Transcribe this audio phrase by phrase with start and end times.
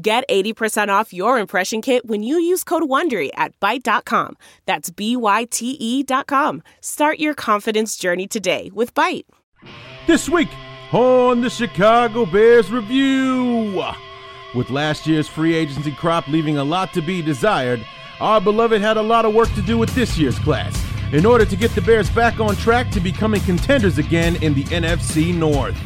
[0.00, 4.36] Get 80% off your impression kit when you use code WONDERY at Byte.com.
[4.64, 6.62] That's B-Y-T-E dot com.
[6.80, 9.24] Start your confidence journey today with Byte.
[10.06, 10.50] This week
[10.92, 13.82] on the Chicago Bears Review.
[14.54, 17.84] With last year's free agency crop leaving a lot to be desired,
[18.20, 20.80] our beloved had a lot of work to do with this year's class
[21.12, 24.64] in order to get the Bears back on track to becoming contenders again in the
[24.64, 25.76] NFC North.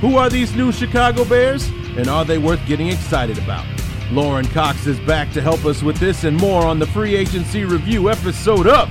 [0.00, 1.70] Who are these new Chicago Bears?
[1.98, 3.66] and are they worth getting excited about?
[4.12, 7.64] Lorin Cox is back to help us with this and more on the free agency
[7.64, 8.88] review episode of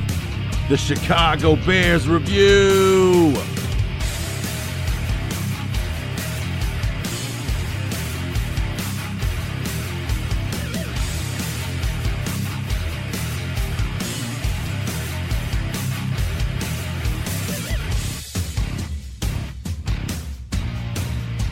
[0.68, 3.34] the Chicago Bears Review.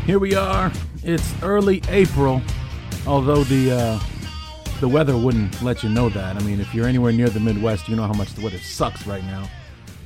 [0.06, 0.72] Here we are,
[1.04, 2.40] it's early April,
[3.08, 4.00] although the uh,
[4.80, 6.36] the weather wouldn't let you know that.
[6.36, 9.08] I mean, if you're anywhere near the Midwest, you know how much the weather sucks
[9.08, 9.50] right now.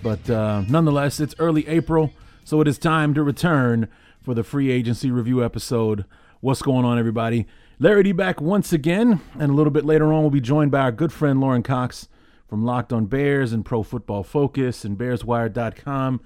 [0.01, 2.13] But uh, nonetheless, it's early April,
[2.45, 3.89] so it is time to return
[4.21, 6.05] for the free agency review episode.
[6.39, 7.45] What's going on, everybody?
[7.77, 10.79] Larry D back once again, and a little bit later on, we'll be joined by
[10.79, 12.07] our good friend Lorin Cox
[12.47, 16.21] from Locked On Bears and Pro Football Focus and BearsWire.com.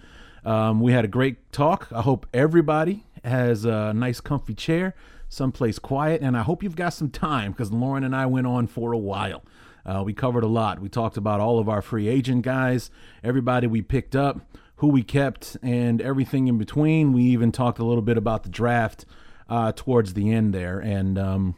[0.45, 1.88] Um, we had a great talk.
[1.91, 4.95] I hope everybody has a nice, comfy chair,
[5.29, 8.67] someplace quiet, and I hope you've got some time because Lorin and I went on
[8.67, 9.43] for a while.
[9.85, 10.79] Uh, we covered a lot.
[10.79, 12.89] We talked about all of our free agent guys,
[13.23, 14.41] everybody we picked up,
[14.78, 17.13] who we kept, and everything in between.
[17.13, 19.06] We even talked a little bit about the draft
[19.50, 21.56] uh, towards the end there, and um,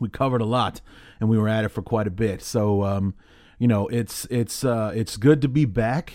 [0.00, 0.80] we covered a lot,
[1.20, 2.42] and we were at it for quite a bit.
[2.42, 3.14] So, um,
[3.58, 6.14] you know, it's it's uh, it's good to be back.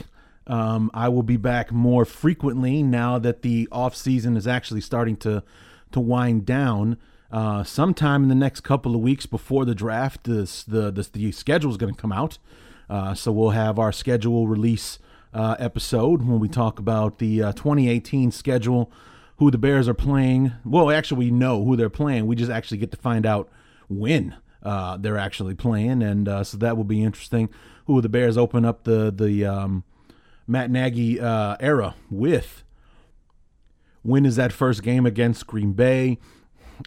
[0.50, 5.16] Um, I will be back more frequently now that the off season is actually starting
[5.18, 5.44] to
[5.92, 6.98] to wind down.
[7.32, 11.70] Uh, sometime in the next couple of weeks before the draft, the the the schedule
[11.70, 12.40] is going to come out.
[12.90, 14.98] Uh, so we'll have our schedule release
[15.34, 18.92] uh, episode when we talk about the uh, 2018 schedule,
[19.38, 20.54] who the Bears are playing.
[20.66, 22.26] Well, actually, we know who they're playing.
[22.26, 23.50] We just actually get to find out
[23.88, 27.50] when uh, they're actually playing, and uh, so that will be interesting.
[27.86, 29.84] Who the Bears open up the the um,
[30.50, 32.64] Matt Nagy uh, era with.
[34.02, 36.18] When is that first game against Green Bay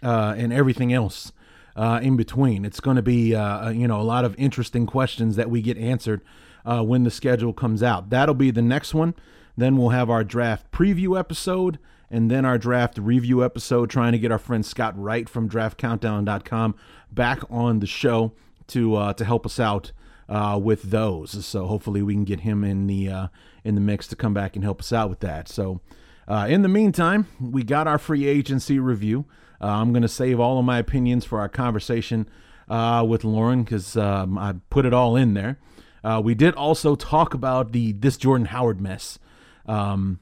[0.03, 1.33] uh, and everything else
[1.77, 2.65] uh, in between?
[2.65, 5.79] It's going to be uh, you know a lot of interesting questions that we get
[5.79, 6.23] answered
[6.65, 8.11] uh, when the schedule comes out.
[8.11, 9.15] That'll be the next one.
[9.57, 11.79] Then we'll have our draft preview episode
[12.11, 16.75] and then our draft review episode, trying to get our friend Scott Wright from DraftCountdown.com
[17.11, 18.33] back on the show
[18.69, 19.93] to uh, to help us out
[20.29, 21.45] uh, with those.
[21.45, 23.27] So hopefully we can get him in the uh,
[23.65, 25.49] in the mix to come back and help us out with that.
[25.49, 25.81] So
[26.29, 29.27] uh, in the meantime, we got our free agency review.
[29.61, 32.29] Uh, I'm going to save all of my opinions for our conversation
[32.69, 35.59] uh, with Lorin because um, I put it all in there.
[36.03, 39.19] Uh, we did also talk about the this Jordan Howard mess.
[39.67, 40.19] Um,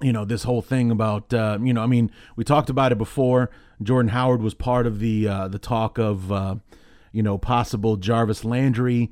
[0.00, 2.98] you know this whole thing about uh, you know I mean we talked about it
[2.98, 3.50] before.
[3.82, 6.30] Jordan Howard was part of the uh, the talk of
[7.12, 9.10] you know possible Jarvis Landry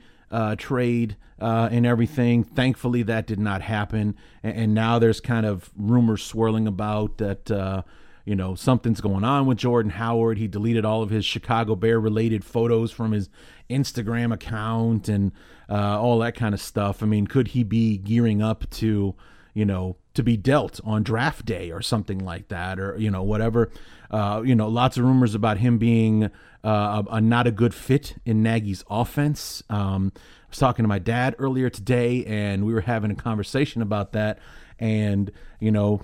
[0.57, 2.45] trade uh, and everything.
[2.45, 4.17] Thankfully, that did not happen.
[4.43, 7.83] And, and now there's kind of rumors swirling about that, uh,
[8.25, 10.39] you know, something's going on with Jordan Howard.
[10.39, 13.29] He deleted all of his Chicago Bear related photos from his
[13.69, 15.33] Instagram account and
[15.69, 17.03] uh, all that kind of stuff.
[17.03, 19.17] I mean, could he be gearing up to,
[19.55, 23.23] you know, to be dealt on draft day or something like that, or you know
[23.23, 23.71] whatever.
[24.11, 26.25] Uh, you know, lots of rumors about him being
[26.65, 29.63] uh, a, a, not a good fit in Nagy's offense.
[29.71, 30.13] Um,
[30.53, 34.39] was talking to my dad earlier today, and we were having a conversation about that.
[34.79, 36.03] And you know,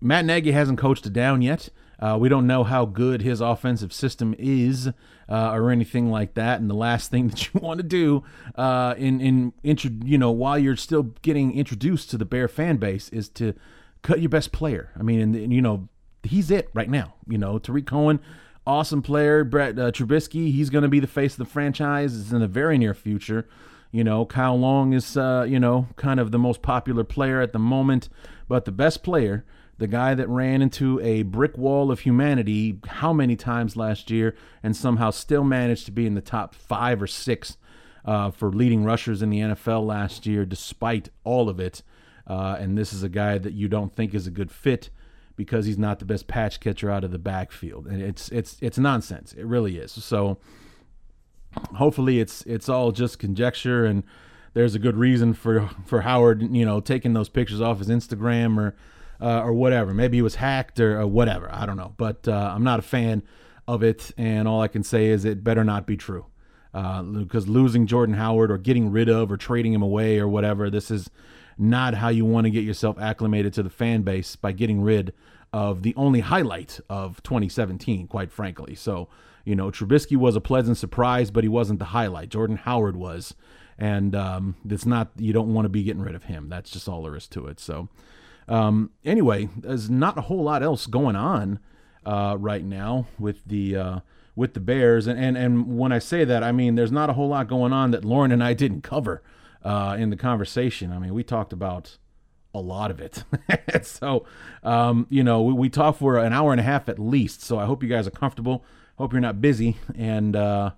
[0.00, 1.70] Matt Nagy hasn't coached it down yet.
[1.98, 4.88] Uh, we don't know how good his offensive system is
[5.28, 6.60] uh, or anything like that.
[6.60, 8.24] And the last thing that you want to do
[8.56, 12.76] uh, in in intro, you know while you're still getting introduced to the Bear fan
[12.76, 13.54] base is to
[14.02, 14.90] cut your best player.
[14.98, 15.88] I mean, and, and you know
[16.22, 17.14] he's it right now.
[17.26, 18.20] You know Tarik Cohen,
[18.66, 19.44] awesome player.
[19.44, 22.14] Brett uh, Trubisky, he's going to be the face of the franchise.
[22.14, 23.48] Is in the very near future.
[23.90, 27.52] You know, Kyle Long is, uh, you know, kind of the most popular player at
[27.52, 28.08] the moment,
[28.48, 29.44] but the best player
[29.82, 34.32] the guy that ran into a brick wall of humanity how many times last year
[34.62, 37.56] and somehow still managed to be in the top five or six
[38.04, 41.82] uh, for leading rushers in the NFL last year, despite all of it.
[42.28, 44.88] Uh, and this is a guy that you don't think is a good fit
[45.36, 48.78] because he's not the best patch catcher out of the backfield, and it's it's it's
[48.78, 49.32] nonsense.
[49.32, 49.92] It really is.
[49.92, 50.38] So
[51.74, 54.02] hopefully it's it's all just conjecture and
[54.54, 58.58] there's a good reason for for Howard, you know, taking those pictures off his Instagram
[58.58, 58.74] or
[59.20, 59.94] uh, or whatever.
[59.94, 61.48] Maybe he was hacked or, or whatever.
[61.52, 63.22] I don't know, but uh, I'm not a fan
[63.68, 66.26] of it, and all I can say is it better not be true.
[66.74, 70.70] Uh, because losing Jordan Howard or getting rid of or trading him away or whatever,
[70.70, 71.10] this is
[71.62, 75.12] not how you want to get yourself acclimated to the fan base by getting rid
[75.52, 78.74] of the only highlight of 2017, quite frankly.
[78.74, 79.08] So,
[79.44, 82.30] you know, Trubisky was a pleasant surprise, but he wasn't the highlight.
[82.30, 83.34] Jordan Howard was.
[83.78, 86.48] And um, it's not, you don't want to be getting rid of him.
[86.48, 87.60] That's just all there is to it.
[87.60, 87.88] So,
[88.48, 91.58] um, anyway, there's not a whole lot else going on
[92.04, 93.76] uh, right now with the.
[93.76, 94.00] Uh,
[94.34, 97.12] with the Bears, and, and and when I say that, I mean there's not a
[97.12, 99.22] whole lot going on that Lorin and I didn't cover
[99.64, 100.92] uh, in the conversation.
[100.92, 101.98] I mean, we talked about
[102.54, 103.24] a lot of it.
[103.82, 104.26] so,
[104.62, 107.42] um, you know, we, we talked for an hour and a half at least.
[107.42, 108.64] So I hope you guys are comfortable.
[108.98, 109.78] Hope you're not busy.
[109.96, 110.72] And, uh,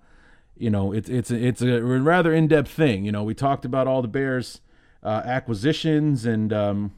[0.57, 3.05] you know, it's it's it's a rather in depth thing.
[3.05, 4.61] You know, we talked about all the Bears
[5.03, 6.95] uh, acquisitions and um,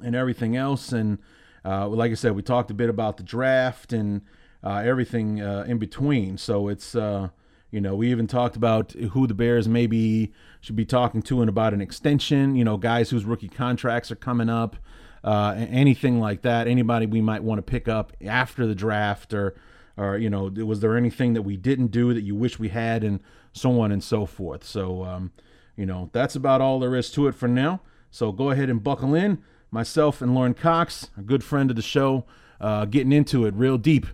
[0.00, 0.92] and everything else.
[0.92, 1.18] And
[1.64, 4.22] uh, like I said, we talked a bit about the draft and
[4.62, 6.38] uh, everything uh, in between.
[6.38, 7.30] So it's uh,
[7.72, 11.40] you know, we even talked about who the Bears may maybe should be talking to
[11.40, 12.54] and about an extension.
[12.54, 14.76] You know, guys whose rookie contracts are coming up,
[15.22, 16.66] uh, anything like that.
[16.66, 19.54] Anybody we might want to pick up after the draft, or,
[19.96, 23.04] or you know, was there anything that we didn't do that you wish we had,
[23.04, 23.20] and
[23.52, 24.64] so on and so forth.
[24.64, 25.32] So, um,
[25.76, 27.80] you know, that's about all there is to it for now.
[28.10, 29.42] So go ahead and buckle in.
[29.70, 32.24] Myself and Lorin Cox, a good friend of the show,
[32.60, 34.06] uh, getting into it real deep.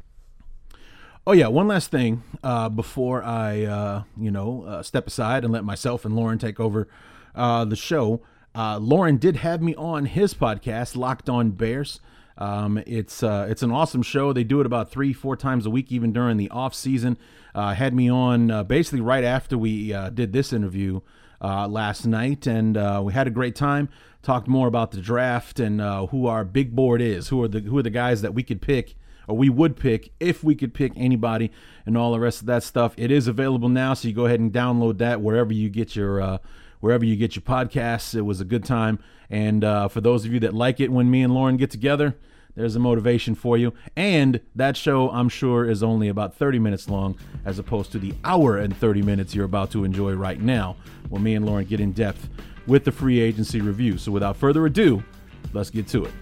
[1.29, 5.53] Oh yeah, one last thing uh, before I, uh, you know, uh, step aside and
[5.53, 6.89] let myself and Lorin take over
[7.35, 8.23] uh, the show.
[8.55, 12.01] Uh, Lorin did have me on his podcast, Locked On Bears.
[12.39, 14.33] Um, it's uh, it's an awesome show.
[14.33, 17.19] They do it about three, four times a week, even during the off season.
[17.55, 21.03] had me on basically right after we did this interview
[21.43, 23.91] last night, and we had a great time.
[24.23, 27.77] Talked more about the draft and who our big board is, who are the who
[27.77, 28.95] are the guys that we could pick
[29.29, 31.53] or we would pick if we could pick anybody
[31.87, 32.95] and all the rest of that stuff.
[32.97, 36.21] It is available now, so you go ahead and download that wherever you get your
[36.21, 36.39] uh,
[36.81, 38.15] wherever you get your podcasts.
[38.15, 38.99] It was a good time,
[39.31, 42.17] and uh, for those of you that like it when me and Lorin get together.
[42.57, 43.73] There's a motivation for you.
[43.95, 48.13] And that show, I'm sure, is only about 30 minutes long as opposed to the
[48.25, 50.75] hour and 30 minutes you're about to enjoy right now,
[51.09, 52.29] where me and Lorin get in depth
[52.67, 53.97] with the free agency review.
[53.97, 55.05] So without further ado,
[55.53, 56.13] let's get to it.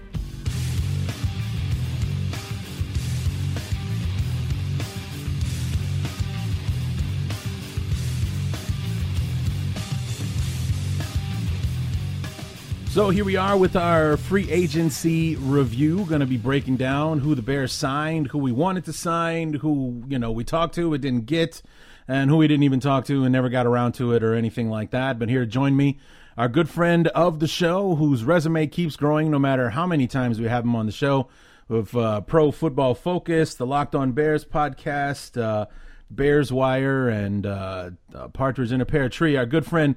[12.96, 16.06] So here we are with our free agency review.
[16.06, 20.02] Going to be breaking down who the Bears signed, who we wanted to sign, who
[20.08, 21.60] you know we talked to but didn't get,
[22.08, 24.70] and who we didn't even talk to and never got around to it or anything
[24.70, 25.18] like that.
[25.18, 25.98] But here join me,
[26.38, 30.40] our good friend of the show, whose resume keeps growing no matter how many times
[30.40, 31.28] we have him on the show,
[31.68, 35.38] with uh, Pro Football Focus, the Locked On Bears podcast.
[35.38, 35.66] Uh,
[36.10, 39.36] Bears Wire and uh, uh, Partridge in a Pear Tree.
[39.36, 39.96] Our good friend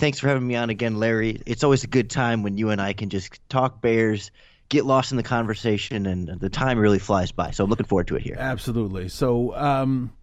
[0.00, 1.42] Thanks for having me on again, Larry.
[1.44, 4.30] It's always a good time when you and I can just talk Bears,
[4.70, 7.50] get lost in the conversation, and the time really flies by.
[7.50, 8.36] So I'm looking forward to it here.
[8.38, 9.10] Absolutely.
[9.10, 10.14] So um,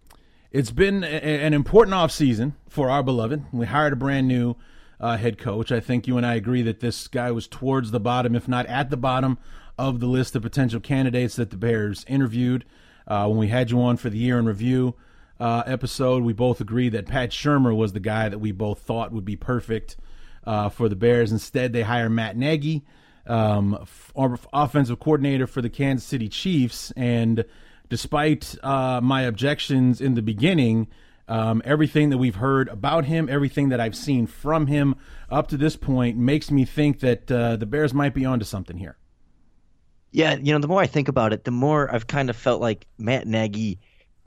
[0.50, 3.44] it's been a, an important offseason for our beloved.
[3.52, 4.56] We hired a brand new
[4.98, 5.70] uh, head coach.
[5.70, 8.66] I think you and I agree that this guy was towards the bottom, if not
[8.66, 9.38] at the bottom
[9.78, 12.64] of the list of potential candidates that the Bears interviewed.
[13.06, 14.96] Uh, when we had you on for the year in review
[15.40, 19.12] uh, episode, we both agreed that Pat Shurmur was the guy that we both thought
[19.12, 19.96] would be perfect
[20.44, 21.30] uh, for the Bears.
[21.30, 22.84] Instead, they hire Matt Nagy,
[23.26, 26.90] um, f- offensive coordinator for the Kansas City Chiefs.
[26.96, 27.44] And
[27.88, 30.88] despite uh, my objections in the beginning,
[31.28, 34.96] um, everything that we've heard about him, everything that I've seen from him
[35.30, 38.78] up to this point, makes me think that uh, the Bears might be onto something
[38.78, 38.96] here.
[40.10, 42.62] Yeah, you know, the more I think about it, the more I've kind of felt
[42.62, 43.78] like Matt Nagy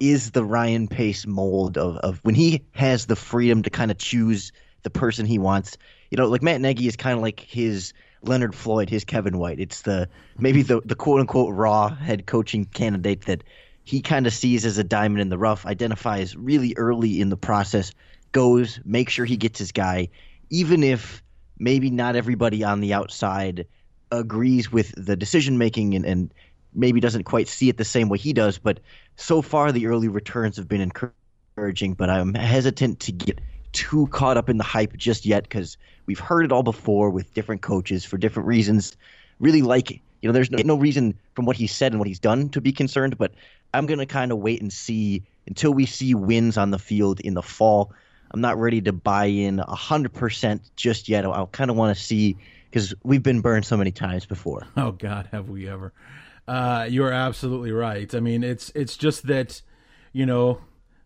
[0.01, 4.00] is the Ryan Pace mold of, of when he has the freedom to kind of
[4.00, 5.77] choose the person he wants.
[6.10, 7.93] You know, like Matt Nagy is kind of like his
[8.24, 9.60] Leonard Floyd, his Kevin White.
[9.60, 13.43] It's the maybe the the quote unquote raw head coaching candidate that
[13.84, 17.38] he kind of sees as a diamond in the rough, identifies really early in the
[17.38, 17.91] process,
[18.31, 20.10] goes, make sure he gets his guy,
[20.50, 21.22] even if
[21.60, 23.67] maybe not everybody on the outside
[24.12, 26.34] agrees with the decision making and, and
[26.73, 28.57] maybe doesn't quite see it the same way he does.
[28.57, 28.79] But
[29.15, 33.39] so far, the early returns have been encouraging, but I'm hesitant to get
[33.73, 37.33] too caught up in the hype just yet because we've heard it all before with
[37.33, 38.95] different coaches for different reasons.
[39.39, 39.99] Really like it.
[40.21, 42.61] You know, there's no, no reason from what he said and what he's done to
[42.61, 43.33] be concerned, but
[43.73, 47.19] I'm going to kind of wait and see until we see wins on the field
[47.21, 47.93] in the fall.
[48.31, 51.25] I'm not ready to buy in 100% just yet.
[51.25, 52.37] I'll kind of want to see
[52.69, 54.65] because we've been burned so many times before.
[54.77, 55.91] Oh God, have we ever?
[56.48, 58.13] Uh, you're absolutely right.
[58.13, 59.62] I mean, it's it's just that,
[60.12, 60.62] you know,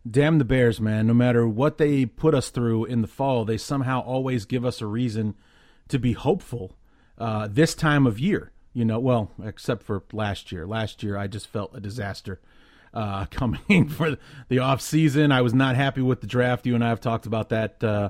[0.09, 1.07] damn the Bears, man.
[1.07, 4.81] No matter what they put us through in the fall, they somehow always give us
[4.81, 5.35] a reason
[5.87, 6.77] to be hopeful.
[7.17, 10.65] Uh, this time of year, you know, well, except for last year.
[10.67, 12.41] Last year, I just felt a disaster
[12.93, 14.17] uh, coming for
[14.49, 15.31] the off season.
[15.31, 16.65] I was not happy with the draft.
[16.65, 18.09] You and I have talked about that uh,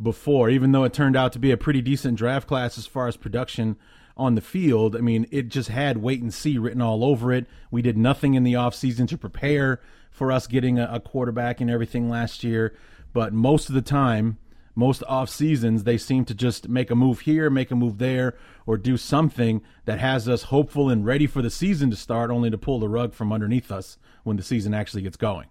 [0.00, 0.50] before.
[0.50, 3.16] Even though it turned out to be a pretty decent draft class as far as
[3.16, 3.76] production
[4.16, 7.46] on the field, I mean, it just had wait and see written all over it.
[7.70, 9.80] We did nothing in the off season to prepare
[10.10, 12.74] for us getting a, a quarterback and everything last year.
[13.12, 14.38] But most of the time,
[14.74, 18.36] most off seasons they seem to just make a move here, make a move there,
[18.66, 22.50] or do something that has us hopeful and ready for the season to start, only
[22.50, 25.48] to pull the rug from underneath us when the season actually gets going.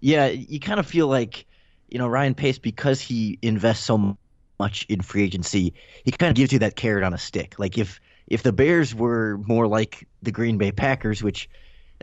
[0.00, 1.46] Yeah, you kind of feel like,
[1.88, 4.16] you know, Ryan Pace because he invests so
[4.58, 5.74] much in free agency,
[6.04, 7.58] he kind of gives you that carrot on a stick.
[7.58, 11.48] Like if if the Bears were more like the Green Bay Packers, which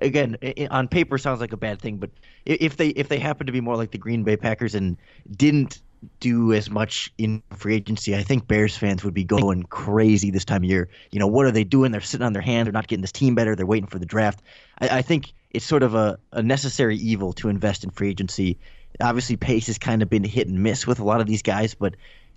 [0.02, 0.38] again
[0.72, 2.10] on paper sounds like a bad thing, but
[2.46, 4.98] if they if they happen to be more like the Green Bay Packers and
[5.32, 5.82] didn't
[6.20, 10.46] do as much in free agency, I think Bears fans would be going crazy this
[10.46, 10.90] time of year.
[11.12, 11.92] You know, what are they doing?
[11.92, 12.66] They're sitting on their hands.
[12.66, 13.56] They're not getting this team better.
[13.56, 14.42] They're waiting for the draft.
[14.80, 18.60] I, I think it's sort of a, a necessary evil to invest in free agency.
[19.02, 21.74] Obviously, Pace has kind of been hit and miss with a lot of these guys,
[21.74, 21.96] but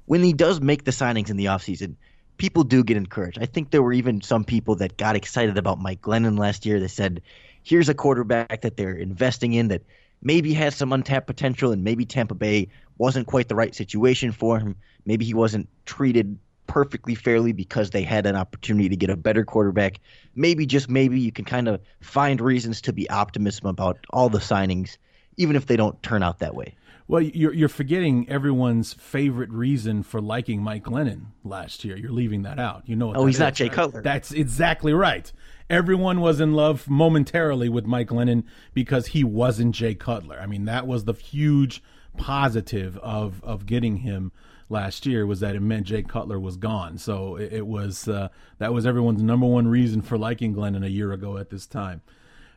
[0.08, 1.94] when he does make the signings in the offseason,
[2.38, 3.38] people do get encouraged.
[3.40, 6.80] I think there were even some people that got excited about Mike Glennon last year.
[6.80, 7.20] They said,
[7.62, 9.82] here's a quarterback that they're investing in that
[10.22, 14.58] maybe has some untapped potential, and maybe Tampa Bay wasn't quite the right situation for
[14.58, 14.76] him.
[15.04, 19.44] Maybe he wasn't treated perfectly fairly because they had an opportunity to get a better
[19.44, 20.00] quarterback.
[20.34, 24.38] Maybe just maybe you can kind of find reasons to be optimism about all the
[24.38, 24.96] signings,
[25.36, 26.74] even if they don't turn out that way.
[27.08, 31.96] Well, you're you're forgetting everyone's favorite reason for liking Mike Glennon last year.
[31.96, 32.82] You're leaving that out.
[32.86, 33.14] You know.
[33.14, 33.40] oh, he's is.
[33.40, 34.02] not Jay Cutler.
[34.02, 35.32] That's exactly right.
[35.70, 40.38] Everyone was in love momentarily with Mike Glennon because he wasn't Jay Cutler.
[40.38, 41.82] I mean, that was the huge
[42.18, 44.30] positive of of getting him
[44.68, 46.98] last year was that it meant Jay Cutler was gone.
[46.98, 50.90] So it, it was uh, that was everyone's number one reason for liking Glennon a
[50.90, 52.02] year ago at this time.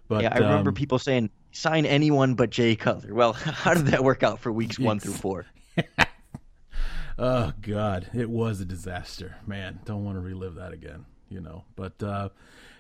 [0.10, 3.14] But yeah, I remember um, people saying sign anyone but Jay Cutler.
[3.14, 5.46] Well, how did that work out for weeks one through four?
[7.20, 9.80] oh God, it was a disaster, man.
[9.86, 11.66] Don't want to relive that again, you know.
[11.76, 12.30] But uh,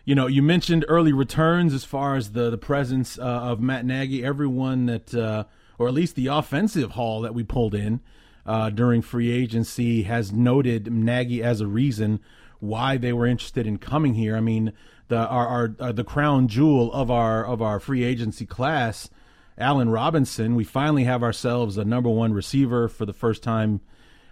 [0.05, 3.85] you know, you mentioned early returns as far as the the presence uh, of Matt
[3.85, 4.23] Nagy.
[4.23, 5.45] Everyone that, uh,
[5.77, 8.01] or at least the offensive haul that we pulled in
[8.45, 12.19] uh, during free agency, has noted Nagy as a reason
[12.59, 14.35] why they were interested in coming here.
[14.35, 14.73] I mean,
[15.11, 19.09] the our, our uh, the crown jewel of our of our free agency class,
[19.57, 20.55] Allen Robinson.
[20.55, 23.81] We finally have ourselves a number one receiver for the first time.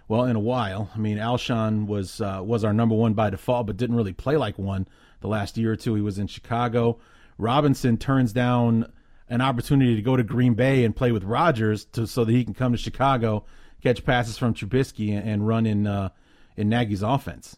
[0.08, 0.90] Well, in a while.
[0.92, 4.36] I mean, Alshon was uh, was our number one by default, but didn't really play
[4.36, 4.88] like one
[5.20, 5.94] the last year or two.
[5.94, 6.98] He was in Chicago.
[7.38, 8.90] Robinson turns down
[9.28, 12.42] an opportunity to go to Green Bay and play with Rodgers to, so that he
[12.42, 13.44] can come to Chicago,
[13.84, 16.08] catch passes from Trubisky, and, and run in uh,
[16.56, 17.56] in Nagy's offense.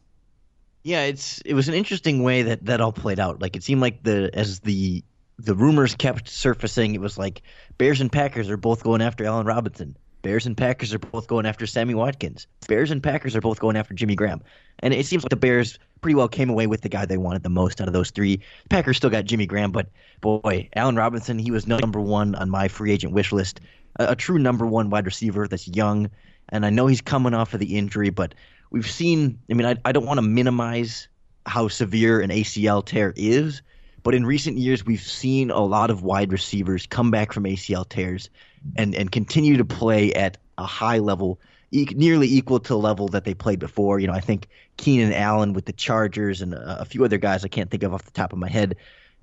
[0.83, 3.41] Yeah, it's it was an interesting way that that all played out.
[3.41, 5.05] Like it seemed like the as the
[5.39, 7.43] the rumors kept surfacing, it was like
[7.79, 9.97] Bears and Packers are both going after Allen Robinson.
[10.23, 12.47] Bears and Packers are both going after Sammy Watkins.
[12.69, 14.41] Bears and Packers are both going after Jimmy Graham.
[14.79, 17.43] And it seems like the Bears pretty well came away with the guy they wanted
[17.43, 18.41] the most out of those three.
[18.69, 19.89] Packers still got Jimmy Graham, but
[20.21, 23.61] boy, Allen Robinson, he was number one on my free agent wish list.
[23.97, 26.09] A, a true number one wide receiver that's young.
[26.51, 28.35] And I know he's coming off of the injury, but
[28.73, 31.07] we've seen, I mean, I, I don't want to minimize
[31.47, 33.63] how severe an ACL tear is,
[34.03, 37.89] but in recent years, we've seen a lot of wide receivers come back from ACL
[37.89, 38.31] tears
[38.77, 41.39] and, and continue to play at a high level,
[41.71, 44.01] e- nearly equal to the level that they played before.
[44.01, 44.49] You know, I think
[44.79, 47.93] Keenan Allen with the Chargers and a, a few other guys I can't think of
[47.93, 48.77] off the top of my head.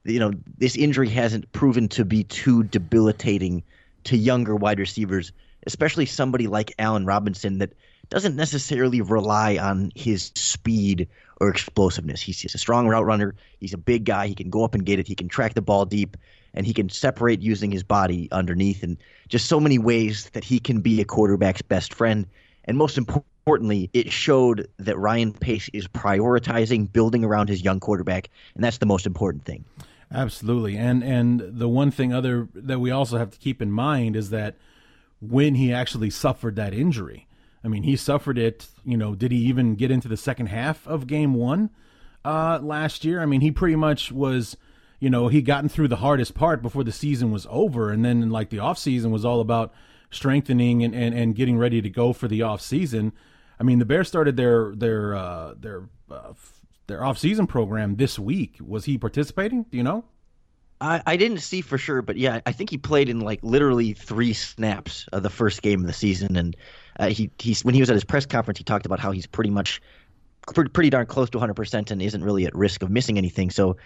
[0.06, 3.64] You know, this injury hasn't proven to be too debilitating
[4.06, 5.32] to younger wide receivers,
[5.66, 7.74] especially somebody like Allen Robinson that
[8.10, 11.08] doesn't necessarily rely on his speed
[11.40, 12.22] or explosiveness.
[12.22, 13.36] He's, he's a strong route runner.
[13.60, 14.28] He's a big guy.
[14.28, 15.08] He can go up and get it.
[15.08, 16.18] He can track the ball deep,
[16.54, 18.98] and he can separate using his body underneath, and
[19.28, 22.26] just so many ways that he can be a quarterback's best friend.
[22.66, 28.30] And most importantly, it showed that Ryan Pace is prioritizing building around his young quarterback,
[28.56, 29.64] and that's the most important thing.
[30.12, 34.16] Absolutely, and and the one thing other that we also have to keep in mind
[34.16, 34.56] is that
[35.22, 37.28] when he actually suffered that injury,
[37.64, 38.68] I mean, he suffered it.
[38.86, 41.70] You know, did he even get into the second half of Game One
[42.24, 43.22] uh, last year?
[43.22, 44.58] I mean, he pretty much was.
[45.02, 48.30] You know, he gotten through the hardest part before the season was over, and then
[48.30, 49.74] like the off season was all about
[50.12, 53.14] strengthening and, and, and getting ready to go for the off season.
[53.60, 56.34] I mean, the Bears started their their uh, their uh,
[56.88, 58.58] their off season program this week.
[58.60, 59.64] Was he participating?
[59.64, 60.06] Do you know?
[60.82, 63.94] I, I didn't see for sure, but yeah, I think he played in like literally
[63.94, 66.56] three snaps of the first game of the season, and
[67.00, 69.26] uh, he he's when he was at his press conference, he talked about how he's
[69.26, 69.82] pretty much
[70.54, 73.50] pretty, pretty darn close to 100 percent and isn't really at risk of missing anything.
[73.50, 73.78] So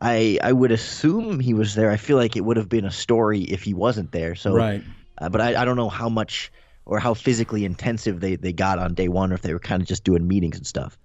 [0.00, 1.90] I I would assume he was there.
[1.90, 4.34] I feel like it would have been a story if he wasn't there.
[4.34, 4.82] So right,
[5.18, 6.50] uh, but I, I don't know how much
[6.84, 9.80] or how physically intensive they, they got on day one, or if they were kind
[9.80, 10.98] of just doing meetings and stuff.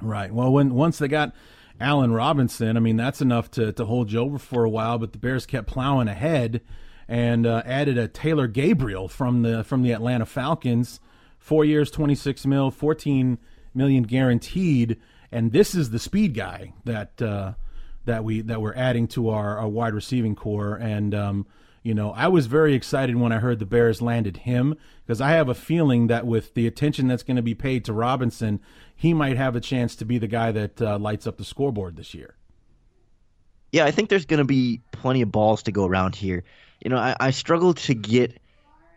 [0.00, 0.32] Right.
[0.32, 1.34] Well, when once they got
[1.78, 4.98] Allen Robinson, I mean that's enough to to hold you over for a while.
[4.98, 6.62] But the Bears kept plowing ahead
[7.12, 10.98] and uh, added a Taylor Gabriel from the from the Atlanta Falcons,
[11.38, 13.36] four years, twenty six mil, fourteen
[13.74, 14.98] million guaranteed,
[15.30, 17.52] and this is the speed guy that uh,
[18.06, 20.76] that we that we're adding to our, our wide receiving core.
[20.76, 21.46] And um,
[21.82, 25.32] you know, I was very excited when I heard the Bears landed him because I
[25.32, 28.58] have a feeling that with the attention that's going to be paid to Robinson,
[28.96, 31.96] he might have a chance to be the guy that uh, lights up the scoreboard
[31.96, 32.36] this year.
[33.70, 36.44] Yeah, I think there's going to be plenty of balls to go around here.
[36.82, 38.40] You know, I, I struggle to get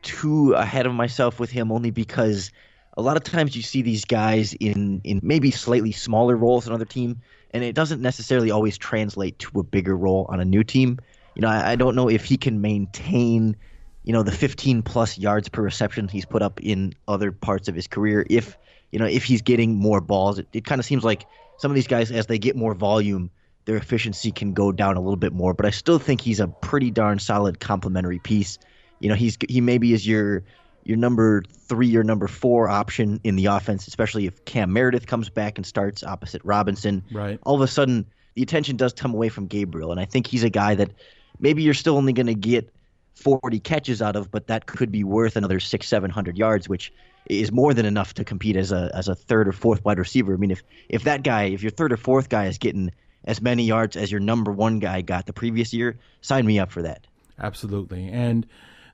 [0.04, 2.52] too ahead of myself with him only because
[2.96, 6.72] a lot of times you see these guys in in maybe slightly smaller roles in
[6.72, 10.64] another team, and it doesn't necessarily always translate to a bigger role on a new
[10.64, 11.00] team.
[11.34, 13.58] You know, I, I don't know if he can maintain,
[14.04, 17.76] you know, the 15 plus yards per reception he's put up in other parts of
[17.76, 18.26] his career.
[18.30, 18.58] If
[18.92, 21.26] you know, if he's getting more balls, it, it kind of seems like
[21.58, 23.32] some of these guys, as they get more volume,
[23.66, 25.54] their efficiency can go down a little bit more.
[25.54, 28.58] But I still think he's a pretty darn solid complementary piece.
[29.00, 30.44] You know, he's he maybe is your
[30.84, 35.30] your number three or number four option in the offense, especially if Cam Meredith comes
[35.30, 37.04] back and starts opposite Robinson.
[37.12, 37.40] Right.
[37.44, 40.44] All of a sudden, the attention does come away from Gabriel, and I think he's
[40.44, 40.92] a guy that
[41.40, 42.72] maybe you're still only going to get
[43.16, 46.94] 40 catches out of, but that could be worth another six, seven hundred yards, which
[47.28, 50.34] is more than enough to compete as a as a third or fourth wide receiver.
[50.34, 52.92] I mean, if if that guy, if your third or fourth guy is getting
[53.26, 56.72] as many yards as your number one guy got the previous year, sign me up
[56.72, 57.08] for that.
[57.40, 58.08] Absolutely.
[58.08, 58.48] And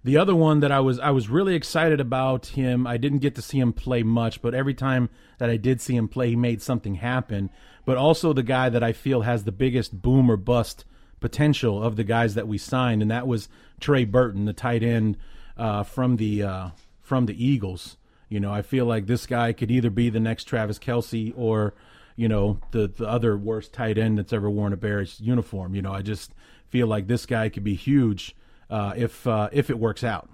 [0.03, 2.87] the other one that I was I was really excited about him.
[2.87, 5.95] I didn't get to see him play much, but every time that I did see
[5.95, 7.51] him play, he made something happen.
[7.85, 10.85] But also the guy that I feel has the biggest boom or bust
[11.19, 13.47] potential of the guys that we signed, and that was
[13.79, 15.17] Trey Burton, the tight end
[15.57, 16.69] uh, from the uh,
[17.01, 17.97] from the Eagles.
[18.27, 21.73] You know, I feel like this guy could either be the next Travis Kelce or,
[22.15, 25.75] you know, the the other worst tight end that's ever worn a Bears uniform.
[25.75, 26.33] You know, I just
[26.69, 28.35] feel like this guy could be huge
[28.69, 30.29] uh, if uh, if it works out.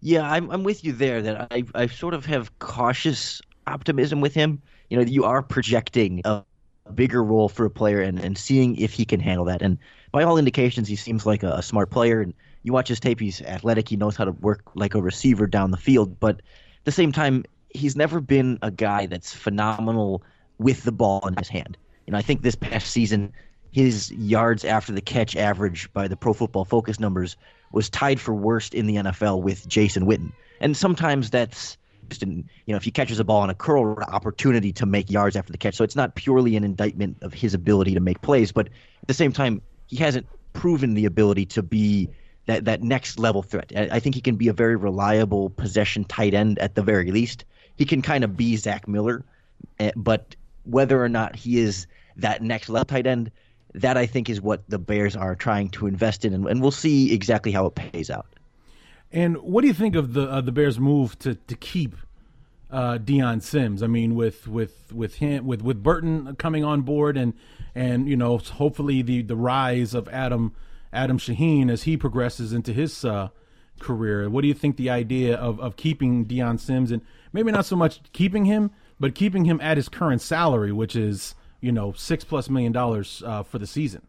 [0.00, 1.22] Yeah, I'm I'm with you there.
[1.22, 4.62] That I I sort of have cautious optimism with him.
[4.90, 6.44] You know, you are projecting a,
[6.94, 9.60] bigger role for a player and, and seeing if he can handle that.
[9.60, 9.76] And
[10.10, 12.22] by all indications, he seems like a, a smart player.
[12.22, 13.88] And you watch his tape; he's athletic.
[13.88, 16.18] He knows how to work like a receiver down the field.
[16.18, 20.22] But at the same time, he's never been a guy that's phenomenal
[20.58, 21.76] with the ball in his hand.
[22.10, 23.32] Know, I think this past season,
[23.70, 27.36] his yards after the catch average by the Pro Football Focus numbers
[27.72, 30.32] was tied for worst in the NFL with Jason Witten.
[30.60, 31.76] And sometimes that's
[32.08, 35.10] just an, you know, if he catches a ball on a curl opportunity to make
[35.10, 35.74] yards after the catch.
[35.74, 39.14] So it's not purely an indictment of his ability to make plays, but at the
[39.14, 42.08] same time, he hasn't proven the ability to be
[42.46, 43.70] that that next level threat.
[43.76, 47.10] I, I think he can be a very reliable possession tight end at the very
[47.10, 47.44] least.
[47.76, 49.24] He can kind of be Zach Miller,
[49.78, 50.34] eh, but
[50.68, 53.30] whether or not he is that next level tight end,
[53.74, 56.70] that I think is what the Bears are trying to invest in, and, and we'll
[56.70, 58.26] see exactly how it pays out.
[59.12, 61.96] And what do you think of the uh, the Bears' move to to keep
[62.70, 63.82] uh, Dion Sims?
[63.82, 67.32] I mean, with with with him with with Burton coming on board, and
[67.74, 70.54] and you know, hopefully the the rise of Adam
[70.92, 73.28] Adam Shaheen as he progresses into his uh,
[73.80, 74.28] career.
[74.28, 77.00] What do you think the idea of of keeping Dion Sims and
[77.32, 81.34] maybe not so much keeping him, but keeping him at his current salary, which is
[81.60, 84.02] you know six plus million dollars uh, for the season?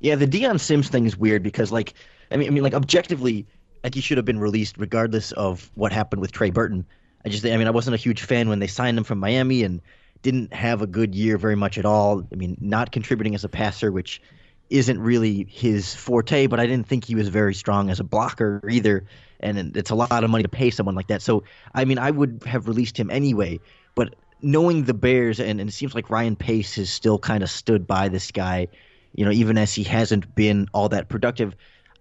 [0.00, 1.94] Yeah, the Dion Sims thing is weird because like
[2.30, 3.46] I mean I mean like objectively
[3.84, 6.86] like he should have been released regardless of what happened with Trey Burton.
[7.24, 9.62] I just I mean I wasn't a huge fan when they signed him from Miami
[9.62, 9.80] and
[10.22, 12.26] didn't have a good year very much at all.
[12.32, 14.20] I mean, not contributing as a passer, which
[14.68, 18.62] isn't really his forte, but I didn't think he was very strong as a blocker
[18.70, 19.04] either.
[19.40, 21.22] And it's a lot of money to pay someone like that.
[21.22, 23.60] So, I mean, I would have released him anyway.
[23.94, 27.50] But knowing the Bears, and, and it seems like Ryan Pace has still kind of
[27.50, 28.68] stood by this guy,
[29.14, 31.56] you know, even as he hasn't been all that productive.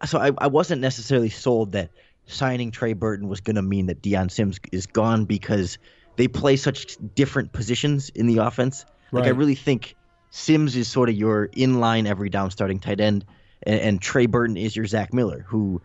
[0.06, 1.90] So I, I wasn't necessarily sold that
[2.26, 5.78] signing Trey Burton was going to mean that Dion Sims is gone because
[6.16, 8.86] they play such different positions in the offense.
[9.12, 9.22] Right.
[9.22, 9.96] Like I really think
[10.30, 13.26] Sims is sort of your inline every down starting tight end,
[13.64, 15.82] and, and, Trey Burton is your Zach Miller, who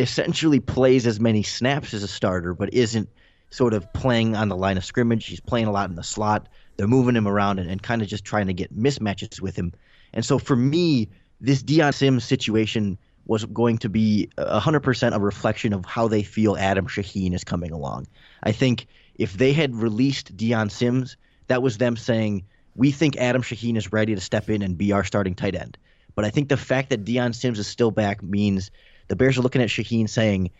[0.00, 3.08] essentially plays as many snaps as a starter, but isn't
[3.50, 5.26] sort of playing on the line of scrimmage.
[5.26, 6.48] He's playing a lot in the slot.
[6.76, 9.72] They're moving him around and, and kind of just trying to get mismatches with him.
[10.12, 11.08] And so for me,
[11.40, 16.56] this Dion Sims situation was going to be 100% a reflection of how they feel
[16.56, 18.06] Adam Shaheen is coming along.
[18.42, 18.86] I think
[19.16, 21.16] if they had released Dion Sims,
[21.48, 22.44] that was them saying,
[22.76, 25.76] we think Adam Shaheen is ready to step in and be our starting tight end.
[26.14, 28.70] But I think the fact that Dion Sims is still back means
[29.10, 30.50] the Bears are looking at Shaheen saying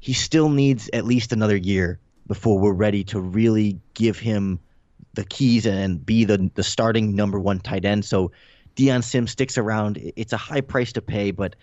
[0.00, 4.58] he still needs at least another year before we're ready to really give him
[5.14, 8.04] the keys and be the the starting number one tight end.
[8.04, 8.32] So
[8.74, 10.12] Dion Sims sticks around.
[10.16, 11.54] It's a high price to pay, but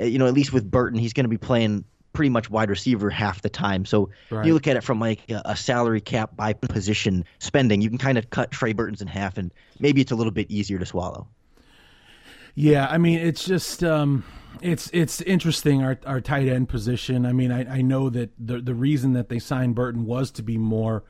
[0.00, 1.84] uh, you know at least with Burton, he's going to be playing
[2.14, 3.84] pretty much wide receiver half the time.
[3.84, 4.46] So right.
[4.46, 7.98] you look at it from like a, a, salary cap by position spending, you can
[7.98, 10.86] kind of cut Trey Burton's in half, and maybe it's a little bit easier to
[10.86, 11.28] swallow.
[12.54, 14.24] Yeah, I mean, it's just um,
[14.60, 17.26] it's it's interesting our our tight end position.
[17.26, 20.42] I mean, I, I know that the the reason that they signed Burton was to
[20.42, 21.04] be more.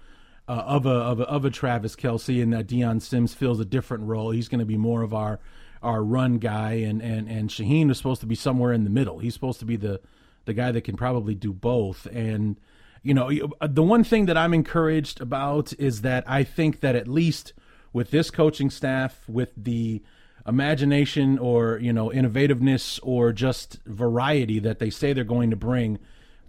[0.49, 3.65] Uh, of a of a of a Travis Kelce, and that Dion Sims fills a
[3.65, 4.33] different role.
[4.33, 5.39] He's going to be more of our
[5.81, 9.21] our run guy, and and and Shaheen is supposed to be somewhere in the middle.
[9.21, 10.01] He's supposed to be the
[10.45, 12.07] the guy that can probably do both.
[12.07, 12.57] And,
[13.03, 16.97] you know, uh, the one thing that I'm encouraged about is that I think that
[16.97, 17.53] at least
[17.93, 20.03] with this coaching staff, with the
[20.47, 25.99] imagination or, you know, innovativeness or just variety that they say they're going to bring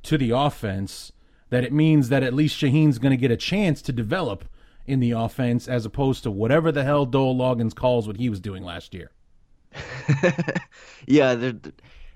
[0.03, 1.11] to the offense,
[1.49, 4.45] that it means that at least Shaheen's going to get a chance to develop
[4.87, 8.39] in the offense as opposed to whatever the hell Dowell Loggains calls what he was
[8.39, 9.11] doing last year.
[11.07, 11.51] yeah,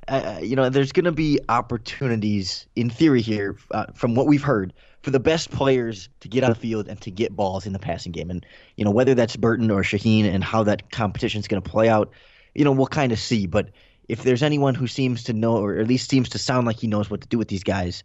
[0.07, 4.43] uh, you know, there's going to be opportunities in theory here, uh, from what we've
[4.43, 4.73] heard,
[5.05, 7.79] for the best players to get on the field and to get balls in the
[7.79, 8.31] passing game.
[8.31, 8.43] And
[8.75, 11.87] you know, whether that's Burton or Shaheen and how that competition is going to play
[11.87, 12.09] out,
[12.55, 13.45] you know, we'll kind of see.
[13.45, 13.69] But
[14.09, 16.87] if there's anyone who seems to know, or at least seems to sound like he
[16.87, 18.03] knows what to do with these guys,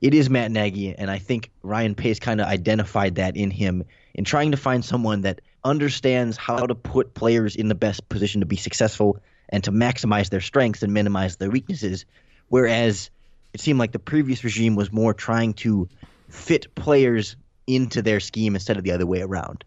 [0.00, 3.84] it is Matt Nagy, and I think Ryan Pace kind of identified that in him
[4.14, 8.40] in trying to find someone that understands how to put players in the best position
[8.40, 9.18] to be successful
[9.50, 12.06] and to maximize their strengths and minimize their weaknesses.
[12.48, 13.10] Whereas
[13.52, 15.90] it seemed like the previous regime was more trying to
[16.28, 17.36] fit players
[17.66, 19.64] into their scheme instead of the other way around.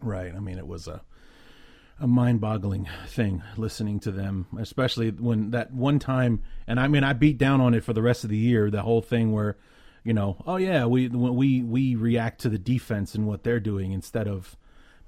[0.00, 0.34] Right.
[0.34, 1.02] I mean, it was a
[1.98, 6.42] a mind-boggling thing listening to them, especially when that one time.
[6.66, 8.70] And I mean, I beat down on it for the rest of the year.
[8.70, 9.56] The whole thing where,
[10.04, 13.92] you know, oh yeah, we we we react to the defense and what they're doing
[13.92, 14.56] instead of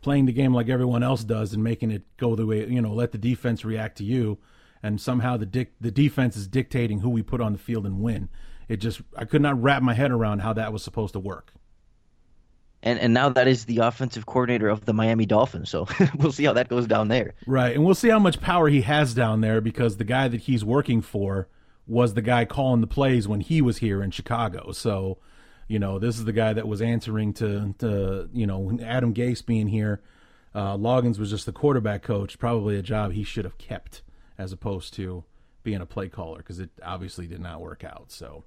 [0.00, 2.92] playing the game like everyone else does and making it go the way you know
[2.92, 4.38] let the defense react to you
[4.82, 8.00] and somehow the dic- the defense is dictating who we put on the field and
[8.00, 8.28] win
[8.68, 11.52] it just i could not wrap my head around how that was supposed to work
[12.82, 15.68] and and now that is the offensive coordinator of the Miami Dolphins.
[15.68, 17.34] So we'll see how that goes down there.
[17.44, 20.42] Right, and we'll see how much power he has down there because the guy that
[20.42, 21.48] he's working for
[21.88, 24.70] was the guy calling the plays when he was here in Chicago.
[24.70, 25.18] So
[25.68, 29.44] you know, this is the guy that was answering to, to you know, Adam Gase
[29.44, 30.00] being here.
[30.54, 34.02] Uh, Loggains was just the quarterback coach, probably a job he should have kept
[34.38, 35.24] as opposed to
[35.62, 38.06] being a play caller because it obviously did not work out.
[38.08, 38.44] So,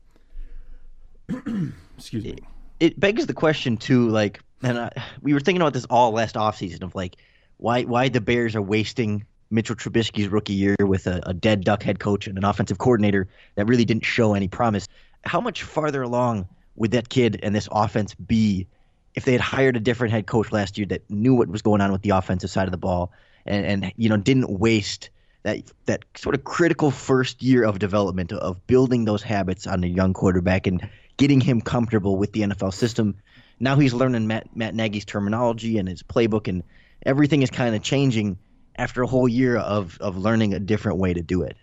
[1.98, 2.32] excuse me.
[2.32, 2.44] It,
[2.80, 4.92] it, begs the question too, like, and I,
[5.22, 7.16] we were thinking about this all last offseason of like,
[7.58, 11.84] why why the Bears are wasting Mitchell Trubisky's rookie year with a, a dead duck
[11.84, 14.88] head coach and an offensive coordinator that really didn't show any promise.
[15.24, 18.68] How much farther along would that kid and this offense be
[19.14, 21.82] if they had hired a different head coach last year that knew what was going
[21.82, 23.12] on with the offensive side of the ball
[23.46, 25.10] and, and you know didn't waste
[25.44, 29.88] that that sort of critical first year of development of building those habits on a
[29.88, 30.88] young quarterback and
[31.22, 33.16] getting him comfortable with the NFL system.
[33.60, 36.64] Now he's learning Matt, Matt Nagy's terminology and his playbook, and
[37.06, 38.40] everything is kind of changing
[38.76, 41.56] after a whole year of of learning a different way to do it.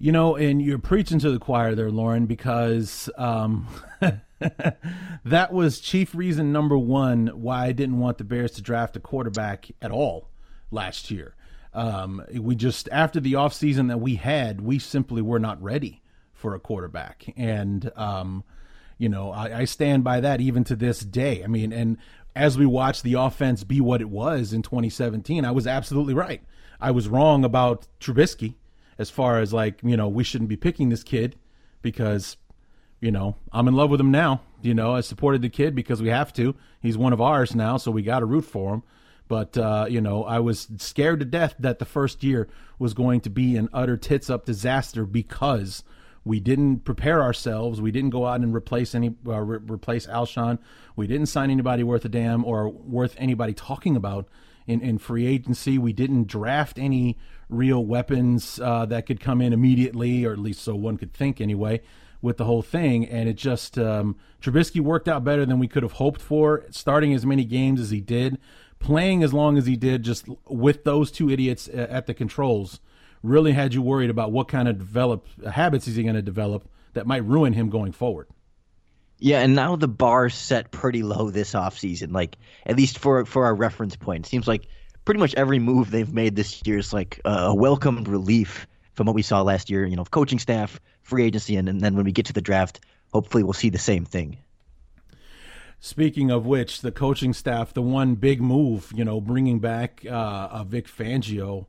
[0.00, 3.68] You know, and you're preaching to the choir there, Lorin, because um,
[5.24, 9.00] that was chief reason number one why I didn't want the Bears to draft a
[9.00, 10.30] quarterback at all
[10.72, 11.36] last year.
[11.72, 16.56] Um, we just after the offseason that we had, we simply were not ready for
[16.56, 18.42] a quarterback, and um,
[18.98, 21.42] you know I, I stand by that even to this day.
[21.42, 21.98] I mean, and
[22.36, 26.42] as we watch the offense be what it was in 2017, I was absolutely right.
[26.80, 28.54] I was wrong about Trubisky
[28.98, 31.36] as far as like you know we shouldn't be picking this kid
[31.82, 32.36] because
[33.00, 34.42] you know I'm in love with him now.
[34.62, 36.54] You know I supported the kid because we have to.
[36.80, 38.82] He's one of ours now, so we got to root for him.
[39.26, 43.20] But uh, you know, I was scared to death that the first year was going
[43.22, 45.82] to be an utter tits up disaster because
[46.24, 47.80] we didn't prepare ourselves.
[47.80, 50.58] We didn't go out and replace any uh, re- replace Alshon.
[50.96, 54.28] We didn't sign anybody worth a damn or worth anybody talking about
[54.66, 55.78] in, in free agency.
[55.78, 60.62] We didn't draft any real weapons uh, that could come in immediately, or at least
[60.62, 61.82] so one could think anyway,
[62.22, 63.06] with the whole thing.
[63.06, 67.12] And it just um, Trubisky worked out better than we could have hoped for, starting
[67.12, 68.38] as many games as he did
[68.84, 72.80] playing as long as he did, just with those two idiots at the controls,
[73.24, 76.68] really had you worried about what kind of develop habits is he going to develop
[76.92, 78.28] that might ruin him going forward.
[79.18, 82.12] Yeah, and now the bar's set pretty low this offseason.
[82.12, 84.66] Like at least for for our reference point, it seems like
[85.04, 89.14] pretty much every move they've made this year is like a welcomed relief from what
[89.14, 89.86] we saw last year.
[89.86, 92.80] You know, coaching staff, free agency, and, and then when we get to the draft,
[93.12, 94.36] hopefully we'll see the same thing.
[95.80, 100.64] Speaking of which, the coaching staff, the one big move, you know, bringing back uh,
[100.64, 101.66] Vic Fangio,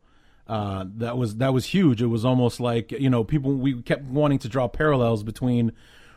[0.47, 2.01] uh, that was that was huge.
[2.01, 5.71] It was almost like you know people we kept wanting to draw parallels between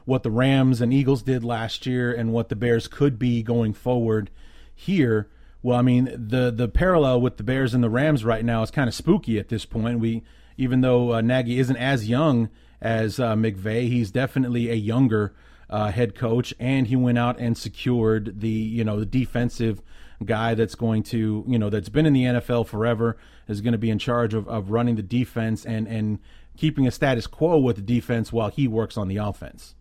[0.05, 3.73] what the Rams and Eagles did last year and what the Bears could be going
[3.73, 4.31] forward
[4.75, 5.29] here.
[5.63, 8.71] Well, I mean the the parallel with the Bears and the Rams right now is
[8.71, 9.99] kind of spooky at this point.
[9.99, 10.23] We
[10.59, 15.35] even though uh, Nagy isn't as young as uh, McVay, he's definitely a younger
[15.71, 19.81] uh, head coach, and he went out and secured the you know the defensive
[20.25, 23.79] guy that's going to you know that's been in the NFL forever is going to
[23.79, 26.19] be in charge of, of running the defense and and
[26.57, 29.75] keeping a status quo with the defense while he works on the offense.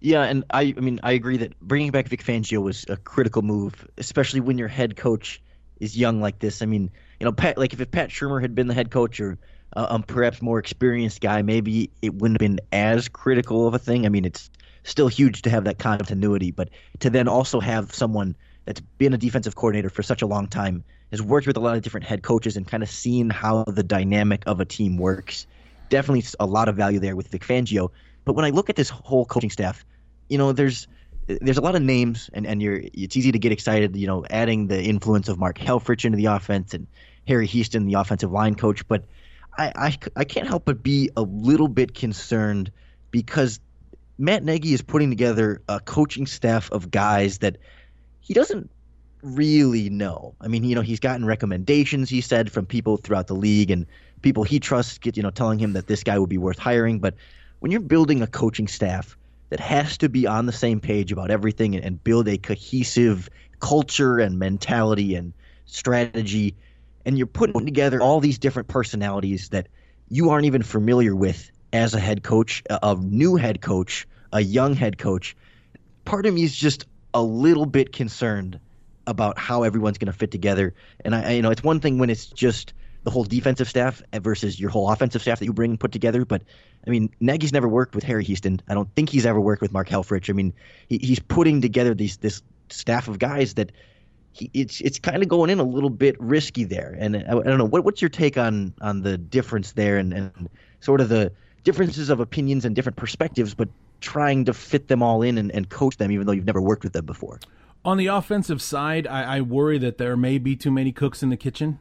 [0.00, 3.42] Yeah, and I I mean I agree that bringing back Vic Fangio was a critical
[3.42, 5.42] move, especially when your head coach
[5.78, 6.62] is young like this.
[6.62, 9.38] I mean, you know, Pat like if, Pat Shurmur had been the head coach or
[9.76, 13.78] uh, um, perhaps more experienced guy, maybe it wouldn't have been as critical of a
[13.78, 14.06] thing.
[14.06, 14.50] I mean, it's
[14.84, 18.36] still huge to have that continuity, but to then also have someone
[18.70, 21.76] that's been a defensive coordinator for such a long time, has worked with a lot
[21.76, 25.48] of different head coaches and kind of seen how the dynamic of a team works.
[25.88, 27.90] Definitely a lot of value there with Vic Fangio.
[28.24, 29.84] But when I look at this whole coaching staff,
[30.28, 30.86] you know, there's
[31.26, 34.24] there's a lot of names, and, and you're it's easy to get excited, you know,
[34.30, 36.86] adding the influence of Mark Helfrich into the offense and
[37.26, 38.86] Harry Hiestand, the offensive line coach.
[38.86, 39.02] But
[39.58, 42.70] I, I, I can't help but be a little bit concerned
[43.10, 43.58] because
[44.16, 47.56] Matt Nagy is putting together a coaching staff of guys that
[48.20, 48.70] he doesn't
[49.22, 50.34] really know.
[50.40, 53.86] I mean, you know, he's gotten recommendations, he said, from people throughout the league and
[54.22, 57.00] people he trusts, get, you know, telling him that this guy would be worth hiring.
[57.00, 57.14] But
[57.60, 59.16] when you're building a coaching staff
[59.50, 63.28] that has to be on the same page about everything and, and build a cohesive
[63.58, 65.32] culture and mentality and
[65.66, 66.54] strategy,
[67.04, 69.68] and you're putting together all these different personalities that
[70.08, 74.74] you aren't even familiar with as a head coach, a new head coach, a young
[74.74, 75.36] head coach,
[76.04, 78.58] part of me is just a little bit concerned
[79.06, 80.74] about how everyone's going to fit together.
[81.04, 84.60] And I, you know, it's one thing when it's just the whole defensive staff versus
[84.60, 86.24] your whole offensive staff that you bring and put together.
[86.24, 86.42] But
[86.86, 88.60] I mean, Nagy's never worked with Harry Hiestand.
[88.68, 90.28] I don't think he's ever worked with Mark Helfrich.
[90.28, 90.52] I mean,
[90.88, 93.72] he, he's putting together these this staff of guys that
[94.32, 96.96] he, it's it's kind of going in a little bit risky there.
[96.98, 100.12] And I, I don't know what what's your take on on the difference there and,
[100.12, 101.32] and sort of the
[101.64, 103.68] differences of opinions and different perspectives, but
[104.00, 106.84] trying to fit them all in and, and coach them, even though you've never worked
[106.84, 107.40] with them before.
[107.84, 111.30] On the offensive side, I, I worry that there may be too many cooks in
[111.30, 111.78] the kitchen.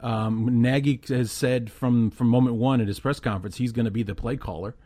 [0.00, 3.90] Um, Nagy has said from from moment one at his press conference he's going to
[3.90, 4.76] be the play caller,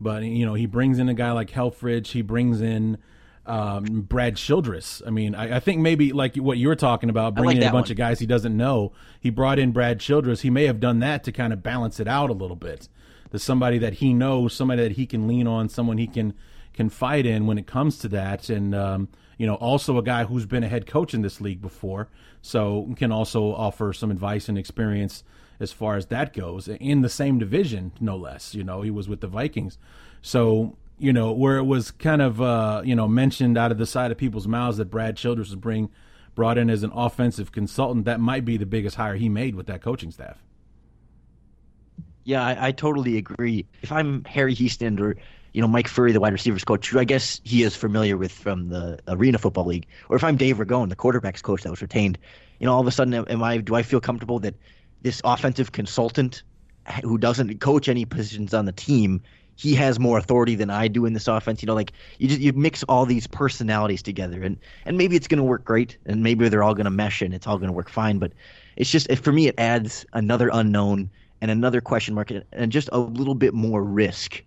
[0.00, 2.98] but you know he brings in a guy like Helfrich, he brings in
[3.44, 5.02] um, Brad Childress.
[5.04, 7.72] I mean, I, I, think maybe like what you're talking about, bringing like in a
[7.72, 7.92] bunch one.
[7.92, 8.92] of guys he doesn't know.
[9.18, 10.42] He brought in Brad Childress.
[10.42, 12.88] He may have done that to kind of balance it out a little bit.
[13.36, 16.34] Somebody that he knows, somebody that he can lean on, someone he can
[16.72, 20.46] confide in when it comes to that, and um, you know, also a guy who's
[20.46, 22.08] been a head coach in this league before,
[22.40, 25.24] so can also offer some advice and experience
[25.60, 28.54] as far as that goes in the same division, no less.
[28.54, 29.78] You know, he was with the Vikings,
[30.20, 33.86] so you know, where it was kind of, uh, you know, mentioned out of the
[33.86, 35.90] side of people's mouths that Brad Childress was bring
[36.34, 38.04] brought in as an offensive consultant.
[38.04, 40.38] That might be the biggest hire he made with that coaching staff.
[42.24, 43.66] Yeah, I, I totally agree.
[43.82, 45.16] If I'm Harry Hiestand or
[45.52, 48.32] you know Mike Furrey, the wide receivers coach, who I guess he is familiar with
[48.32, 51.82] from the Arena Football League, or if I'm Dave Ragone, the quarterbacks coach that was
[51.82, 52.18] retained,
[52.58, 54.54] you know, all of a sudden, am I do I feel comfortable that
[55.02, 56.42] this offensive consultant
[57.02, 59.20] who doesn't coach any positions on the team
[59.56, 61.62] he has more authority than I do in this offense.
[61.62, 65.28] You know, like you just you mix all these personalities together, and and maybe it's
[65.28, 67.68] going to work great, and maybe they're all going to mesh, and it's all going
[67.68, 68.18] to work fine.
[68.18, 68.32] But
[68.76, 71.10] it's just for me, it adds another unknown
[71.42, 74.42] and another question mark, and just a little bit more risk.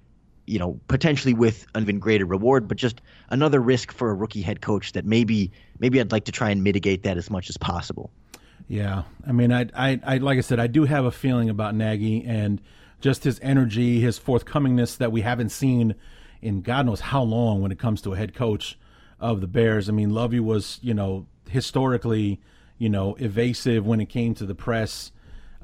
[0.47, 4.43] You know, potentially with an even greater reward, but just another risk for a rookie
[4.43, 7.57] head coach that maybe maybe I'd like to try and mitigate that as much as
[7.57, 8.11] possible.
[8.67, 11.75] Yeah, I mean, I, I, I like I said, I do have a feeling about
[11.75, 12.61] Nagy and
[13.01, 15.95] just his energy, his forthcomingness that we haven't seen
[16.41, 18.77] in God knows how long when it comes to a head coach
[19.19, 19.89] of the Bears.
[19.89, 22.39] I mean, Lovie was, you know, historically,
[22.77, 25.11] you know, evasive when it came to the press.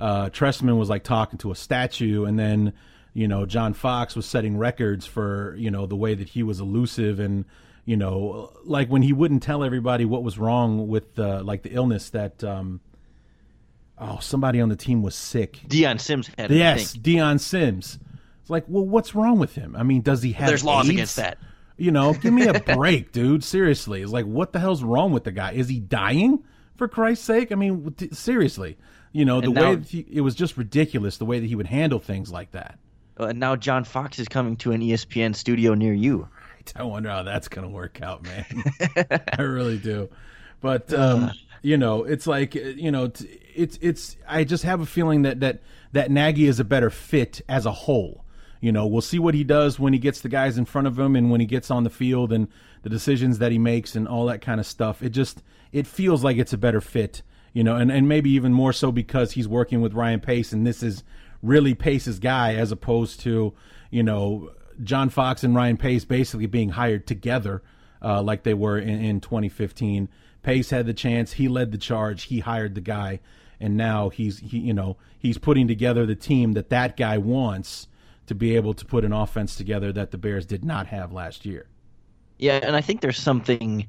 [0.02, 2.74] Uh, Trestman was like talking to a statue, and then,
[3.14, 6.60] you know, John Fox was setting records for, you know, the way that he was
[6.60, 7.46] elusive and,
[7.86, 11.70] you know, like when he wouldn't tell everybody what was wrong with, uh, like the
[11.72, 12.82] illness that, um,
[14.00, 15.60] oh, somebody on the team was sick.
[15.68, 18.00] Dion Sims had it, Yes, Dion Sims.
[18.42, 19.76] It's like, well, what's wrong with him?
[19.76, 20.48] I mean, does he have?
[20.48, 21.38] There's laws against that.
[21.78, 23.44] You know, give me a break, dude.
[23.44, 25.52] Seriously, it's like, what the hell's wrong with the guy?
[25.52, 26.44] Is he dying?
[26.76, 28.76] For Christ's sake, I mean, seriously,
[29.12, 31.68] you know, the and way he, it was just ridiculous the way that he would
[31.68, 32.80] handle things like that.
[33.20, 36.28] Uh, and now John Fox is coming to an ESPN studio near you.
[36.76, 38.64] I wonder how that's going to work out, man.
[39.38, 40.10] I really do.
[40.62, 43.12] But um, uh you know, it's like you know,
[43.56, 44.18] it's it's.
[44.28, 47.72] I just have a feeling that that that Nagy is a better fit as a
[47.72, 48.26] whole.
[48.62, 50.98] You know, we'll see what he does when he gets the guys in front of
[50.98, 52.48] him and when he gets on the field and
[52.84, 55.04] the decisions that he makes and all that kind of stuff.
[55.04, 57.22] It just it feels like it's a better fit.
[57.54, 60.66] You know, and and maybe even more so because he's working with Ryan Pace and
[60.66, 61.04] this is
[61.42, 63.54] really Pace's guy as opposed to
[63.90, 64.52] you know
[64.84, 67.62] John Fox and Ryan Pace basically being hired together
[68.02, 70.10] uh, like they were in, in 2015.
[70.44, 71.34] Pace had the chance.
[71.34, 72.24] He led the charge.
[72.24, 73.20] He hired the guy,
[73.60, 77.88] and now he's he you know he's putting together the team that that guy wants
[78.28, 81.46] to be able to put an offense together that the Bears did not have last
[81.46, 81.68] year.
[82.40, 83.88] Yeah, and I think there's something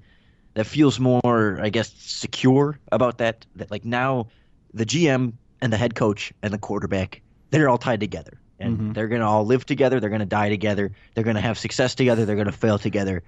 [0.54, 3.46] that feels more, I guess, secure about that.
[3.56, 4.28] That like now,
[4.74, 8.92] the GM and the head coach and the quarterback, they're all tied together, and mm-hmm.
[8.92, 10.00] they're gonna all live together.
[10.00, 10.92] They're gonna die together.
[11.14, 12.24] They're gonna have success together.
[12.24, 13.22] They're gonna fail together.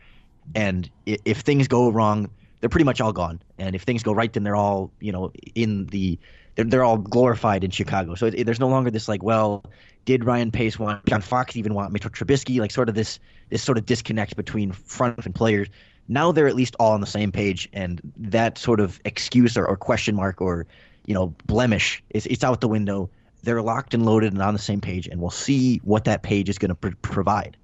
[0.55, 2.29] And if things go wrong,
[2.61, 3.41] they're pretty much all gone.
[3.59, 6.19] And if things go right, then they're all you know in the
[6.55, 8.15] they're, they're all glorified in Chicago.
[8.15, 9.65] So it, it, there's no longer this like, well,
[10.05, 12.61] did Ryan Pace want John Fox even want Mitchell Trubisky?
[12.61, 13.19] Like sort of this
[13.51, 15.69] this sort of disconnect between front and players.
[16.09, 19.67] Now they're at least all on the same page, and that sort of excuse or,
[19.67, 20.67] or question mark or
[21.07, 23.11] you know blemish is it's out the window.
[23.43, 26.49] They're locked and loaded and on the same page, and we'll see what that page
[26.49, 27.57] is going to pr- provide.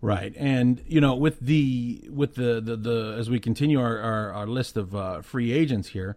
[0.00, 4.32] Right, and you know, with the with the the, the as we continue our our,
[4.32, 6.16] our list of uh, free agents here,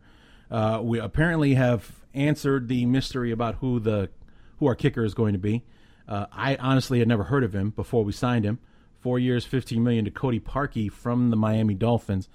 [0.51, 4.09] uh, we apparently have answered the mystery about who the
[4.59, 5.63] who our kicker is going to be.
[6.07, 8.59] Uh, I honestly had never heard of him before we signed him.
[9.01, 12.29] Four years, fifteen million to Cody Parkey from the Miami Dolphins.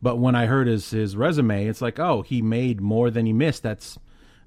[0.00, 3.32] But when I heard his his resume, it's like, oh, he made more than he
[3.32, 3.62] missed.
[3.62, 3.98] That's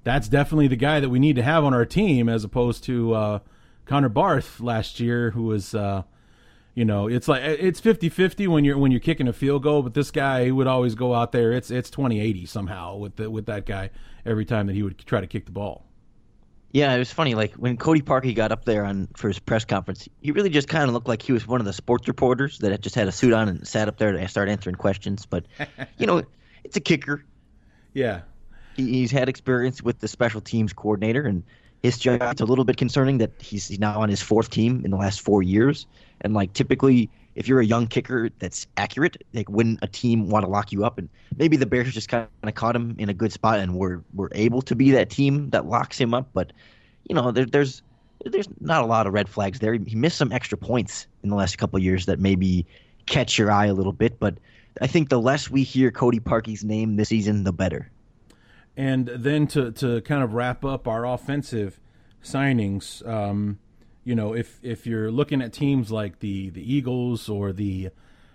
[0.04, 3.14] that's definitely the guy that we need to have on our team, as opposed to
[3.14, 3.38] uh,
[3.84, 6.02] Connor Barth last year, who was uh,
[6.76, 9.94] you know, it's like it's 50-50 when you're when you're kicking a field goal, but
[9.94, 11.50] this guy would always go out there.
[11.52, 13.88] It's it's 20-80 somehow with the, with that guy
[14.26, 15.85] every time that he would try to kick the ball.
[16.72, 17.34] Yeah, it was funny.
[17.34, 20.68] Like when Cody Parkey got up there on for his press conference, he really just
[20.68, 23.12] kind of looked like he was one of the sports reporters that just had a
[23.12, 25.26] suit on and sat up there to start answering questions.
[25.26, 25.46] But
[25.98, 26.22] you know,
[26.64, 27.24] it's a kicker.
[27.94, 28.22] Yeah,
[28.76, 31.44] he, he's had experience with the special teams coordinator, and
[31.82, 32.20] his job.
[32.22, 35.20] It's a little bit concerning that he's now on his fourth team in the last
[35.20, 35.86] four years.
[36.20, 40.44] And like typically, if you're a young kicker that's accurate, like wouldn't a team want
[40.44, 43.14] to lock you up, and maybe the Bears just kind of caught him in a
[43.14, 46.30] good spot and were were able to be that team that locks him up.
[46.32, 46.52] But
[47.08, 47.82] you know, there, there's
[48.24, 49.74] there's not a lot of red flags there.
[49.74, 52.66] He missed some extra points in the last couple years that maybe
[53.04, 54.18] catch your eye a little bit.
[54.18, 54.38] But
[54.80, 57.90] I think the less we hear Cody Parkey's name this season, the better.
[58.78, 61.80] And then to to kind of wrap up our offensive
[62.22, 63.58] signings, um,
[64.06, 67.90] you know, if if you're looking at teams like the the Eagles or the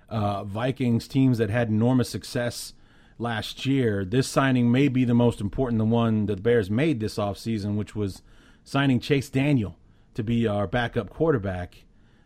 [0.10, 2.74] uh, Vikings, teams that had enormous success
[3.18, 7.00] last year, this signing may be the most important, the one that the Bears made
[7.00, 8.22] this offseason, which was
[8.66, 9.78] signing Chase Daniel
[10.14, 11.86] to be our backup quarterback.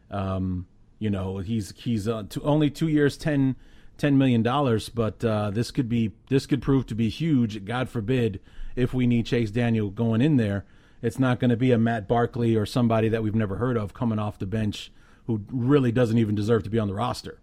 [0.10, 0.66] Um,
[0.98, 3.56] you know, he's he's uh, only two years, 10,
[4.00, 4.42] $10 million,
[4.96, 7.64] but uh, this could be this could prove to be huge.
[7.64, 8.40] God forbid
[8.76, 10.66] if we need Chase Daniel going in there,
[11.06, 13.94] it's not going to be a Matt Barkley or somebody that we've never heard of
[13.94, 14.92] coming off the bench
[15.28, 17.40] who really doesn't even deserve to be on the roster.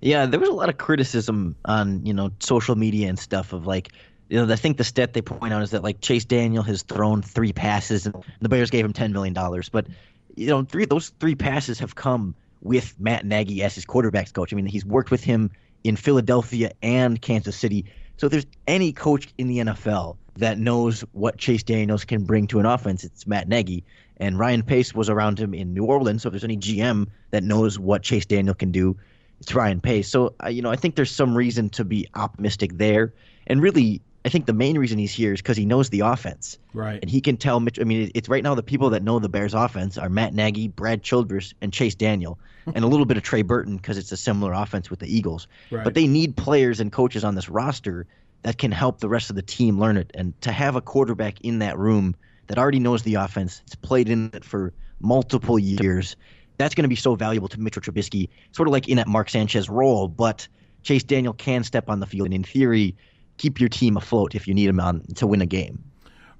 [0.00, 3.66] Yeah, there was a lot of criticism on you know social media and stuff of
[3.66, 3.90] like
[4.28, 6.82] you know I think the stat they point out is that like Chase Daniel has
[6.82, 9.86] thrown three passes and the Bears gave him ten million dollars, but
[10.34, 14.52] you know three those three passes have come with Matt Nagy as his quarterbacks coach.
[14.52, 15.52] I mean he's worked with him
[15.84, 17.84] in Philadelphia and Kansas City.
[18.16, 22.46] So if there's any coach in the NFL that knows what Chase Daniels can bring
[22.48, 23.84] to an offense, it's Matt Nagy.
[24.16, 26.22] And Ryan Pace was around him in New Orleans.
[26.22, 28.96] So if there's any GM that knows what Chase Daniel can do,
[29.40, 30.08] it's Ryan Pace.
[30.08, 33.12] So uh, you know, I think there's some reason to be optimistic there.
[33.46, 36.58] And really, I think the main reason he's here is because he knows the offense.
[36.72, 37.00] Right.
[37.02, 37.80] And he can tell Mitch.
[37.80, 40.68] I mean, it's right now the people that know the Bears' offense are Matt Nagy,
[40.68, 42.38] Brad Childress, and Chase Daniel,
[42.74, 45.48] and a little bit of Trey Burton because it's a similar offense with the Eagles.
[45.70, 45.82] Right.
[45.82, 48.06] But they need players and coaches on this roster
[48.42, 50.10] that can help the rest of the team learn it.
[50.14, 52.14] And to have a quarterback in that room
[52.48, 56.16] that already knows the offense, it's played in it for multiple years,
[56.58, 59.30] that's going to be so valuable to Mitchell Trubisky, sort of like in that Mark
[59.30, 60.08] Sanchez role.
[60.08, 60.46] But
[60.82, 62.96] Chase Daniel can step on the field and, in theory,
[63.38, 65.82] keep your team afloat if you need him on to win a game.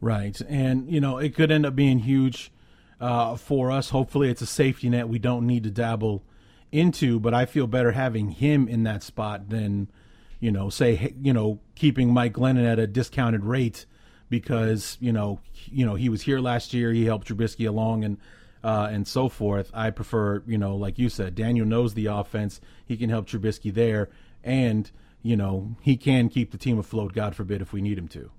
[0.00, 2.50] Right, and you know it could end up being huge
[3.00, 3.90] uh, for us.
[3.90, 6.24] Hopefully, it's a safety net we don't need to dabble
[6.72, 7.20] into.
[7.20, 9.88] But I feel better having him in that spot than
[10.42, 13.86] you know, say you know keeping Mike Glennon at a discounted rate
[14.28, 16.92] because you know you know he was here last year.
[16.92, 18.18] He helped Trubisky along and.
[18.64, 19.72] Uh, and so forth.
[19.74, 22.60] I prefer, you know, like you said, Daniel knows the offense.
[22.86, 24.08] He can help Trubisky there,
[24.44, 24.88] and
[25.20, 27.12] you know he can keep the team afloat.
[27.12, 28.30] God forbid if we need him to.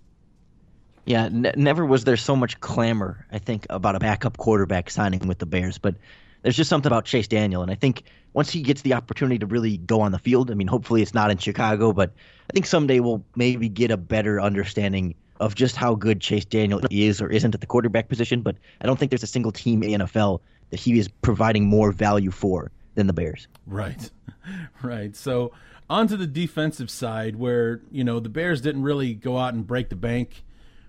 [1.06, 5.40] Yeah, never was there so much clamor, I think, about a backup quarterback signing with
[5.40, 5.78] the Bears.
[5.78, 5.96] But
[6.44, 7.64] there's just something about Chase Daniel.
[7.64, 10.54] And I think once he gets the opportunity to really go on the field, I
[10.54, 12.12] mean, hopefully it's not in Chicago, but
[12.50, 16.82] I think someday we'll maybe get a better understanding of just how good Chase Daniel
[16.92, 18.42] is or isn't at the quarterback position.
[18.42, 21.92] But I don't think there's a single team in NFL that he is providing more
[21.92, 23.48] value for than the Bears.
[23.66, 24.12] Right,
[24.84, 25.16] right.
[25.16, 25.52] So
[25.90, 29.90] onto the defensive side, where you know the Bears didn't really go out and break
[29.90, 30.44] the bank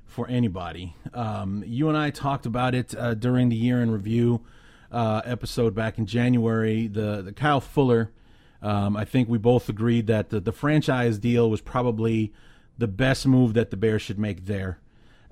[0.05, 0.95] for anybody.
[1.13, 4.43] Um, you and I talked about it uh, during the year in review
[4.95, 6.87] uh, episode back in January.
[6.89, 8.11] The the Kyle Fuller.
[8.63, 12.33] Um, I think we both agreed that the, the franchise deal was probably
[12.79, 14.79] the best move that the Bears should make there,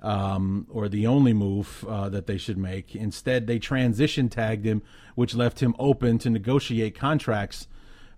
[0.03, 2.95] um, or the only move uh, that they should make.
[2.95, 4.83] Instead, they transition tagged him,
[5.15, 7.67] which left him open to negotiate contracts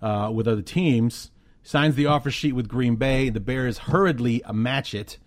[0.01, 1.31] uh, with other teams.
[1.63, 3.29] Signs the offer sheet with Green Bay.
[3.29, 5.17] The Bears hurriedly match it,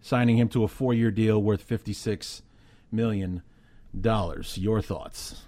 [0.00, 2.42] signing him to a four-year deal worth fifty-six
[2.92, 3.42] million
[3.98, 4.58] dollars.
[4.58, 5.42] Your thoughts?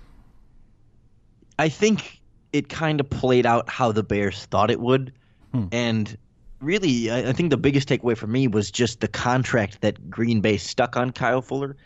[1.60, 2.22] I think
[2.54, 5.12] it kind of played out how the Bears thought it would,
[5.52, 5.66] hmm.
[5.70, 6.16] and
[6.60, 10.40] really, I, I think the biggest takeaway for me was just the contract that Green
[10.40, 11.76] Bay stuck on Kyle Fuller.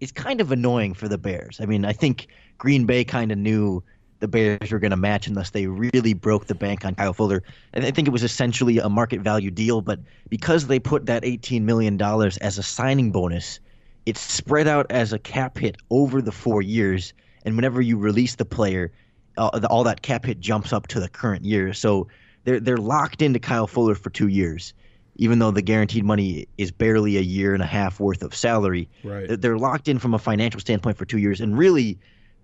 [0.00, 1.60] It's kind of annoying for the Bears.
[1.62, 2.26] I mean, I think
[2.58, 3.82] Green Bay kind of knew
[4.20, 7.42] the Bears were going to match unless they really broke the bank on Kyle Fuller.
[7.72, 11.22] And I think it was essentially a market value deal, but because they put that
[11.22, 13.60] $18 million as a signing bonus,
[14.04, 17.14] it's spread out as a cap hit over the four years.
[17.46, 18.92] And whenever you release the player,
[19.36, 21.72] uh, the, all that cap hit jumps up to the current year.
[21.72, 22.08] So
[22.44, 24.74] they're they're locked into Kyle Fuller for two years,
[25.16, 28.88] even though the guaranteed money is barely a year and a half worth of salary.
[29.04, 29.40] Right.
[29.40, 31.98] They're- locked in from a financial standpoint for two years, and really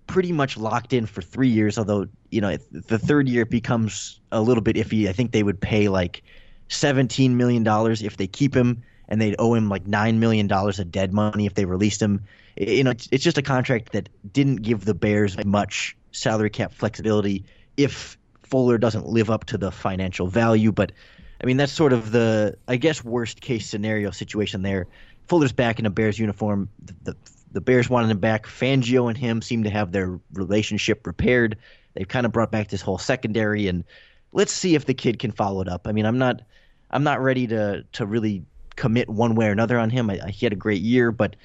[0.07, 1.77] pretty much locked in for three years.
[1.77, 5.07] Although you know the third year it becomes a little bit iffy.
[5.07, 6.23] I think they would pay like
[6.69, 10.79] seventeen million dollars if they keep him, and they'd owe him like nine million dollars
[10.79, 12.23] of dead money if they released him.
[12.57, 16.73] You know, it's, it's just a contract that didn't give the Bears much salary cap
[16.73, 17.45] flexibility
[17.77, 20.71] if Fuller doesn't live up to the financial value.
[20.71, 20.91] But
[21.41, 24.87] I mean, that's sort of the I guess worst case scenario situation there.
[25.27, 26.69] Fuller's back in a Bears uniform.
[26.83, 27.17] The, the,
[27.51, 28.47] the Bears wanted him back.
[28.47, 31.57] Fangio and him seem to have their relationship repaired.
[31.93, 33.83] They've kind of brought back this whole secondary, and
[34.31, 35.87] let's see if the kid can follow it up.
[35.87, 36.41] I mean, I'm not
[36.91, 38.43] I'm not ready to to really
[38.75, 40.09] commit one way or another on him.
[40.09, 41.35] I, I, he had a great year, but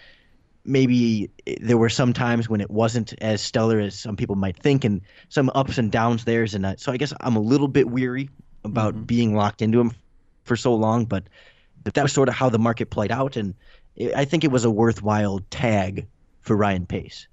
[0.64, 4.84] maybe there were some times when it wasn't as stellar as some people might think,
[4.84, 6.46] and some ups and downs there.
[6.52, 8.30] And so I guess I'm a little bit weary
[8.64, 9.04] about mm-hmm.
[9.04, 9.92] being locked into him
[10.44, 11.24] for so long, but
[11.84, 13.54] that was sort of how the market played out, and
[14.16, 16.06] I think it was a worthwhile tag
[16.40, 17.28] for Ryan Pace.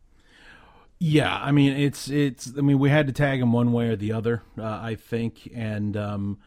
[1.00, 2.52] Yeah, I mean it's it's.
[2.56, 5.50] I mean we had to tag him one way or the other, uh, I think,
[5.56, 6.38] and um,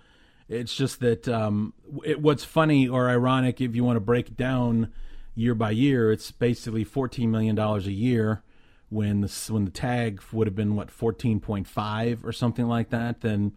[0.49, 1.73] it's just that um,
[2.05, 4.93] it, what's funny or ironic if you want to break down
[5.35, 8.43] year by year, it's basically fourteen million dollars a year.
[8.91, 12.91] When the when the tag would have been what fourteen point five or something like
[12.91, 13.53] that, then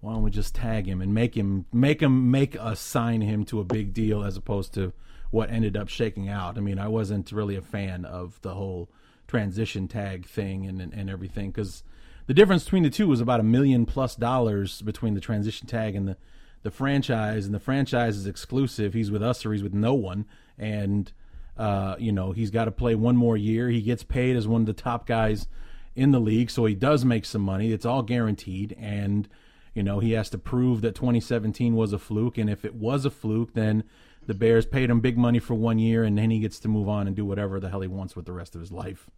[0.00, 3.44] why don't we just tag him and make him make him make us sign him
[3.46, 4.92] to a big deal as opposed to
[5.30, 6.56] what ended up shaking out.
[6.56, 8.88] I mean, I wasn't really a fan of the whole
[9.26, 11.82] transition tag thing and and, and everything because
[12.26, 15.96] the difference between the two was about a million plus dollars between the transition tag
[15.96, 16.16] and the
[16.62, 18.94] the franchise, and the franchise is exclusive.
[18.94, 20.26] He's with us or he's with no one,
[20.58, 21.12] and
[21.56, 23.68] uh, you know he's got to play one more year.
[23.68, 25.48] He gets paid as one of the top guys
[25.94, 27.72] in the league, so he does make some money.
[27.72, 29.28] It's all guaranteed, and
[29.74, 33.04] you know he has to prove that 2017 was a fluke, and if it was
[33.04, 33.84] a fluke, then
[34.26, 36.88] the Bears paid him big money for one year, and then he gets to move
[36.88, 39.08] on and do whatever the hell he wants with the rest of his life.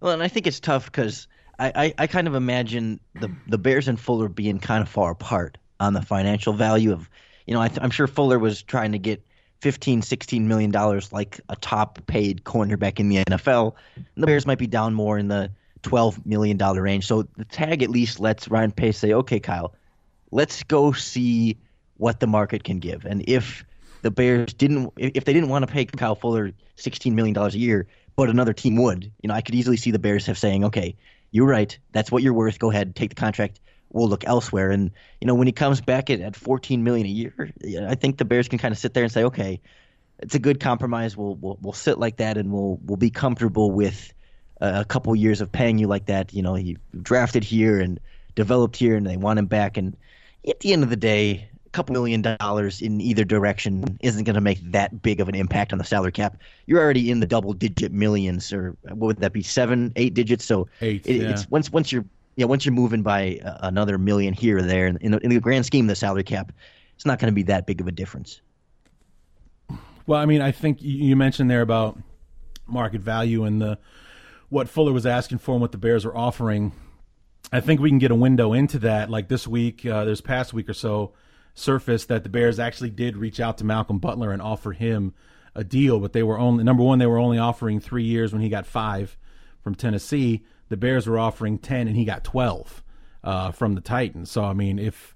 [0.00, 1.28] Well, and I think it's tough because
[1.58, 5.12] I, I, I, kind of imagine the the Bears and Fuller being kind of far
[5.12, 7.08] apart on the financial value of,
[7.46, 9.24] you know, I am sure Fuller was trying to get
[9.60, 13.74] 15, 16 million dollars like a top paid cornerback in the NFL.
[14.16, 15.50] The Bears might be down more in the
[15.82, 17.06] 12 million dollar range.
[17.06, 19.74] So the tag at least lets Ryan Pace say, okay, Kyle,
[20.30, 21.56] let's go see
[21.96, 23.04] what the market can give.
[23.04, 23.64] And if
[24.02, 27.58] the Bears didn't, if they didn't want to pay Kyle Fuller 16 million dollars a
[27.58, 30.64] year, but another team would, you know, I could easily see the Bears have saying,
[30.64, 30.96] okay,
[31.30, 32.58] you're right, that's what you're worth.
[32.58, 33.60] Go ahead, take the contract
[33.96, 34.70] we'll look elsewhere.
[34.70, 34.90] And
[35.20, 37.52] you know, when he comes back at, at 14 million a year,
[37.88, 39.60] I think the Bears can kind of sit there and say, okay,
[40.18, 41.16] it's a good compromise.
[41.16, 44.12] We'll we'll, we'll sit like that, and we'll we'll be comfortable with
[44.60, 46.32] a, a couple years of paying you like that.
[46.32, 47.98] You know, he drafted here and
[48.34, 49.76] developed here, and they want him back.
[49.76, 49.96] And
[50.46, 54.34] at the end of the day, a couple million dollars in either direction isn't going
[54.34, 56.38] to make that big of an impact on the salary cap.
[56.66, 60.44] You're already in the double digit millions, or what would that be, seven, eight digits?
[60.44, 61.30] So eight, it, yeah.
[61.30, 62.04] it's once once you're
[62.36, 65.40] yeah, once you're moving by uh, another million here or there, in the, in the
[65.40, 66.52] grand scheme of the salary cap,
[66.94, 68.40] it's not going to be that big of a difference.
[70.06, 71.98] Well, I mean, I think you mentioned there about
[72.66, 73.78] market value and the
[74.48, 76.72] what Fuller was asking for and what the Bears were offering.
[77.52, 79.10] I think we can get a window into that.
[79.10, 81.14] Like this week, uh, this past week or so,
[81.54, 85.14] surfaced that the Bears actually did reach out to Malcolm Butler and offer him
[85.54, 86.98] a deal, but they were only number one.
[86.98, 89.16] They were only offering three years when he got five
[89.62, 92.82] from Tennessee the Bears were offering 10 and he got 12
[93.24, 94.30] uh, from the Titans.
[94.30, 95.14] So, I mean, if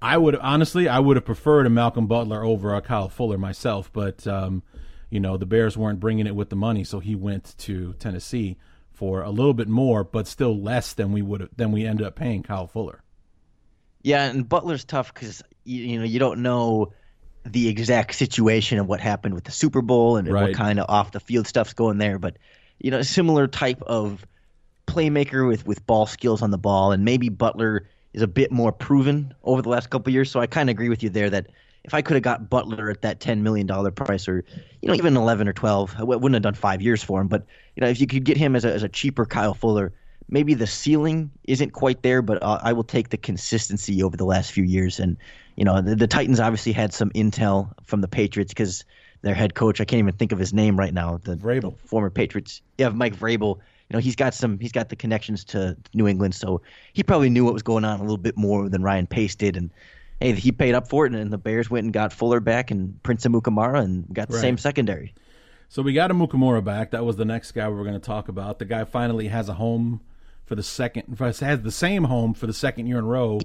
[0.00, 3.90] I would honestly, I would have preferred a Malcolm Butler over a Kyle Fuller myself,
[3.92, 4.62] but, um,
[5.10, 8.56] you know, the Bears weren't bringing it with the money, so he went to Tennessee
[8.92, 12.14] for a little bit more, but still less than we would than we ended up
[12.14, 13.02] paying Kyle Fuller.
[14.02, 16.92] Yeah, and Butler's tough because you, you know you don't know
[17.44, 20.42] the exact situation of what happened with the Super Bowl and, right.
[20.42, 22.36] what kind of off the field stuff's going there, but
[22.78, 24.24] you know, a similar type of
[24.86, 28.72] playmaker with with ball skills on the ball, and maybe Butler is a bit more
[28.72, 30.30] proven over the last couple years.
[30.30, 31.46] So I kind of agree with you there that
[31.84, 34.44] if I could have got Butler at that ten million dollar price, or
[34.80, 37.28] you know even eleven or twelve, I wouldn't have done five years for him.
[37.28, 37.44] But
[37.76, 39.92] you know if you could get him as a as a cheaper Kyle Fuller,
[40.28, 44.26] maybe the ceiling isn't quite there, but uh, I will take the consistency over the
[44.26, 45.00] last few years.
[45.00, 45.16] And
[45.56, 48.84] you know the, the Titans obviously had some intel from the Patriots because
[49.22, 52.10] their head coach, I can't even think of his name right now, the, the former
[52.10, 53.60] Patriots, yeah, Mike Vrabel
[53.92, 56.62] you know he's got some he's got the connections to New England, so
[56.94, 59.54] he probably knew what was going on a little bit more than Ryan Pace did,
[59.54, 59.68] and
[60.18, 63.02] hey, he paid up for it, and the Bears went and got Fuller back and
[63.02, 64.40] Prince Amukamara, and got the right.
[64.40, 65.12] same secondary.
[65.68, 66.92] So we got Amukamara back.
[66.92, 68.58] That was the next guy we were going to talk about.
[68.58, 70.00] The guy finally has a home
[70.46, 73.40] for the second, has the same home for the second year in a row.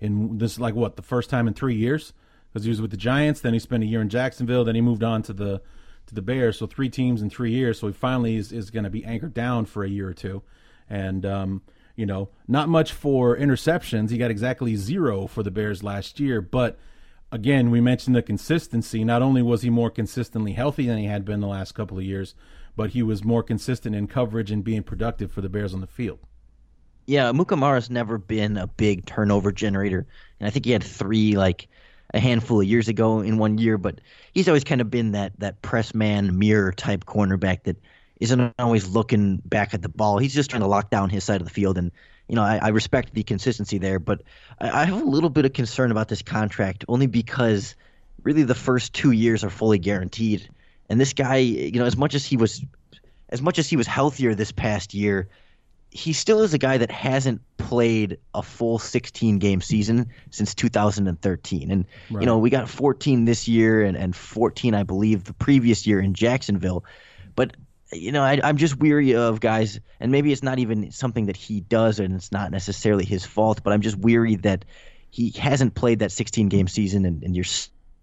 [0.00, 2.12] In this, like what, the first time in three years?
[2.52, 4.80] Because he was with the Giants, then he spent a year in Jacksonville, then he
[4.80, 5.62] moved on to the
[6.06, 6.58] to the Bears.
[6.58, 7.78] So three teams in three years.
[7.78, 10.42] So he finally is, is going to be anchored down for a year or two.
[10.88, 11.62] And, um,
[11.96, 14.10] you know, not much for interceptions.
[14.10, 16.40] He got exactly zero for the Bears last year.
[16.40, 16.78] But
[17.30, 19.04] again, we mentioned the consistency.
[19.04, 22.04] Not only was he more consistently healthy than he had been the last couple of
[22.04, 22.34] years,
[22.76, 25.86] but he was more consistent in coverage and being productive for the Bears on the
[25.86, 26.18] field.
[27.06, 30.06] Yeah, Mukamara's never been a big turnover generator.
[30.38, 31.68] And I think he had three, like,
[32.14, 34.00] a handful of years ago in one year, but
[34.32, 37.76] he's always kind of been that that press man mirror type cornerback that
[38.20, 40.18] isn't always looking back at the ball.
[40.18, 41.90] He's just trying to lock down his side of the field, and
[42.28, 44.22] you know I, I respect the consistency there, but
[44.60, 47.74] I, I have a little bit of concern about this contract only because
[48.22, 50.48] really the first two years are fully guaranteed,
[50.88, 52.62] and this guy, you know, as much as he was
[53.30, 55.28] as much as he was healthier this past year,
[55.92, 61.70] he still is a guy that hasn't played a full 16 game season since 2013.
[61.70, 62.22] And, right.
[62.22, 66.00] you know, we got 14 this year and, and 14, I believe, the previous year
[66.00, 66.84] in Jacksonville.
[67.36, 67.54] But,
[67.92, 71.36] you know, I, I'm just weary of guys, and maybe it's not even something that
[71.36, 74.64] he does and it's not necessarily his fault, but I'm just weary that
[75.10, 77.44] he hasn't played that 16 game season and, and you're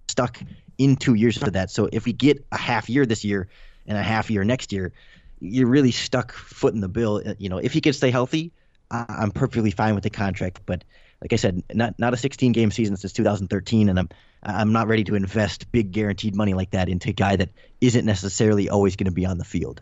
[0.07, 0.39] stuck
[0.77, 1.71] in two years for that.
[1.71, 3.49] So if we get a half year this year
[3.87, 4.93] and a half year next year,
[5.39, 7.21] you're really stuck foot in the bill.
[7.25, 8.51] Uh, you know, if he can stay healthy,
[8.91, 10.61] I'm perfectly fine with the contract.
[10.65, 10.83] But
[11.21, 14.09] like I said, not not a 16 game season since 2013, and I'm
[14.41, 17.49] I'm not ready to invest big guaranteed money like that into a guy that
[17.81, 19.81] isn't necessarily always going to be on the field.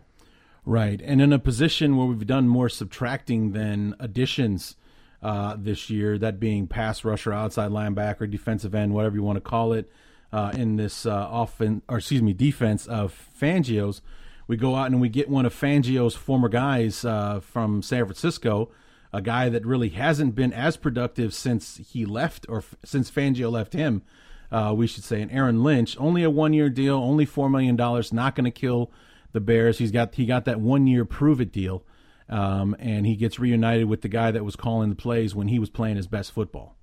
[0.64, 4.76] Right, and in a position where we've done more subtracting than additions
[5.22, 9.40] uh, this year, that being pass rusher, outside linebacker, defensive end, whatever you want to
[9.40, 9.90] call it,
[10.30, 14.02] uh, in this uh, offense, or excuse me, defense of Fangio's
[14.48, 18.70] we go out and we get one of Fangio's former guys uh, from San Francisco,
[19.12, 23.52] a guy that really hasn't been as productive since he left or f- since Fangio
[23.52, 24.02] left him.
[24.50, 28.12] Uh, we should say, and Aaron Lynch, only a one-year deal, only four million dollars,
[28.12, 28.90] not going to kill
[29.32, 29.76] the Bears.
[29.76, 31.84] He's got he got that one-year prove-it deal,
[32.30, 35.58] um, and he gets reunited with the guy that was calling the plays when he
[35.58, 36.76] was playing his best football.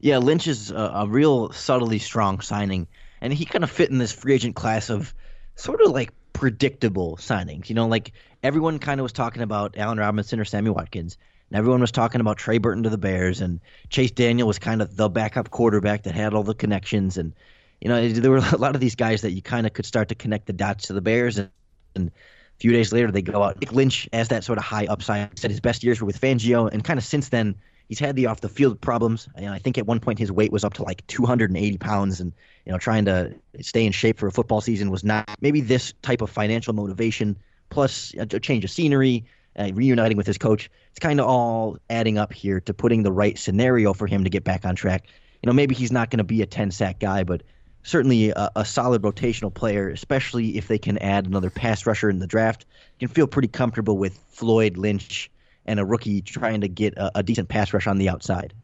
[0.00, 2.88] Yeah, Lynch is a, a real subtly strong signing,
[3.20, 5.14] and he kind of fit in this free agent class of
[5.54, 7.68] sort of like predictable signings.
[7.68, 8.12] You know, like
[8.42, 11.16] everyone kind of was talking about Allen Robinson or Sammy Watkins,
[11.50, 14.82] and everyone was talking about Trey Burton to the Bears, and Chase Daniel was kind
[14.82, 17.34] of the backup quarterback that had all the connections, and
[17.80, 20.08] you know there were a lot of these guys that you kind of could start
[20.08, 21.50] to connect the dots to the Bears, and,
[21.94, 23.60] and a few days later they go out.
[23.60, 25.38] Nick Lynch as that sort of high upside.
[25.38, 27.56] Said his best years were with Fangio, and kind of since then
[27.88, 29.28] he's had the off the field problems.
[29.34, 32.32] And I think at one point his weight was up to like 280 pounds, and
[32.64, 35.92] you know trying to stay in shape for a football season was not maybe this
[36.02, 37.36] type of financial motivation
[37.70, 39.24] plus a, change of scenery,
[39.58, 40.70] uh, reuniting with his coach.
[40.90, 44.30] It's kind of all adding up here to putting the right scenario for him to
[44.30, 45.06] get back on track.
[45.42, 47.42] You know, maybe he's not going to be a 10 sack guy, but
[47.82, 52.18] certainly a, a, solid rotational player, especially if they can add another pass rusher in
[52.18, 52.64] the draft.
[52.98, 55.30] You can feel pretty comfortable with Floyd Lynch
[55.66, 58.54] and a rookie trying to get a, a decent pass rush on the outside.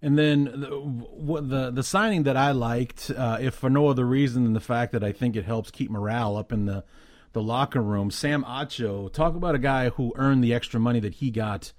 [0.00, 4.44] And then the the, the signing that I liked, uh, if for no other reason
[4.44, 6.84] than the fact that I think it helps keep morale up in the
[7.32, 9.12] the locker room, Sam Acho.
[9.12, 11.72] Talk about a guy who earned the extra money that he got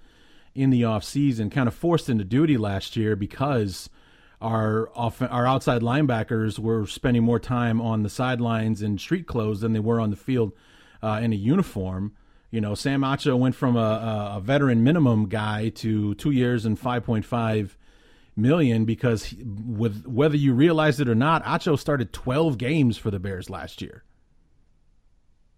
[0.56, 3.90] in the offseason, kind of forced into duty last year because
[4.42, 9.62] our off, our outside linebackers were spending more time on the sidelines in street clothes
[9.62, 10.54] than they were on the field
[11.02, 12.14] uh, in a uniform.
[12.54, 16.80] You know, Sam Acho went from a, a veteran minimum guy to two years and
[16.80, 17.72] 5.5
[18.36, 23.10] million because he, with whether you realize it or not, Acho started 12 games for
[23.10, 24.04] the Bears last year.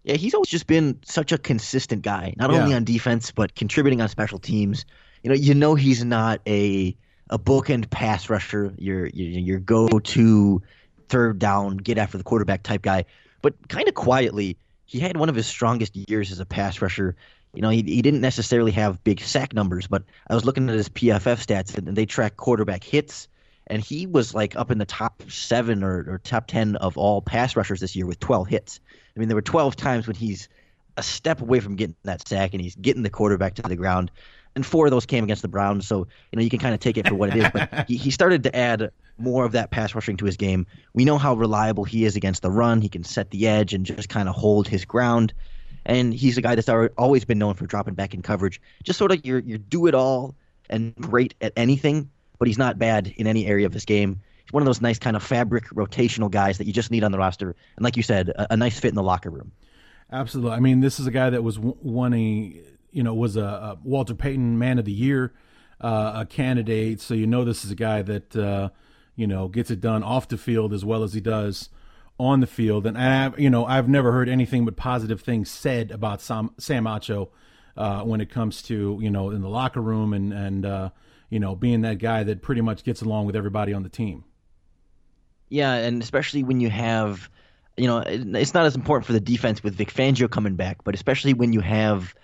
[0.04, 2.62] Yeah, he's always just been such a consistent guy, not yeah.
[2.62, 4.86] only on defense but contributing on special teams.
[5.22, 6.96] You know, you know he's not a
[7.28, 10.62] a bookend pass rusher, your your, your go to
[11.10, 13.04] third down, get after the quarterback type guy,
[13.42, 14.56] but kind of quietly
[14.86, 17.16] he had one of his strongest years as a pass rusher.
[17.52, 20.76] You know, he, he didn't necessarily have big sack numbers, but I was looking at
[20.76, 23.28] his PFF stats and they track quarterback hits,
[23.66, 27.20] and he was like up in the top seven or, or top 10 of all
[27.20, 28.80] pass rushers this year with 12 hits.
[29.14, 30.48] I mean, there were 12 times when he's
[30.96, 34.10] a step away from getting that sack and he's getting the quarterback to the ground.
[34.56, 36.80] And four of those came against the Browns, so you know you can kind of
[36.80, 37.50] take it for what it is.
[37.52, 40.66] But he, he started to add more of that pass rushing to his game.
[40.94, 42.80] We know how reliable he is against the run.
[42.80, 45.32] He can set the edge and just kind of hold his ground.
[45.84, 48.60] And he's a guy that's always been known for dropping back in coverage.
[48.82, 50.34] Just sort of your your do it all
[50.68, 54.20] and great at anything, but he's not bad in any area of his game.
[54.44, 57.12] He's one of those nice kind of fabric rotational guys that you just need on
[57.12, 57.54] the roster.
[57.76, 59.52] And like you said, a, a nice fit in the locker room.
[60.10, 60.52] Absolutely.
[60.52, 62.62] I mean, this is a guy that was winning,
[62.96, 65.32] you know, was a, a Walter Payton Man of the Year
[65.80, 67.00] uh, a candidate.
[67.00, 68.70] So you know this is a guy that uh,
[69.14, 71.68] you know gets it done off the field as well as he does
[72.18, 72.86] on the field.
[72.86, 76.84] And I, you know, I've never heard anything but positive things said about Sam, Sam
[76.84, 77.28] Acho
[77.76, 80.90] uh, when it comes to you know in the locker room and and uh,
[81.30, 84.24] you know being that guy that pretty much gets along with everybody on the team.
[85.48, 87.30] Yeah, and especially when you have,
[87.76, 90.96] you know, it's not as important for the defense with Vic Fangio coming back, but
[90.96, 92.16] especially when you have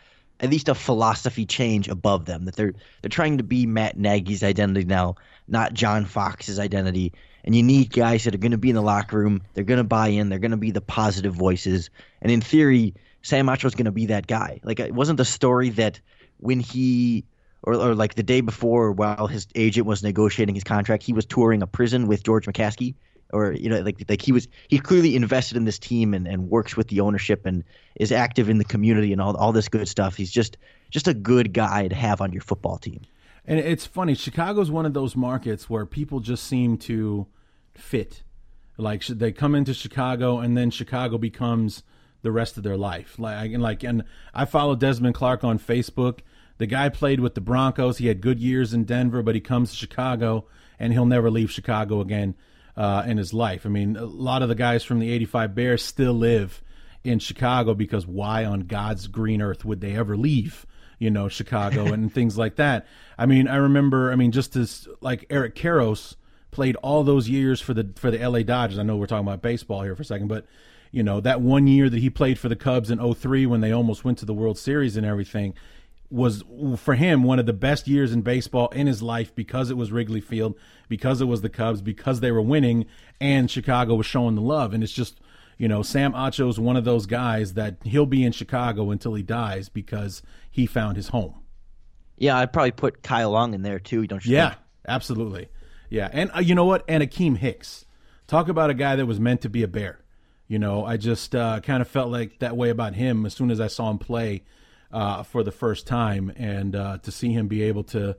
[0.43, 4.43] at least a philosophy change above them that they're they're trying to be Matt Nagy's
[4.43, 5.14] identity now,
[5.49, 7.12] not John Fox's identity.
[7.45, 9.43] And you need guys that are going to be in the locker room.
[9.55, 10.28] They're going to buy in.
[10.28, 11.90] They're going to be the positive voices.
[12.20, 14.61] And in theory, Sam Acho is going to be that guy.
[14.62, 16.01] Like it wasn't the story that
[16.38, 17.24] when he
[17.62, 21.24] or, or like the day before while his agent was negotiating his contract, he was
[21.24, 22.95] touring a prison with George McCaskey
[23.33, 26.51] or you know like like he was he clearly invested in this team and, and
[26.51, 27.64] works with the ownership and
[27.97, 30.16] is active in the community and all all this good stuff.
[30.16, 30.57] He's just
[30.91, 33.01] just a good guy to have on your football team.
[33.45, 37.26] And it's funny, Chicago's one of those markets where people just seem to
[37.74, 38.22] fit.
[38.76, 41.83] Like they come into Chicago and then Chicago becomes
[42.22, 43.18] the rest of their life.
[43.18, 44.05] Like and like and
[44.35, 46.20] I follow Desmond Clark on Facebook.
[46.59, 47.99] The guy played with the Broncos.
[47.99, 50.47] He had good years in Denver, but he comes to Chicago
[50.78, 52.35] and he'll never leave Chicago again
[52.77, 53.66] uh, in his life.
[53.66, 56.62] I mean, a lot of the guys from the 85 Bears still live
[57.05, 60.66] in Chicago because why on God's green earth would they ever leave?
[60.99, 62.87] You know, Chicago and things like that.
[63.18, 66.16] I mean, I remember, I mean, just as like Eric Karros
[66.51, 68.79] played all those years for the for the LA Dodgers.
[68.79, 70.47] I know we're talking about baseball here for a second, but
[70.93, 73.73] you know, that one year that he played for the Cubs in 03 when they
[73.73, 75.55] almost went to the World Series and everything
[76.13, 76.45] was
[76.77, 79.91] for him one of the best years in baseball in his life because it was
[79.91, 80.55] Wrigley Field,
[80.89, 82.85] because it was the Cubs, because they were winning,
[83.21, 84.75] and Chicago was showing the love.
[84.75, 85.21] And it's just,
[85.57, 89.15] you know, Sam Acho is one of those guys that he'll be in Chicago until
[89.15, 91.35] he dies because he found his home.
[92.19, 94.07] Yeah, I'd probably put Kyle Long in there too.
[94.07, 94.35] Don't you?
[94.35, 94.61] Yeah, think?
[94.87, 95.49] absolutely.
[95.89, 96.85] Yeah, and uh, you know what?
[96.89, 97.87] And Akiem Hicks,
[98.27, 100.05] talk about a guy that was meant to be a bear.
[100.47, 103.51] You know, I just uh, kind of felt like that way about him as soon
[103.51, 104.43] as I saw him play
[104.93, 108.16] uh, for the first time, and uh, to see him be able to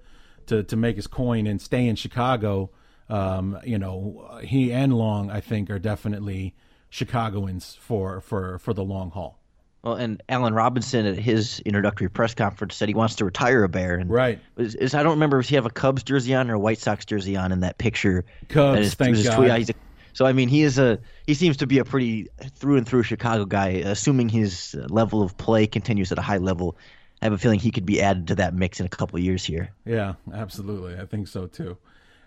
[0.48, 2.72] to to make his coin and stay in Chicago.
[3.10, 6.56] Um, you know, he and Long, I think, are definitely
[6.90, 9.40] Chicagoans for for for the long haul.
[9.84, 13.70] Well, and Allen Robinson at his introductory press conference said he wants to retire a
[13.70, 13.96] Bear.
[13.96, 14.40] And right.
[14.56, 16.80] Is, is I don't remember if he have a Cubs jersey on or a White
[16.80, 18.24] Sox jersey on in that picture.
[18.48, 19.36] Cubs, is, thank God.
[19.36, 19.70] Tweet.
[19.70, 19.74] A,
[20.14, 23.04] so I mean, he is a he seems to be a pretty through and through
[23.04, 23.70] Chicago guy.
[23.70, 26.78] Assuming his level of play continues at a high level,
[27.22, 29.44] I have a feeling he could be added to that mix in a couple years
[29.44, 29.72] here.
[29.86, 30.98] Yeah, absolutely.
[31.00, 31.78] I think so too.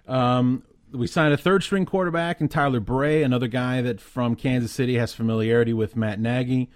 [0.07, 4.73] Um, we signed a third string quarterback in Tyler Bray, another guy that from Kansas
[4.73, 6.71] City has familiarity with Matt Nagy.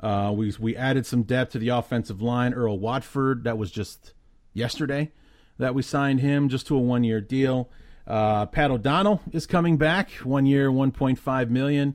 [0.00, 2.52] Uh, we we added some depth to the offensive line.
[2.52, 4.14] Earl Watford, that was just
[4.52, 5.12] yesterday
[5.58, 7.70] that we signed him just to a one year deal.
[8.06, 11.94] Uh, Pat O'Donnell is coming back, one year, one point five million.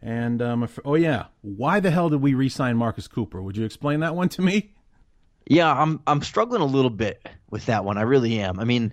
[0.00, 3.40] And um, oh yeah, why the hell did we re-sign Marcus Cooper?
[3.40, 4.72] Would you explain that one to me?
[5.46, 7.98] Yeah, I'm I'm struggling a little bit with that one.
[7.98, 8.58] I really am.
[8.58, 8.92] I mean,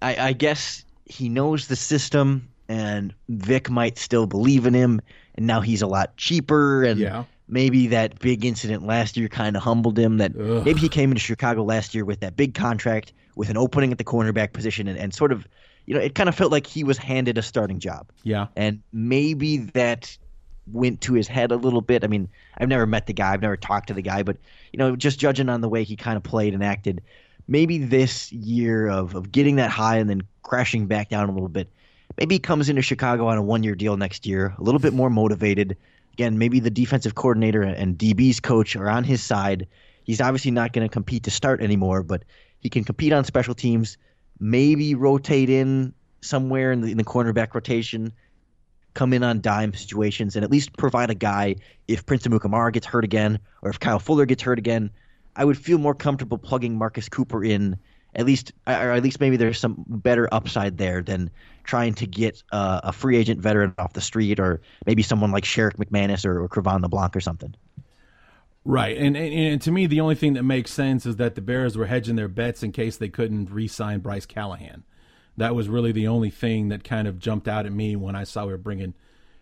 [0.00, 5.00] I, I guess he knows the system, and Vic might still believe in him,
[5.34, 7.24] and now he's a lot cheaper, and Yeah.
[7.48, 10.16] maybe that big incident last year kind of humbled him.
[10.18, 10.64] That Ugh.
[10.64, 13.98] maybe he came into Chicago last year with that big contract, with an opening at
[13.98, 15.46] the cornerback position, and, and sort of,
[15.88, 18.10] you know, it kind of felt like he was handed a starting job.
[18.22, 18.48] Yeah.
[18.54, 20.18] And maybe that
[20.70, 22.04] went to his head a little bit.
[22.04, 22.28] I mean,
[22.58, 24.36] I've never met the guy, I've never talked to the guy, but
[24.70, 27.00] you know, just judging on the way he kind of played and acted,
[27.48, 31.48] maybe this year of of getting that high and then crashing back down a little
[31.48, 31.68] bit,
[32.18, 34.92] maybe he comes into Chicago on a one year deal next year, a little bit
[34.92, 35.74] more motivated.
[36.12, 39.66] Again, maybe the defensive coordinator and DB's coach are on his side.
[40.04, 42.24] He's obviously not going to compete to start anymore, but
[42.60, 43.96] he can compete on special teams.
[44.40, 48.12] Maybe rotate in somewhere in the, in the cornerback rotation
[48.94, 52.86] come in on dime situations and at least provide a guy if Prince Amukamara gets
[52.86, 54.90] hurt again or if Kyle Fuller gets hurt again.
[55.36, 57.78] I would feel more comfortable plugging Marcus Cooper in
[58.14, 61.30] at least, or at least maybe there's some better upside there than
[61.62, 65.44] trying to get uh, a free agent veteran off the street or maybe someone like
[65.44, 67.54] Sherrick McManus or, or Cre'Von LeBlanc or something.
[68.68, 71.40] Right, and, and and to me, the only thing that makes sense is that the
[71.40, 74.84] Bears were hedging their bets in case they couldn't re-sign Bryce Callahan.
[75.38, 78.24] That was really the only thing that kind of jumped out at me when I
[78.24, 78.92] saw we were bringing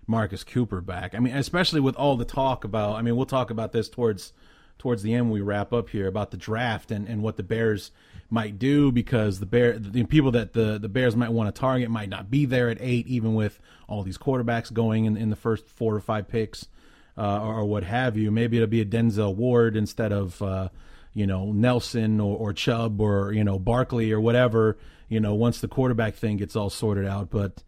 [0.06, 1.12] Marcus Cooper back.
[1.12, 2.94] I mean, especially with all the talk about.
[2.94, 4.32] I mean, we'll talk about this towards
[4.78, 7.42] towards the end when we wrap up here about the draft and, and what the
[7.42, 7.90] Bears
[8.30, 11.90] might do because the bear the people that the the Bears might want to target
[11.90, 13.58] might not be there at eight, even with
[13.88, 16.68] all these quarterbacks going in, in the first four or five picks
[17.16, 18.30] uh, or, or what have you.
[18.30, 20.68] Maybe it'll be a Denzel Ward instead of uh,
[21.14, 24.76] you know Nelson or, or Chubb or you know Barkley or whatever.
[25.08, 27.62] You know, once the quarterback thing gets all sorted out, but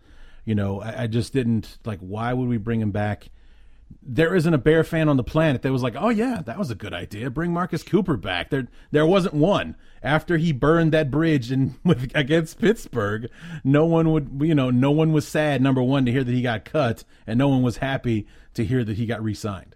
[0.44, 2.00] you know, I, I just didn't like.
[2.00, 3.30] Why would we bring him back?
[4.02, 6.70] There isn't a Bear fan on the planet that was like, "Oh yeah, that was
[6.70, 7.30] a good idea.
[7.30, 12.10] Bring Marcus Cooper back." There, there wasn't one after he burned that bridge and with
[12.14, 13.28] against Pittsburgh.
[13.64, 15.62] No one would, you know, no one was sad.
[15.62, 18.84] Number one to hear that he got cut, and no one was happy to hear
[18.84, 19.74] that he got re-signed.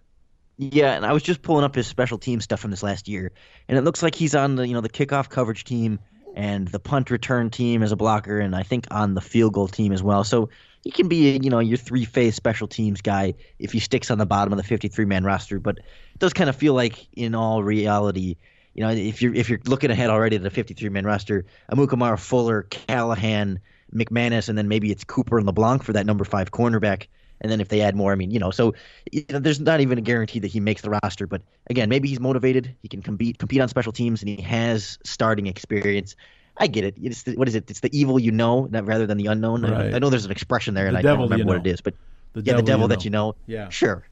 [0.58, 3.32] Yeah, and I was just pulling up his special team stuff from this last year,
[3.68, 5.98] and it looks like he's on the you know the kickoff coverage team
[6.34, 9.68] and the punt return team as a blocker, and I think on the field goal
[9.68, 10.24] team as well.
[10.24, 10.50] So
[10.82, 14.18] he can be you know your three phase special teams guy if he sticks on
[14.18, 15.58] the bottom of the 53 man roster.
[15.58, 18.36] But it does kind of feel like in all reality,
[18.74, 22.18] you know, if you're if you're looking ahead already to the 53 man roster, Amukamara,
[22.18, 23.60] Fuller, Callahan,
[23.94, 27.06] McManus, and then maybe it's Cooper and LeBlanc for that number five cornerback.
[27.40, 28.74] And then if they add more, I mean, you know, so
[29.10, 31.26] you know, there's not even a guarantee that he makes the roster.
[31.26, 32.74] But again, maybe he's motivated.
[32.82, 36.14] He can compete compete on special teams, and he has starting experience.
[36.56, 36.94] I get it.
[37.02, 37.70] It's the, what is it?
[37.70, 39.62] It's the evil you know, rather than the unknown.
[39.62, 39.92] Right.
[39.92, 41.66] I, I know there's an expression there, The and I don't remember you what it
[41.66, 41.94] is, but
[42.34, 43.34] The yeah, the devil devil you that you know.
[43.46, 43.68] Yeah.
[43.70, 44.06] sure.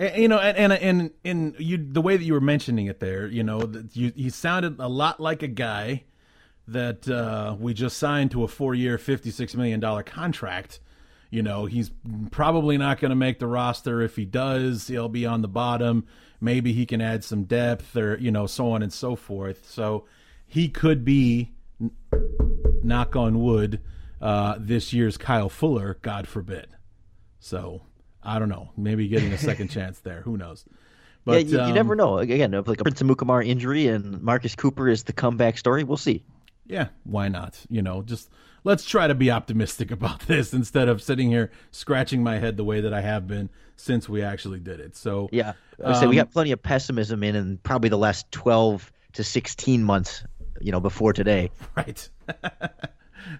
[0.00, 3.26] You know, and and and, and you the way that you were mentioning it there,
[3.26, 6.04] you know, that you he sounded a lot like a guy
[6.66, 10.80] that uh, we just signed to a four-year, fifty-six million dollar contract.
[11.28, 11.90] You know, he's
[12.30, 14.00] probably not going to make the roster.
[14.00, 16.06] If he does, he'll be on the bottom.
[16.40, 19.68] Maybe he can add some depth, or you know, so on and so forth.
[19.70, 20.06] So
[20.46, 21.52] he could be,
[22.82, 23.82] knock on wood,
[24.22, 25.98] uh, this year's Kyle Fuller.
[26.00, 26.68] God forbid.
[27.38, 27.82] So
[28.22, 28.70] I don't know.
[28.76, 30.22] Maybe getting a second chance there.
[30.22, 30.64] Who knows?
[31.24, 32.18] But yeah, you, you um, never know.
[32.18, 36.24] Again, like a Prince Mukamar injury and Marcus Cooper is the comeback story, we'll see.
[36.66, 37.58] Yeah, why not?
[37.68, 38.30] You know, just
[38.64, 42.64] let's try to be optimistic about this instead of sitting here scratching my head the
[42.64, 44.96] way that I have been since we actually did it.
[44.96, 45.54] So Yeah,
[45.84, 49.24] I say we um, got plenty of pessimism in, in probably the last twelve to
[49.24, 50.24] sixteen months.
[50.60, 51.50] You know, before today.
[51.76, 52.06] right.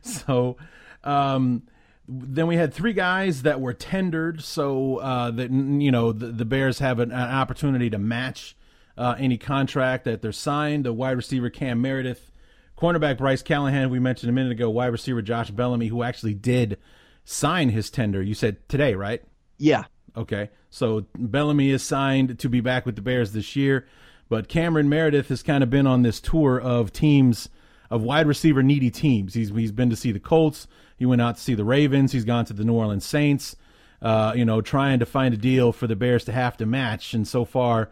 [0.01, 0.57] so,
[1.05, 1.65] um,
[2.11, 6.45] then we had three guys that were tendered, so uh, that you know the, the
[6.45, 8.57] Bears have an, an opportunity to match
[8.99, 10.85] uh, any contract that they're signed.
[10.85, 12.33] The wide receiver Cam Meredith,
[12.77, 16.79] cornerback Bryce Callahan, we mentioned a minute ago, wide receiver Josh Bellamy, who actually did
[17.25, 18.21] sign his tender.
[18.23, 19.23] You said today, right?
[19.57, 19.85] Yeah,
[20.17, 23.87] Okay, so Bellamy is signed to be back with the Bears this year,
[24.29, 27.49] but Cameron Meredith has kind of been on this tour of teams
[27.91, 29.35] of wide receiver needy teams.
[29.35, 30.67] He's he's been to see the Colts.
[30.97, 32.13] He went out to see the Ravens.
[32.13, 33.57] He's gone to the New Orleans Saints.
[34.03, 37.13] Uh, you know, trying to find a deal for the Bears to have to match,
[37.13, 37.91] and so far,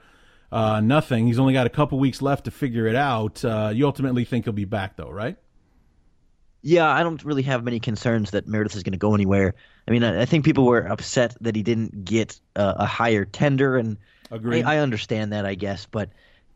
[0.50, 1.26] uh, nothing.
[1.26, 3.44] He's only got a couple weeks left to figure it out.
[3.44, 5.36] Uh, you ultimately think he'll be back, though, right?
[6.62, 6.88] yeah.
[6.88, 9.54] I don't really have many concerns that Meredith is going to go anywhere.
[9.86, 13.24] I mean, I, I think people were upset that he didn't get uh, a higher
[13.24, 13.96] tender, and.
[14.30, 15.86] I, I understand that, I guess.
[15.86, 16.10] But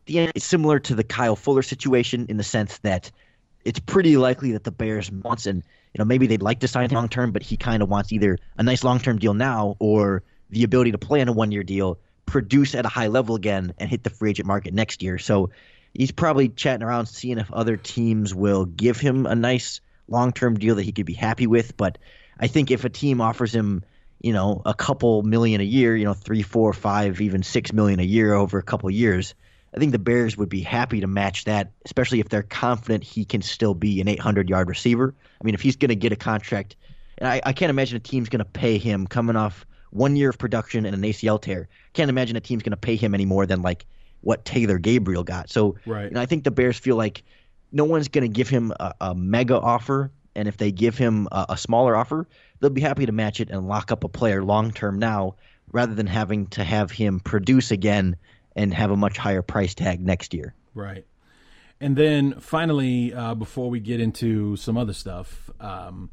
[0.05, 3.11] the end, it's similar to the Kyle Fuller situation in the sense that
[3.65, 6.89] it's pretty likely that the Bears wants and you know maybe they'd like to sign
[6.89, 9.75] him long term, but he kind of wants either a nice long term deal now
[9.79, 13.35] or the ability to play on a one year deal, produce at a high level
[13.35, 15.17] again, and hit the free agent market next year.
[15.17, 15.49] So
[15.93, 20.57] he's probably chatting around, seeing if other teams will give him a nice long term
[20.59, 21.77] deal that he could be happy with.
[21.77, 21.97] But
[22.39, 23.83] I think if a team offers him
[24.23, 27.99] you know, a couple million a year, you know, three, four, five, even six million
[27.99, 29.35] a year over a couple years,
[29.75, 33.25] I think the Bears would be happy to match that, especially if they're confident he
[33.25, 35.15] can still be an 800 yard receiver.
[35.41, 36.75] I mean, if he's going to get a contract,
[37.17, 40.29] and I, I can't imagine a team's going to pay him coming off one year
[40.29, 41.67] of production and an ACL tear.
[41.93, 43.85] Can't imagine a team's going to pay him any more than like
[44.21, 45.49] what Taylor Gabriel got.
[45.49, 46.05] So, Right.
[46.05, 47.23] you know, I think the Bears feel like
[47.71, 51.27] no one's going to give him a, a mega offer, and if they give him
[51.31, 52.27] a, a smaller offer,
[52.59, 55.35] they'll be happy to match it and lock up a player long term now,
[55.71, 58.15] rather than having to have him produce again
[58.55, 60.53] and have a much higher price tag next year.
[60.73, 61.05] Right.
[61.79, 66.11] And then finally, uh, before we get into some other stuff, um,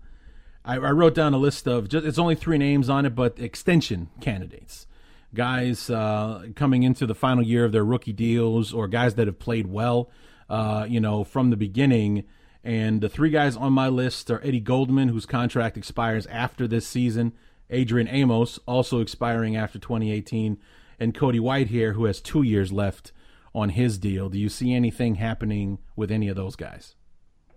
[0.64, 3.38] I, I wrote down a list of just, it's only three names on it, but
[3.38, 4.86] extension candidates,
[5.32, 9.38] guys uh, coming into the final year of their rookie deals, or guys that have
[9.38, 10.10] played well,
[10.48, 12.24] uh, you know, from the beginning.
[12.62, 16.86] And the three guys on my list are Eddie Goldman, whose contract expires after this
[16.86, 17.32] season,
[17.70, 20.58] Adrian Amos, also expiring after 2018,
[21.00, 23.12] and Cody Whitehair, who has two years left
[23.54, 24.28] on his deal.
[24.28, 26.94] Do you see anything happening with any of those guys?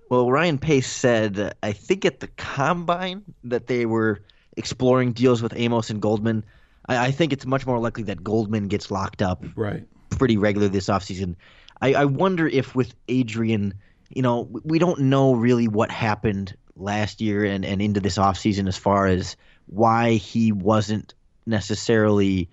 [0.10, 4.22] Well, Ryan Pace said, I think at the combine, that they were
[4.58, 6.46] exploring deals with Amos and Goldman.
[6.88, 9.84] I, I think it's much more likely that Goldman gets locked up Right.
[10.10, 11.36] pretty regular this offseason.
[11.82, 13.74] I, I wonder if with Adrian,
[14.10, 18.68] you know, we don't know really what happened last year and, and into this offseason
[18.68, 19.36] as far as
[19.68, 21.14] why he wasn't
[21.46, 22.50] necessarily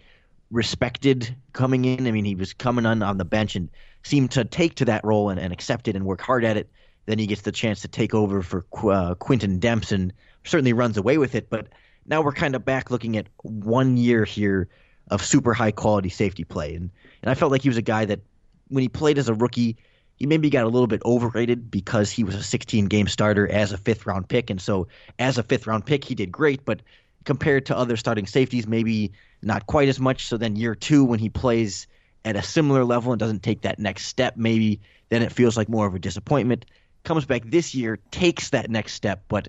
[0.50, 2.06] respected coming in.
[2.06, 3.68] I mean, he was coming on on the bench and
[4.02, 6.70] seemed to take to that role and, and accept it and work hard at it.
[7.06, 10.12] Then he gets the chance to take over for uh, Quintin Dempson.
[10.44, 11.68] Certainly runs away with it, but
[12.06, 14.68] now we're kind of back looking at one year here
[15.10, 16.74] of super high quality safety play.
[16.74, 16.90] And
[17.22, 18.20] and I felt like he was a guy that
[18.68, 19.76] when he played as a rookie,
[20.16, 23.72] he maybe got a little bit overrated because he was a 16 game starter as
[23.72, 24.50] a fifth round pick.
[24.50, 24.86] And so
[25.18, 26.82] as a fifth round pick, he did great, but
[27.24, 29.12] compared to other starting safeties, maybe
[29.42, 30.26] not quite as much.
[30.26, 31.86] So then year two, when he plays
[32.24, 35.68] at a similar level and doesn't take that next step, maybe then it feels like
[35.68, 36.66] more of a disappointment.
[37.04, 39.48] Comes back this year, takes that next step, but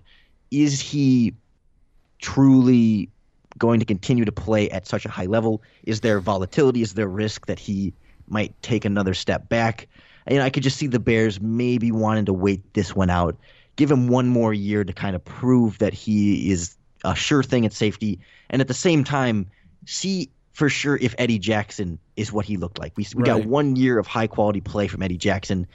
[0.51, 1.33] is he
[2.19, 3.09] truly
[3.57, 5.61] going to continue to play at such a high level?
[5.83, 6.81] Is there volatility?
[6.81, 7.93] Is there risk that he
[8.27, 9.87] might take another step back?
[10.25, 13.35] And I could just see the Bears maybe wanting to wait this one out,
[13.75, 17.65] give him one more year to kind of prove that he is a sure thing
[17.65, 19.47] at safety, and at the same time,
[19.85, 22.93] see for sure if Eddie Jackson is what he looked like.
[22.97, 23.27] We, we right.
[23.27, 25.65] got one year of high quality play from Eddie Jackson,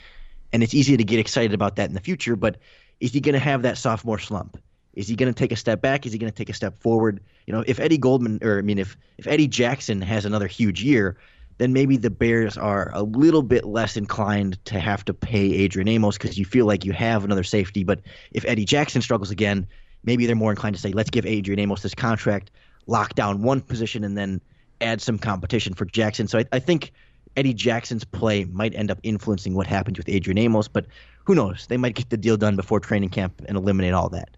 [0.53, 2.59] and it's easy to get excited about that in the future, but
[3.01, 4.59] is he going to have that sophomore slump?
[4.95, 6.07] Is he going to take a step back?
[6.07, 7.20] Is he going to take a step forward?
[7.47, 10.83] You know, if Eddie Goldman, or I mean, if if Eddie Jackson has another huge
[10.83, 11.18] year,
[11.59, 15.89] then maybe the Bears are a little bit less inclined to have to pay Adrian
[15.89, 17.85] Amos because you feel like you have another safety.
[17.85, 18.01] But
[18.33, 19.66] if Eddie Jackson struggles again,
[20.07, 22.50] maybe they're more inclined to say, let's give Adrian Amos this contract,
[22.86, 24.40] lock down one position, and then
[24.80, 26.28] add some competition for Jackson.
[26.28, 26.92] So I, I think
[27.36, 30.86] Eddie Jackson's play might end up influencing what happens with Adrian Amos, but
[31.24, 31.66] who knows?
[31.66, 34.30] They might get the deal done before training camp and eliminate all that.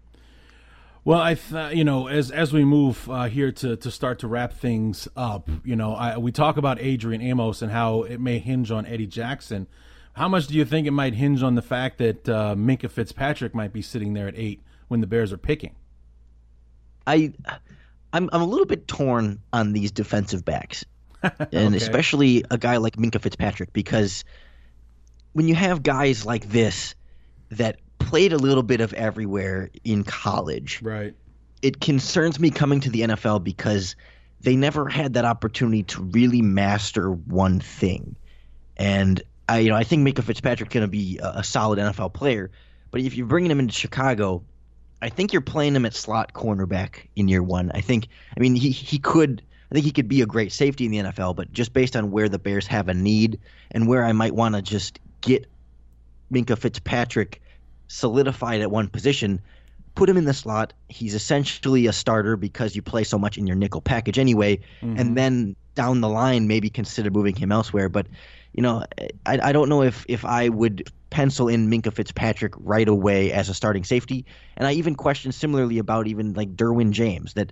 [1.05, 4.27] Well, I th- you know as as we move uh, here to to start to
[4.27, 8.39] wrap things up, you know, I, we talk about Adrian Amos and how it may
[8.39, 9.67] hinge on Eddie Jackson.
[10.13, 13.55] How much do you think it might hinge on the fact that uh, Minkah Fitzpatrick
[13.55, 15.75] might be sitting there at eight when the Bears are picking?
[17.07, 17.33] I,
[18.13, 20.85] I'm I'm a little bit torn on these defensive backs,
[21.23, 21.77] and okay.
[21.77, 24.25] especially a guy like Minkah Fitzpatrick because
[25.31, 26.95] when you have guys like this
[27.51, 30.81] that played a little bit of everywhere in college.
[30.81, 31.13] Right.
[31.61, 33.95] It concerns me coming to the NFL because
[34.41, 38.15] they never had that opportunity to really master one thing.
[38.77, 42.13] And I, you know, I think Minkah Fitzpatrick's going to be a, a, solid NFL
[42.13, 42.49] player.
[42.91, 44.43] But if you're bringing him into Chicago,
[45.01, 47.71] I think you're playing him at slot cornerback in year one.
[47.73, 49.41] I think, I mean, he he could,
[49.71, 51.35] I think he could be a great safety in the NFL.
[51.35, 53.39] But just based on where the Bears have a need
[53.71, 55.45] and where I might want to just get
[56.31, 57.41] Minkah Fitzpatrick
[57.87, 59.41] solidified at one position,
[59.95, 60.73] put him in the slot.
[60.89, 64.57] He's essentially a starter because you play so much in your nickel package anyway.
[64.81, 64.99] Mm-hmm.
[64.99, 67.89] And then down the line, maybe consider moving him elsewhere.
[67.89, 68.07] But,
[68.53, 68.83] you know,
[69.25, 73.49] I, I don't know if, if I would pencil in Minkah Fitzpatrick right away as
[73.49, 74.25] a starting safety.
[74.57, 77.51] And I even question similarly about even like Derwin James that,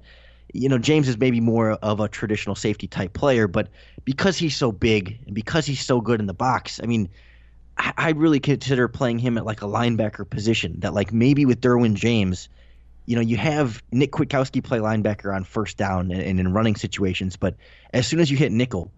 [0.54, 3.70] you know, James is maybe more of a traditional safety type player, but
[4.06, 7.10] because he's so big and because he's so good in the box, I mean,
[7.78, 10.80] I really consider playing him at like a linebacker position.
[10.80, 12.50] That like maybe with Derwin James,
[13.06, 16.76] you know, you have Nick Kwiatkoski play linebacker on first down and, and, in running
[16.76, 17.56] situations, but
[17.94, 18.92] as soon as you hit nickel,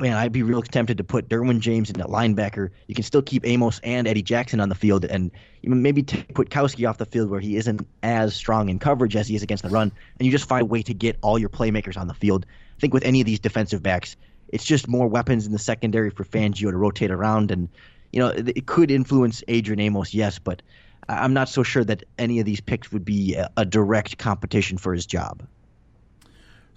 [0.00, 2.70] man, I'd be real tempted to put Derwin James in at linebacker.
[2.86, 5.30] You can still keep Amos and Eddie Jackson on the field, and
[5.62, 9.34] maybe take Kwiatkoski off the field where he isn't as strong in coverage as he
[9.34, 11.96] is against the run, and you just find a way to get all your playmakers
[11.96, 12.46] on the field.
[12.76, 14.16] I think with any of these defensive backs,
[14.48, 17.68] it's just more weapons in the secondary for Fangio to rotate around and
[18.12, 20.62] you know, it could influence Adrian Amos, yes, but
[21.10, 24.94] I'm not so sure that any of these picks would be a direct competition for
[24.94, 25.46] his job.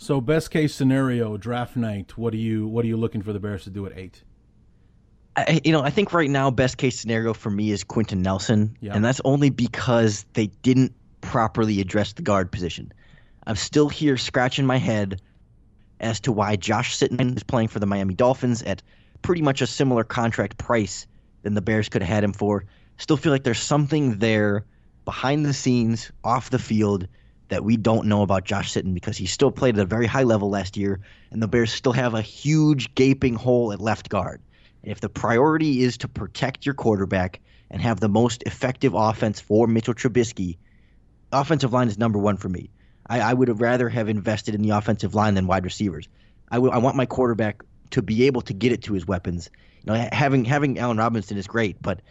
[0.02, 2.18] So, best case scenario, draft night.
[2.18, 4.24] What are you What are you looking for the Bears to do at eight?
[5.36, 8.76] I, you know, I think right now best case scenario for me is Quenton Nelson,
[8.82, 8.96] yep.
[8.96, 12.92] and that's only because they didn't properly address the guard position.
[13.46, 15.22] I'm still here scratching my head
[16.00, 18.82] as to why Josh Sitton is playing for the Miami Dolphins at
[19.22, 21.06] pretty much a similar contract price
[21.44, 22.66] than the Bears could have had him for.
[22.98, 24.66] Still feel like there's something there
[25.06, 27.08] behind the scenes, off the field,
[27.52, 30.24] that we don't know about Josh Sitton because he still played at a very high
[30.24, 31.00] level last year,
[31.30, 34.42] and the Bears still have a huge gaping hole at left guard.
[34.84, 37.40] If the priority is to protect your quarterback
[37.70, 40.58] and have the most effective offense for Mitchell Trubisky,
[41.32, 42.72] offensive line is number one for me.
[43.08, 46.08] I, I would have rather have invested in the offensive line than wide receivers.
[46.50, 49.50] I, w- I want my quarterback to be able to get it to his weapons
[49.84, 52.02] you know, having having Allen Robinson is great, but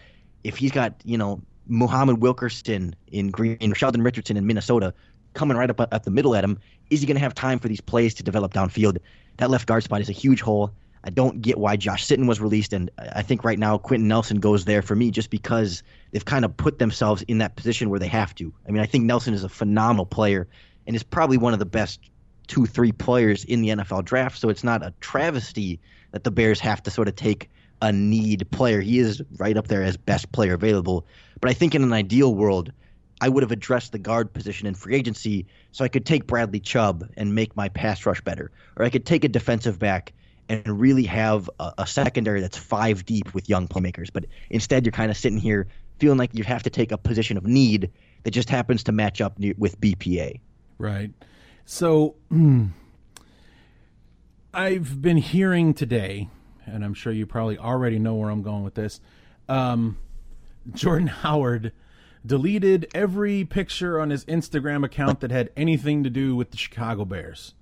[0.43, 4.93] if he's got you know Muhammad Wilkerson in Green, Sheldon Richardson in Minnesota
[5.35, 6.59] coming right up uh, at the middle at him,
[6.91, 8.99] is he going to have time for these plays to develop downfield?
[9.37, 10.73] That left guard spot is a huge hole.
[11.03, 14.39] I don't get why Josh Sitton was released, and I think right now Quenton Nelson
[14.39, 17.99] goes there for me just because they've kind of put themselves in that position where
[17.99, 18.53] they have to.
[18.69, 20.47] I mean, I think Nelson is a phenomenal player
[20.87, 22.01] and is probably one of the best
[22.49, 24.39] two, three players in the NFL draft.
[24.39, 27.49] So it's not a travesty that the Bears have to sort of take
[27.81, 28.81] a need player.
[28.81, 31.07] He is right up there as best player available.
[31.41, 32.73] But I think in an ideal world,
[33.21, 36.61] I would have addressed the guard position in free agency so I could take Bradley
[36.61, 38.51] Chubb and make my pass rush better.
[38.77, 40.13] Or I could take a defensive back
[40.49, 44.09] and really have a, a secondary that's five deep with young playmakers.
[44.13, 45.69] But instead, you're kind of sitting here
[45.99, 47.91] feeling like you have to take a position of need
[48.23, 50.41] that just happens to match up with BPA.
[50.79, 51.13] Right.
[51.67, 52.17] So
[54.55, 56.29] I've been hearing today
[56.67, 59.01] and I'm sure you probably already know where I'm going with this.
[59.49, 59.99] Um,
[60.75, 61.73] Jordan Howard
[62.25, 67.05] deleted every picture on his Instagram account that had anything to do with the Chicago
[67.05, 67.55] Bears.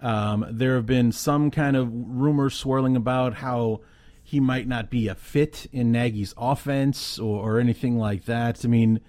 [0.00, 3.80] Um, there have been some kind of rumors swirling about how
[4.22, 8.64] he might not be a fit in Nagy's offense or, or anything like that.
[8.64, 9.00] I mean,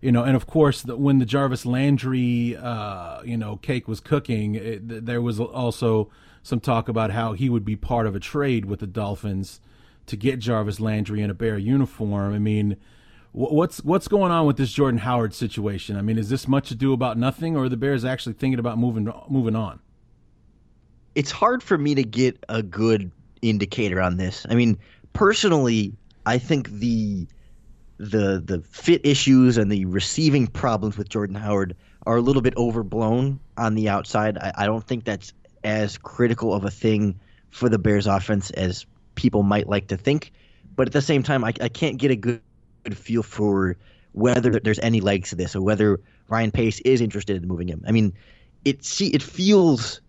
[0.00, 4.00] you know, and of course, the, when the Jarvis Landry, uh, you know, cake was
[4.00, 6.10] cooking, it, there was also
[6.42, 9.60] some talk about how he would be part of a trade with the Dolphins
[10.06, 12.34] to get Jarvis Landry in a Bear uniform.
[12.34, 12.76] I mean,
[13.32, 15.96] what's what's going on with this Jordan Howard situation?
[15.96, 18.78] I mean, is this much ado about nothing, or are the Bears actually thinking about
[18.78, 19.80] moving moving on?
[21.14, 23.10] It's hard for me to get a good
[23.42, 24.46] indicator on this.
[24.48, 24.78] I mean,
[25.12, 25.94] personally,
[26.26, 27.26] I think the
[27.98, 31.76] the the fit issues and the receiving problems with Jordan Howard
[32.06, 34.38] are a little bit overblown on the outside.
[34.38, 35.32] I, I don't think that's
[35.64, 37.20] as critical of a thing
[37.50, 40.32] for the Bears offense as people might like to think.
[40.74, 42.40] But at the same time, I, I can't get a good,
[42.84, 43.76] good feel for
[44.12, 47.82] whether there's any legs to this or whether Ryan Pace is interested in moving him.
[47.86, 48.12] I mean,
[48.64, 50.00] it see it feels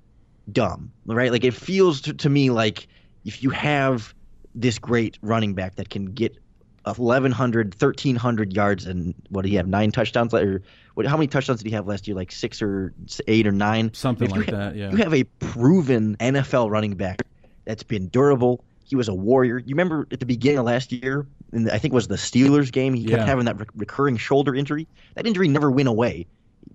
[0.52, 1.32] dumb, right?
[1.32, 2.88] Like it feels to, to me like
[3.26, 4.14] if you have
[4.56, 6.38] this great running back that can get
[6.86, 9.68] 1,100, 1,300 yards, and what do he have?
[9.68, 10.34] Nine touchdowns?
[10.34, 10.62] Or
[10.96, 12.16] what, how many touchdowns did he have last year?
[12.16, 12.94] Like six or
[13.28, 13.94] eight or nine?
[13.94, 14.92] Something if like ha- that, yeah.
[14.92, 17.22] You have a proven NFL running back
[17.66, 18.64] that's been durable.
[18.84, 19.60] He was a warrior.
[19.60, 22.72] You remember at the beginning of last year, in I think it was the Steelers
[22.72, 23.26] game, he kept Yeah.
[23.26, 24.88] having that re- recurring shoulder injury.
[25.16, 26.26] That injury never went away.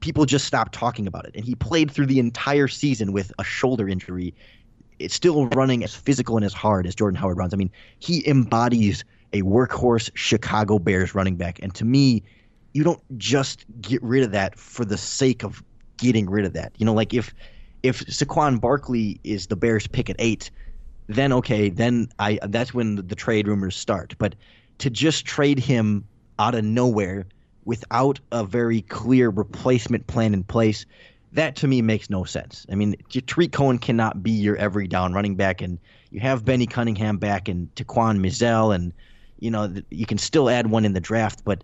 [0.00, 1.32] People just stopped talking about it.
[1.34, 4.34] And he played through the entire season with a shoulder injury.
[4.98, 7.54] It's still running as physical and as hard as Jordan Howard runs.
[7.54, 11.58] I mean, he embodies a workhorse Chicago Bears running back.
[11.62, 12.22] And to me,
[12.74, 15.62] you don't just get rid of that for the sake of
[15.96, 16.72] getting rid of that.
[16.78, 17.34] You know, like if
[17.82, 20.50] if Saquon Barkley is the Bears pick at eight,
[21.06, 24.14] then okay, then I that's when the, the trade rumors start.
[24.18, 24.34] But
[24.78, 26.06] to just trade him
[26.38, 27.26] out of nowhere
[27.64, 30.86] without a very clear replacement plan in place,
[31.32, 32.64] that to me makes no sense.
[32.72, 35.78] I mean, Tarik Cohen cannot be your every down running back, and
[36.10, 38.92] you have Benny Cunningham back and Taquan Mizzell, and
[39.38, 41.62] you know you can still add one in the draft, but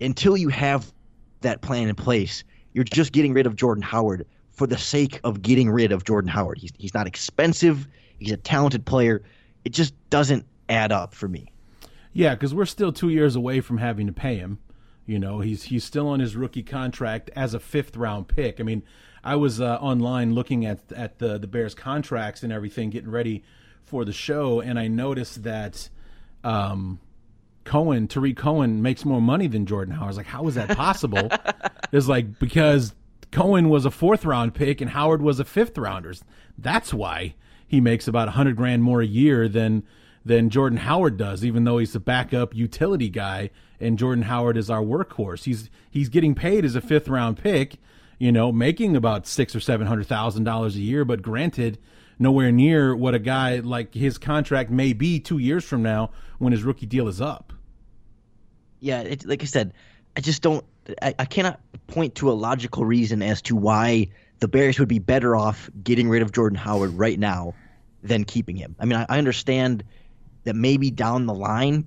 [0.00, 0.92] until you have
[1.40, 5.40] that plan in place, you're just getting rid of Jordan Howard for the sake of
[5.40, 6.58] getting rid of Jordan Howard.
[6.58, 7.88] He's he's not expensive.
[8.18, 9.22] He's a talented player.
[9.64, 11.46] It just doesn't add up for me.
[12.12, 14.58] Yeah, because we're still two years away from having to pay him.
[15.06, 18.60] You know, he's he's still on his rookie contract as a fifth round pick.
[18.60, 18.82] I mean,
[19.24, 23.42] I was uh, online looking at at the the Bears contracts and everything, getting ready
[23.82, 25.88] for the show, and I noticed that
[26.44, 27.00] um,
[27.64, 30.04] Cohen, Tarik Cohen, makes more money than Jordan Howard.
[30.04, 31.28] I was like, how is that possible?
[31.92, 32.94] it's like because
[33.32, 36.14] Cohen was a fourth round pick and Howard was a fifth rounder.
[36.58, 37.34] That's why
[37.66, 39.84] he makes about a hundred grand more a year than
[40.24, 43.50] than Jordan Howard does, even though he's a backup utility guy
[43.80, 45.44] and Jordan Howard is our workhorse.
[45.44, 47.76] He's he's getting paid as a fifth round pick,
[48.18, 51.78] you know, making about six or seven hundred thousand dollars a year, but granted,
[52.18, 56.52] nowhere near what a guy like his contract may be two years from now when
[56.52, 57.52] his rookie deal is up.
[58.80, 59.72] Yeah, it, like I said,
[60.16, 60.64] I just don't.
[61.00, 64.08] I, I cannot point to a logical reason as to why
[64.40, 67.54] the Bears would be better off getting rid of Jordan Howard right now
[68.02, 68.74] than keeping him.
[68.78, 69.84] I mean, I, I understand
[70.44, 71.86] that maybe down the line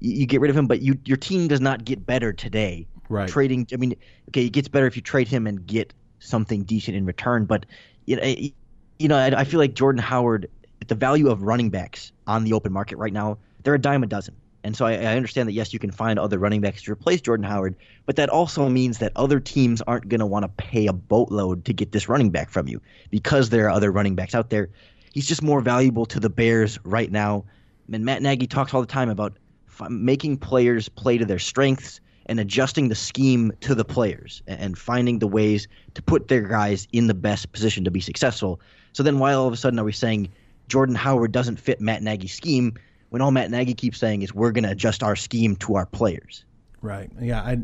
[0.00, 2.86] you, you get rid of him, but you your team does not get better today.
[3.08, 3.28] Right.
[3.28, 3.66] Trading.
[3.72, 3.94] I mean,
[4.28, 7.44] okay, it gets better if you trade him and get something decent in return.
[7.46, 7.66] But
[8.06, 8.52] you know, I-
[8.98, 10.50] you know, I, I feel like Jordan Howard,
[10.88, 14.06] the value of running backs on the open market right now, they're a dime a
[14.06, 14.34] dozen.
[14.64, 17.20] And so I, I understand that yes, you can find other running backs to replace
[17.20, 17.76] Jordan Howard,
[18.06, 21.64] but that also means that other teams aren't going to want to pay a boatload
[21.66, 24.68] to get this running back from you because there are other running backs out there.
[25.14, 27.44] He's just more valuable to the Bears right now.
[27.92, 32.00] And Matt Nagy talks all the time about f- making players play to their strengths
[32.26, 36.42] and adjusting the scheme to the players a- and finding the ways to put their
[36.42, 38.60] guys in the best position to be successful.
[38.92, 40.28] So then why all of a sudden are we saying
[40.68, 42.74] Jordan Howard doesn't fit Matt Nagy's scheme
[43.08, 45.86] when all Matt Nagy keeps saying is we're going to adjust our scheme to our
[45.86, 46.44] players?
[46.82, 47.10] Right.
[47.20, 47.40] Yeah.
[47.42, 47.58] I,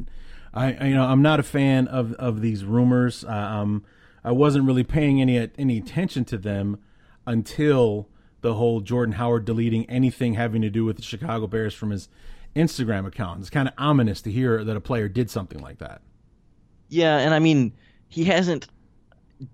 [0.54, 3.24] I, I- you know, I'm not a fan of of these rumors.
[3.24, 3.84] Uh, um,
[4.24, 6.78] I wasn't really paying any any attention to them
[7.26, 8.08] until
[8.44, 12.10] the whole Jordan Howard deleting anything having to do with the Chicago Bears from his
[12.54, 13.40] Instagram account.
[13.40, 16.02] It's kind of ominous to hear that a player did something like that.
[16.90, 17.72] Yeah, and I mean
[18.06, 18.68] he hasn't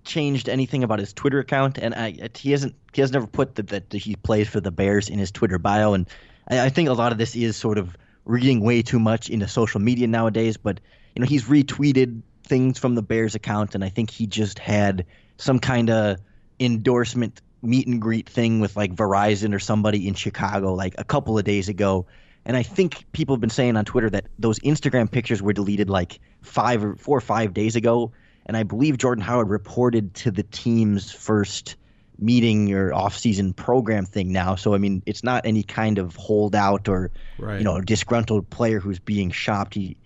[0.03, 3.67] changed anything about his Twitter account, and I, he hasn't he has never put that
[3.69, 6.05] that he plays for the Bears in his Twitter bio, and
[6.49, 7.95] I, I think a lot of this is sort of
[8.25, 10.57] reading way too much into social media nowadays.
[10.57, 10.81] But
[11.15, 15.05] you know he's retweeted things from the Bears account, and I think he just had
[15.37, 16.17] some kind of
[16.59, 21.37] endorsement meet and greet thing with like Verizon or somebody in Chicago like a couple
[21.37, 22.05] of days ago.
[22.43, 25.89] And I think people have been saying on Twitter that those Instagram pictures were deleted
[25.89, 28.13] like five or four or five days ago.
[28.47, 31.75] And I believe Jordan Howard reported to the team's first
[32.17, 34.55] meeting or off-season program thing now.
[34.55, 37.59] So I mean, it's not any kind of holdout or Right.
[37.59, 39.75] you know disgruntled player who's being shopped.
[39.75, 39.97] He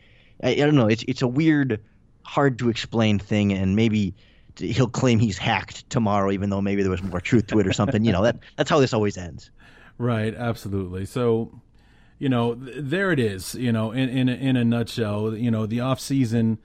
[0.43, 0.87] I, I don't know.
[0.87, 1.81] It's it's a weird,
[2.23, 4.13] hard to explain thing, and maybe
[4.57, 7.73] he'll claim he's hacked tomorrow, even though maybe there was more truth to it or
[7.73, 8.03] something.
[8.03, 9.51] you know that that's how this always ends.
[9.97, 10.35] Right.
[10.35, 11.05] Absolutely.
[11.05, 11.61] So,
[12.19, 13.55] you know, th- there it is.
[13.55, 16.57] You know, in in a, in a nutshell, you know, the off season.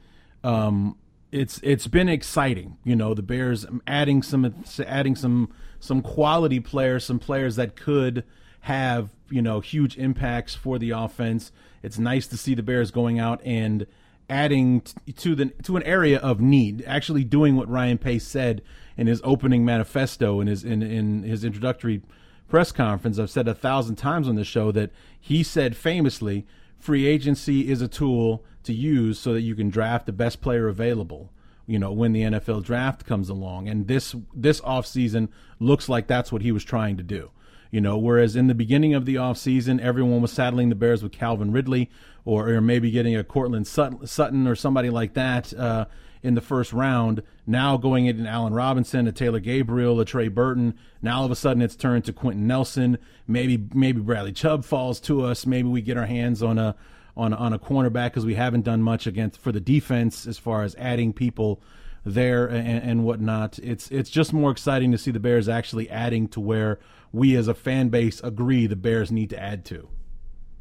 [0.43, 0.97] Um,
[1.31, 2.79] it's it's been exciting.
[2.83, 4.53] You know, the Bears adding some
[4.85, 8.25] adding some some quality players, some players that could
[8.62, 11.53] have you know huge impacts for the offense.
[11.83, 13.87] It's nice to see the Bears going out and
[14.31, 18.62] adding t- to the to an area of need, actually doing what Ryan Pace said
[18.97, 22.02] in his opening manifesto in his in in his introductory
[22.48, 23.19] press conference.
[23.19, 24.90] I've said a thousand times on the show that
[25.20, 26.47] he said famously,
[26.78, 30.69] free agency is a tool to use so that you can draft the best player
[30.69, 31.31] available
[31.70, 35.28] you know when the NFL draft comes along and this this offseason
[35.61, 37.31] looks like that's what he was trying to do
[37.70, 41.12] you know whereas in the beginning of the offseason everyone was saddling the Bears with
[41.12, 41.89] Calvin Ridley
[42.25, 45.87] or, or maybe getting a Courtland Sutton or somebody like that uh,
[46.23, 50.75] in the first round now going in Allen Robinson a Taylor Gabriel a Trey Burton
[51.01, 55.01] now all of a sudden it's turned to Quenton Nelson maybe maybe Bradley Chubb falls
[55.01, 56.77] to us maybe we get our hands on a
[57.17, 60.63] on on a cornerback because we haven't done much against for the defense as far
[60.63, 61.61] as adding people
[62.05, 63.59] there and, and whatnot.
[63.59, 66.79] It's it's just more exciting to see the Bears actually adding to where
[67.13, 69.89] we as a fan base agree the Bears need to add to.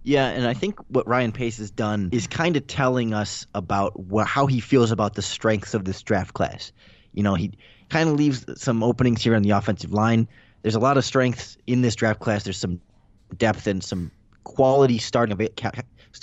[0.03, 3.93] Yeah, and I think what Ryan Pace has done is kind of telling us about
[4.25, 6.71] how he feels about the strengths of this draft class.
[7.13, 7.51] You know, he
[7.89, 10.27] kind of leaves some openings here on the offensive line.
[10.61, 12.43] There's a lot of strengths in this draft class.
[12.43, 12.79] There's some
[13.37, 14.11] depth and some
[14.43, 15.37] quality starting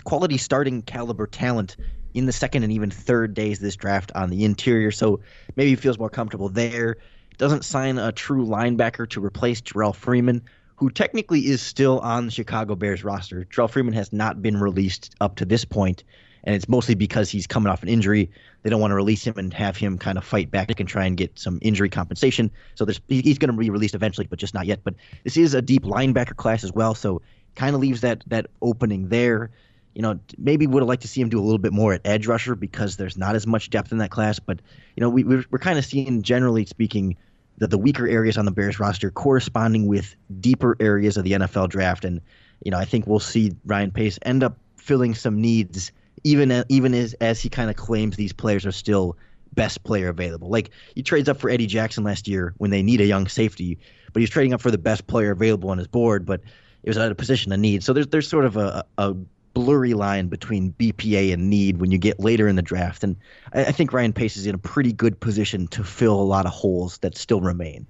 [0.04, 1.76] quality starting caliber talent
[2.14, 4.90] in the second and even third days of this draft on the interior.
[4.90, 5.20] So
[5.54, 6.96] maybe he feels more comfortable there.
[7.36, 10.42] Doesn't sign a true linebacker to replace Jerrell Freeman,
[10.76, 13.46] who technically is still on the Chicago Bears roster.
[13.50, 16.04] Jerrell Freeman has not been released up to this point,
[16.44, 18.30] and it's mostly because he's coming off an injury.
[18.62, 21.06] They don't want to release him and have him kind of fight back and try
[21.06, 22.50] and get some injury compensation.
[22.74, 24.80] So he's going to be released eventually, but just not yet.
[24.84, 24.94] But
[25.24, 27.22] this is a deep linebacker class as well, so
[27.54, 29.50] kind of leaves that that opening there
[29.96, 32.02] you know, maybe would have liked to see him do a little bit more at
[32.04, 34.38] edge rusher because there's not as much depth in that class.
[34.38, 34.60] But
[34.94, 37.16] you know, we, we're, we're kind of seeing, generally speaking,
[37.58, 41.68] that the weaker areas on the Bears roster corresponding with deeper areas of the NFL
[41.68, 42.20] draft, and
[42.64, 45.92] you know, I think we'll see Ryan Pace end up filling some needs,
[46.24, 49.16] even even as as he kind of claims these players are still
[49.54, 50.48] best player available.
[50.48, 53.78] Like he trades up for Eddie Jackson last year when they need a young safety,
[54.12, 56.40] but he's trading up for the best player available on his board, but
[56.82, 57.82] it was at a position of need.
[57.82, 59.16] So there's there's sort of a, a
[59.56, 63.02] blurry line between BPA and need when you get later in the draft.
[63.02, 63.16] And
[63.54, 66.52] I, think Ryan Pace is in a pretty good position to fill a lot of
[66.52, 67.86] holes that still remain.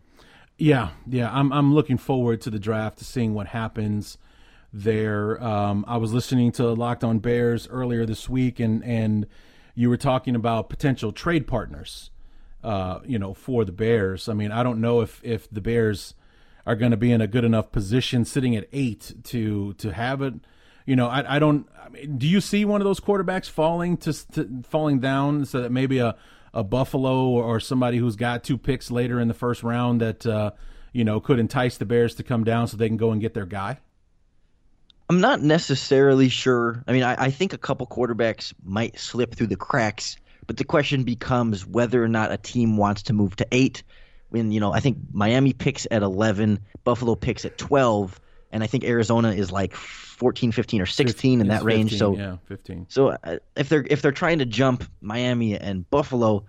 [0.58, 1.28] Yeah, yeah.
[1.32, 4.16] I'm I'm looking forward to the draft to seeing what happens
[4.72, 5.42] there.
[5.42, 9.26] Um, I was listening to Locked On Bears earlier this week, and and
[9.74, 12.10] you were talking about potential trade partners.
[12.62, 14.28] Uh, you know, for the Bears.
[14.28, 16.14] I mean, I don't know if if the Bears
[16.64, 20.22] are going to be in a good enough position sitting at eight to to have
[20.22, 20.34] it
[20.86, 21.68] you know, I, I don't.
[21.84, 25.60] I mean, do you see one of those quarterbacks falling to, to falling down so
[25.60, 26.16] that maybe a
[26.54, 30.52] a Buffalo or, somebody who's got two picks later in the first round that uh,
[30.92, 33.34] you know could entice the Bears to come down so they can go and get
[33.34, 33.78] their guy?
[35.10, 36.82] I'm not necessarily sure.
[36.86, 40.64] I mean, I, I think a couple quarterbacks might slip through the cracks, but the
[40.64, 43.82] question becomes whether or not a team wants to move to eight.
[44.30, 48.18] When you know, I think Miami picks at 11, Buffalo picks at 12,
[48.52, 51.90] and I think Arizona is like 14, 15, or 16 15, in that range.
[51.90, 52.86] 15, so yeah, 15.
[52.88, 56.44] So uh, if they're if they're trying to jump Miami and Buffalo,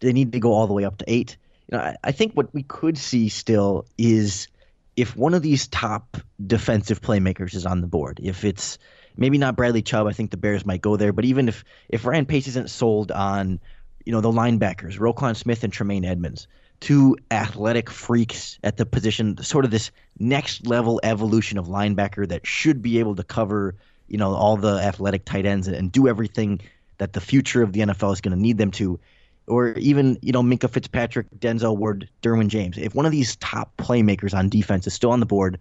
[0.00, 1.36] they need to go all the way up to eight.
[1.70, 4.48] You know, I, I think what we could see still is
[4.96, 8.78] if one of these top defensive playmakers is on the board, if it's
[9.16, 11.12] maybe not Bradley Chubb, I think the Bears might go there.
[11.12, 13.60] But even if if Ryan Pace isn't sold on,
[14.04, 16.48] you know, the linebackers, Roquan Smith and Tremaine Edmunds,
[16.80, 22.46] two athletic freaks at the position, sort of this next level evolution of linebacker that
[22.46, 23.74] should be able to cover,
[24.08, 26.60] you know, all the athletic tight ends and, do everything
[26.98, 28.98] that the future of the NFL is going to need them to.
[29.46, 32.78] Or even, you know, Minkah Fitzpatrick, Denzel Ward, Derwin James.
[32.78, 35.58] If one of these top playmakers on defense is still on the board,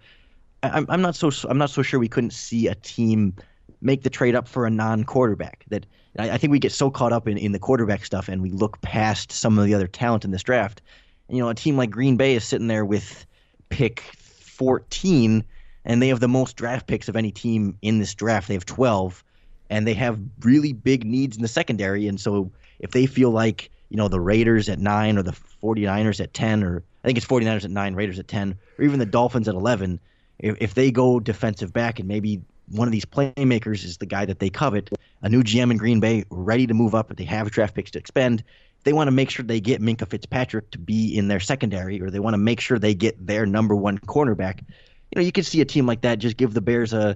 [0.64, 3.34] I'm, I'm not so I'm not so sure we couldn't see a team
[3.82, 5.66] make the trade up for a non-quarterback.
[5.70, 5.86] That
[6.18, 8.52] I, I think we get so caught up in, in the quarterback stuff and we
[8.52, 10.82] look past some of the other talent in this draft
[11.30, 13.26] you know, a team like Green Bay is sitting there with
[13.70, 15.44] pick 14,
[15.86, 18.48] and they have the most draft picks of any team in this draft.
[18.48, 19.24] They have 12,
[19.70, 22.08] and they have really big needs in the secondary.
[22.08, 26.20] And so if they feel like, you know, the Raiders at nine or the 49ers
[26.20, 29.06] at 10, or I think it's 49ers at nine, Raiders at 10, or even the
[29.06, 30.00] Dolphins at 11,
[30.40, 32.42] if, if they go defensive back and maybe
[32.72, 34.90] one of these playmakers is the guy that they covet,
[35.22, 37.92] a new GM in Green Bay ready to move up, but they have draft picks
[37.92, 38.44] to expend.
[38.90, 42.10] They want to make sure they get Minkah Fitzpatrick to be in their secondary, or
[42.10, 44.62] they want to make sure they get their number one cornerback.
[44.62, 47.16] You know, you could see a team like that just give the Bears a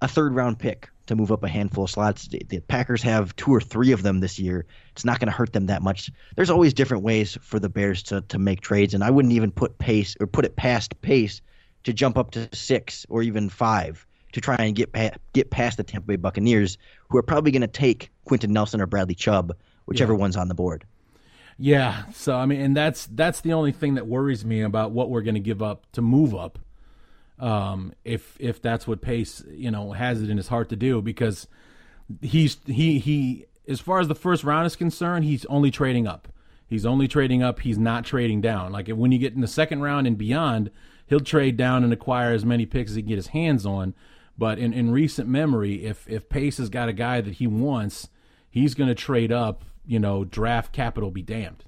[0.00, 2.28] a third round pick to move up a handful of slots.
[2.28, 4.64] The Packers have two or three of them this year.
[4.92, 6.10] It's not going to hurt them that much.
[6.34, 9.50] There's always different ways for the Bears to, to make trades, and I wouldn't even
[9.50, 11.42] put pace or put it past pace
[11.84, 15.76] to jump up to six or even five to try and get pa- get past
[15.76, 16.78] the Tampa Bay Buccaneers,
[17.10, 20.20] who are probably going to take Quenton Nelson or Bradley Chubb, whichever yeah.
[20.20, 20.86] one's on the board.
[21.58, 25.10] Yeah, so I mean, and that's that's the only thing that worries me about what
[25.10, 26.58] we're going to give up to move up
[27.42, 31.02] um, if if that's what Pace you know has it in his heart to do
[31.02, 31.48] because
[32.20, 36.28] he's he he as far as the first round is concerned, he's only trading up.
[36.66, 37.60] He's only trading up.
[37.60, 38.72] He's not trading down.
[38.72, 40.70] Like when you get in the second round and beyond,
[41.06, 43.94] he'll trade down and acquire as many picks as he can get his hands on.
[44.38, 48.08] But in, in recent memory, if if Pace has got a guy that he wants,
[48.48, 49.64] he's going to trade up.
[49.86, 51.64] You know, draft capital be damned.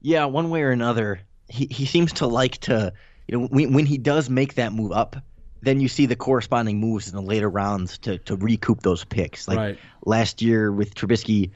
[0.00, 2.92] Yeah, one way or another, he he seems to like to
[3.28, 5.16] you know, when, when he does make that move up,
[5.62, 9.48] then you see the corresponding moves in the later rounds to, to recoup those picks.
[9.48, 9.78] Like right.
[10.04, 11.50] last year with Trubisky,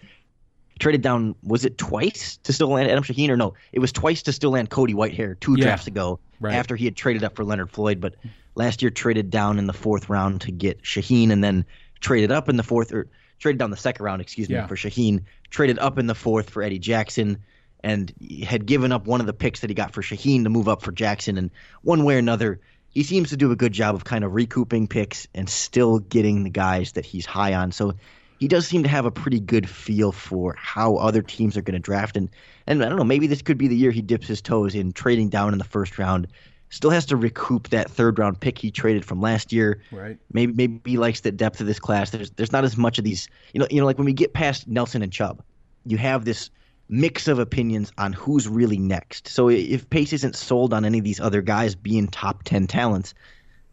[0.80, 3.28] traded down, was it twice to still land Adam Shaheen?
[3.28, 5.64] Or no, it was twice to still land Cody Whitehair two yeah.
[5.64, 6.54] drafts ago right.
[6.54, 8.00] after he had traded up for Leonard Floyd.
[8.00, 8.16] But
[8.54, 11.64] last year traded down in the fourth round to get Shaheen and then
[12.00, 13.06] traded up in the fourth, or
[13.40, 16.62] traded down the second round, excuse me, for Shaheen, traded up in the fourth for
[16.62, 17.38] Eddie Jackson
[17.82, 18.12] and
[18.46, 20.82] had given up one of the picks that he got for Shaheen to move up
[20.82, 21.38] for Jackson.
[21.38, 21.50] And
[21.82, 22.60] one way or another,
[22.90, 26.44] he seems to do a good job of kind of recouping picks and still getting
[26.44, 27.72] the guys that he's high on.
[27.72, 27.94] So
[28.38, 31.74] he does seem to have a pretty good feel for how other teams are going
[31.74, 32.16] to draft.
[32.16, 32.28] And,
[32.66, 34.92] and I don't know, maybe this could be the year he dips his toes in
[34.92, 36.26] trading down in the first round.
[36.70, 39.82] Still has to recoup that third round pick he traded from last year.
[39.90, 40.18] Right.
[40.32, 42.10] Maybe maybe he likes the depth of this class.
[42.10, 44.32] There's there's not as much of these you know you know like when we get
[44.32, 45.42] past Nelson and Chubb,
[45.84, 46.50] you have this
[46.88, 49.28] mix of opinions on who's really next.
[49.28, 53.14] So if Pace isn't sold on any of these other guys being top 10 talents,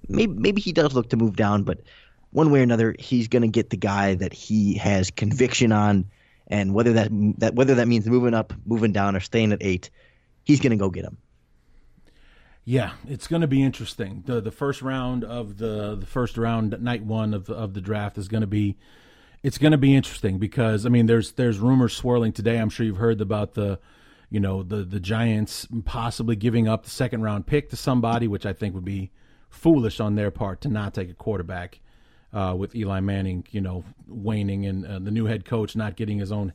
[0.07, 1.79] maybe maybe he does look to move down, but
[2.31, 6.05] one way or another, he's going to get the guy that he has conviction on,
[6.47, 7.09] and whether that
[7.39, 9.89] that whether that means moving up, moving down, or staying at eight,
[10.43, 11.17] he's going to go get him.
[12.69, 14.23] Yeah, it's going to be interesting.
[14.26, 18.18] the The first round of the the first round, night one of of the draft
[18.18, 18.76] is going to be
[19.41, 22.57] it's going to be interesting because I mean, there's there's rumors swirling today.
[22.57, 23.80] I'm sure you've heard about the,
[24.30, 28.45] you know, the the Giants possibly giving up the second round pick to somebody, which
[28.45, 29.11] I think would be
[29.49, 31.80] foolish on their part to not take a quarterback.
[32.34, 36.19] Uh, with Eli Manning, you know, waning and uh, the new head coach not getting
[36.19, 36.52] his own,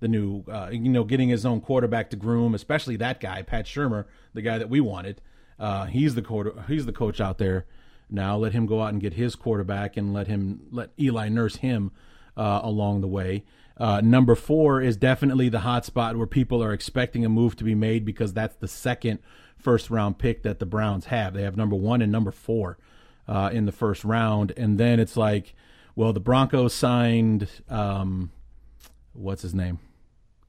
[0.00, 3.64] the new, uh, you know, getting his own quarterback to groom, especially that guy, Pat
[3.64, 4.04] Shurmur,
[4.34, 5.22] the guy that we wanted.
[5.58, 7.66] Uh, he's the quarter, he's the coach out there
[8.10, 8.36] now.
[8.36, 11.92] Let him go out and get his quarterback and let him let Eli nurse him
[12.36, 13.44] uh, along the way.
[13.78, 17.64] Uh, number four is definitely the hot spot where people are expecting a move to
[17.64, 19.18] be made because that's the second
[19.58, 21.34] first round pick that the Browns have.
[21.34, 22.78] They have number one and number four
[23.28, 24.52] uh, in the first round.
[24.56, 25.54] And then it's like,
[25.94, 28.30] well, the Broncos signed, um,
[29.12, 29.78] what's his name?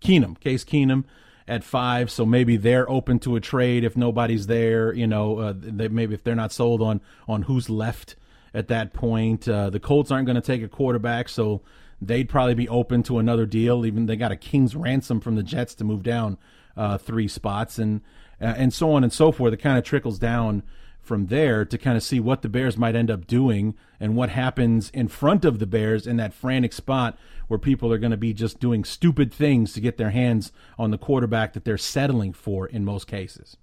[0.02, 1.04] Keenum, Case Keenum
[1.48, 2.12] at five.
[2.12, 4.94] So maybe they're open to a trade if nobody's there.
[4.94, 8.16] You know, uh, they, maybe if they're not sold on on who's left
[8.54, 9.48] at that point.
[9.48, 11.62] Uh, the Colts aren't going to take a quarterback, so
[12.02, 13.86] they'd probably be open to another deal.
[13.86, 16.38] Even they got a king's ransom from the Jets to move down
[16.76, 18.02] uh, three spots, and
[18.42, 19.54] uh, and so on and so forth.
[19.54, 20.64] It kind of trickles down
[21.08, 24.30] from there to kind of see what the Bears might end up doing and what
[24.30, 27.18] happens in front of the Bears in that frantic spot
[27.48, 30.92] where people are going to be just doing stupid things to get their hands on
[30.92, 33.58] the quarterback that they're settling for in most cases.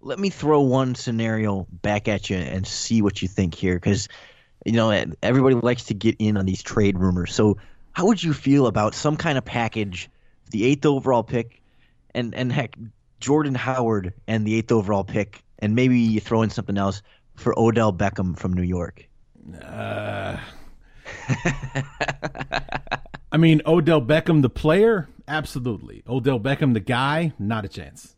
[0.00, 4.08] Let me throw one scenario back at you and see what you think here because
[4.64, 4.90] you know
[5.22, 7.34] everybody likes to get in on these trade rumors.
[7.34, 7.58] So
[7.92, 10.10] how would you feel about some kind of package
[10.50, 11.62] the eighth overall pick
[12.14, 12.76] and and heck
[13.20, 17.02] jordan howard and the eighth overall pick and maybe you throw in something else
[17.34, 19.08] for odell beckham from new york
[19.62, 20.36] uh,
[23.32, 28.16] i mean odell beckham the player absolutely odell beckham the guy not a chance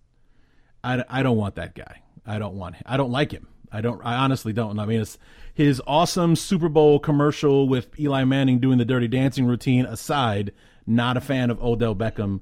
[0.82, 2.02] I, I don't want that guy.
[2.26, 2.76] I don't want.
[2.76, 2.82] Him.
[2.86, 3.48] I don't like him.
[3.70, 4.00] I don't.
[4.04, 4.78] I honestly don't.
[4.78, 5.18] I mean, it's
[5.54, 10.52] his awesome Super Bowl commercial with Eli Manning doing the Dirty Dancing routine aside.
[10.86, 12.40] Not a fan of Odell Beckham,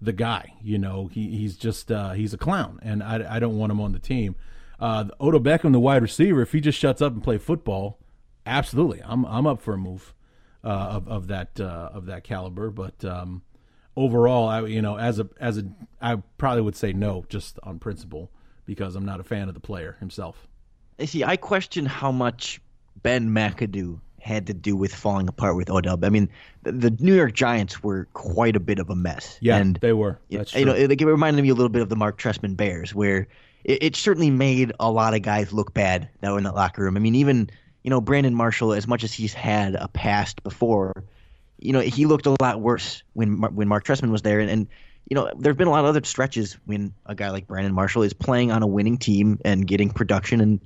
[0.00, 0.54] the guy.
[0.62, 3.80] You know, he he's just uh, he's a clown, and I, I don't want him
[3.80, 4.36] on the team.
[4.78, 7.98] Uh, Odell Beckham, the wide receiver, if he just shuts up and play football,
[8.44, 10.14] absolutely, I'm I'm up for a move
[10.64, 12.70] uh, of of that uh, of that caliber.
[12.70, 13.42] But um,
[13.96, 15.64] overall, I you know as a as a
[16.00, 18.30] I probably would say no just on principle
[18.64, 20.46] because I'm not a fan of the player himself.
[21.04, 22.60] See, I question how much
[23.02, 25.98] Ben McAdoo had to do with falling apart with Odell.
[26.02, 26.28] I mean,
[26.64, 29.38] the, the New York Giants were quite a bit of a mess.
[29.40, 30.18] Yeah, and they were.
[30.30, 30.82] That's you know, true.
[30.82, 33.28] it, it reminded me a little bit of the Mark Trestman Bears, where
[33.64, 36.82] it, it certainly made a lot of guys look bad that were in that locker
[36.82, 36.96] room.
[36.96, 37.48] I mean, even
[37.84, 41.04] you know Brandon Marshall, as much as he's had a past before,
[41.58, 44.66] you know he looked a lot worse when when Mark Trestman was there, and, and
[45.08, 47.72] you know there have been a lot of other stretches when a guy like Brandon
[47.72, 50.60] Marshall is playing on a winning team and getting production, and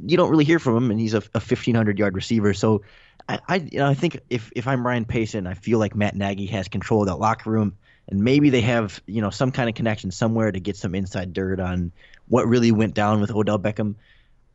[0.00, 2.54] you don't really hear from him, and he's a, a 1500 yard receiver.
[2.54, 2.82] So
[3.28, 6.16] I, I you know I think if if I'm Ryan Payson, I feel like Matt
[6.16, 7.76] Nagy has control of that locker room,
[8.08, 11.32] and maybe they have you know some kind of connection somewhere to get some inside
[11.32, 11.92] dirt on
[12.28, 13.94] what really went down with Odell Beckham.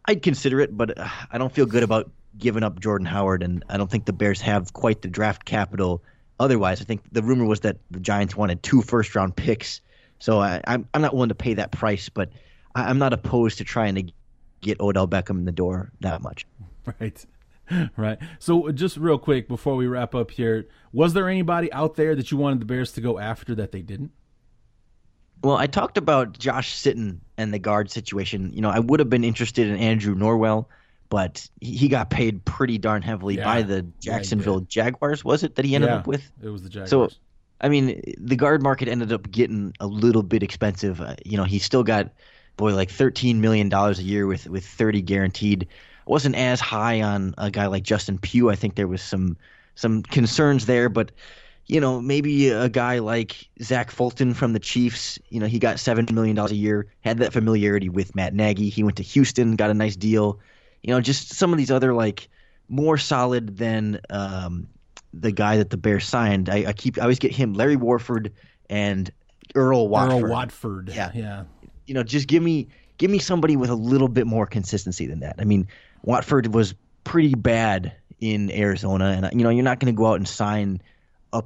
[0.06, 3.64] I'd consider it, but uh, I don't feel good about giving up Jordan Howard, and
[3.70, 6.04] I don't think the Bears have quite the draft capital.
[6.40, 9.82] Otherwise, I think the rumor was that the Giants wanted two first round picks,
[10.20, 12.30] so I, I'm I'm not willing to pay that price, but
[12.76, 14.04] I, I'm not opposed to trying to
[14.68, 16.46] get Odell Beckham in the door that much.
[17.02, 17.26] Right.
[17.98, 18.18] Right.
[18.40, 22.32] So just real quick before we wrap up here, was there anybody out there that
[22.32, 24.12] you wanted the Bears to go after that they didn't?
[25.44, 28.52] Well, I talked about Josh Sitton and the guard situation.
[28.54, 30.68] You know, I would have been interested in Andrew Norwell,
[31.10, 33.44] but he got paid pretty darn heavily Yeah.
[33.44, 34.70] by the Jacksonville did.
[34.70, 36.24] Jaguars, was it, that he ended Yeah, up with?
[36.42, 36.90] It was the Jaguars.
[36.90, 37.10] So,
[37.60, 41.02] I mean, the guard market ended up getting a little bit expensive.
[41.02, 42.14] Uh, you know, he still got,
[42.58, 45.68] boy, like $13 million a year with, with 30 guaranteed.
[45.72, 48.50] I wasn't as high on a guy like Justin Pugh.
[48.50, 49.38] I think there was some
[49.76, 51.12] some concerns there, but
[51.68, 55.76] you know, maybe a guy like Zach Fulton from the Chiefs, you know, he got
[55.76, 58.70] $7 million a year, had that familiarity with Matt Nagy.
[58.70, 60.40] He went to Houston, got a nice deal.
[60.82, 62.30] You know, just some of these other, like,
[62.70, 64.68] more solid than um,
[65.14, 66.50] the guy that the Bears signed.
[66.50, 68.32] I, I keep, I always get him, Larry Warford
[68.70, 69.12] and
[69.54, 70.24] Earl Watford.
[70.24, 70.90] Earl Watford.
[70.96, 71.12] Yeah.
[71.14, 71.44] Yeah.
[71.88, 75.22] You know, just give me, give me somebody with a little bit more consistency than
[75.22, 75.36] that.
[75.40, 75.68] I mean,
[76.04, 80.16] Watford was pretty bad in Arizona, and you know, you're not going to go out
[80.16, 80.82] and sign
[81.34, 81.44] a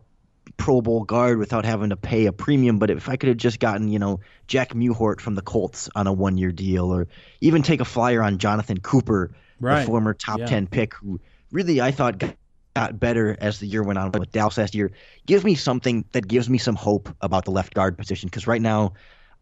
[0.58, 2.80] Pro Bowl guard without having to pay a premium.
[2.80, 6.08] But if I could have just gotten, you know, Jack Mewhort from the Colts on
[6.08, 7.08] a one year deal, or
[7.42, 9.82] even take a flyer on Jonathan Cooper, Right.
[9.82, 10.48] the former top Yeah.
[10.48, 11.20] 10 pick, who
[11.52, 12.36] really I thought got,
[12.76, 14.92] got better as the year went on with Dallas last year,
[15.28, 18.28] give me something that gives me some hope about the left guard position.
[18.28, 18.94] Because right now,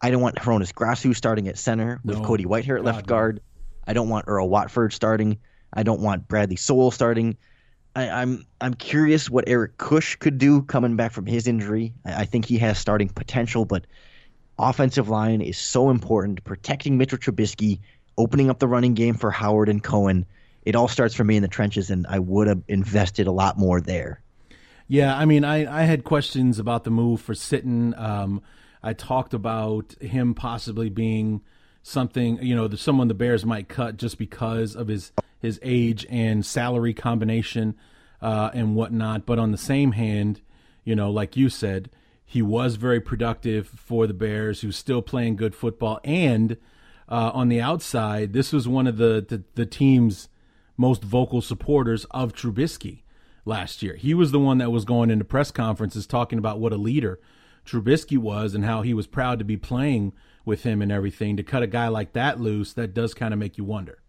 [0.02, 2.24] I don't want Hroniss Grasu starting at center with No.
[2.24, 3.10] Cody Whitehair at God, left no.
[3.10, 3.42] guard.
[3.88, 5.38] I don't want Earl Watford starting.
[5.74, 7.38] I don't want Bradley Sowell starting.
[7.96, 11.94] I, I'm I'm curious what Eric Kush could do coming back from his injury.
[12.06, 13.86] I, I think he has starting potential, but
[14.58, 16.44] offensive line is so important.
[16.44, 17.80] Protecting Mitchell Trubisky,
[18.18, 20.26] opening up the running game for Howard and Cohen.
[20.64, 23.58] It all starts for me in the trenches, and I would have invested a lot
[23.58, 24.22] more there.
[24.88, 28.00] Yeah, I mean, I, I had questions about the move for Sitton.
[28.00, 28.42] Um,
[28.82, 31.42] I talked about him possibly being
[31.84, 35.12] something, you know, the, someone the Bears might cut just because of his
[35.42, 37.76] his age and salary combination
[38.22, 39.26] uh, and whatnot.
[39.26, 40.42] But on the same hand,
[40.84, 41.90] you know, like you said,
[42.26, 46.00] he was very productive for the Bears, who's still playing good football.
[46.04, 46.58] And
[47.08, 50.30] uh, on the outside, this was one of the, the, the team's
[50.78, 53.04] most vocal supporters of Trubisky
[53.46, 53.96] last year.
[53.96, 57.20] He was the one that was going into press conferences talking about what a leader
[57.70, 60.14] Trubisky was and how he was proud to be playing
[60.46, 61.38] with him and everything.
[61.38, 64.00] To cut a guy like that loose, that does kind of make you wonder.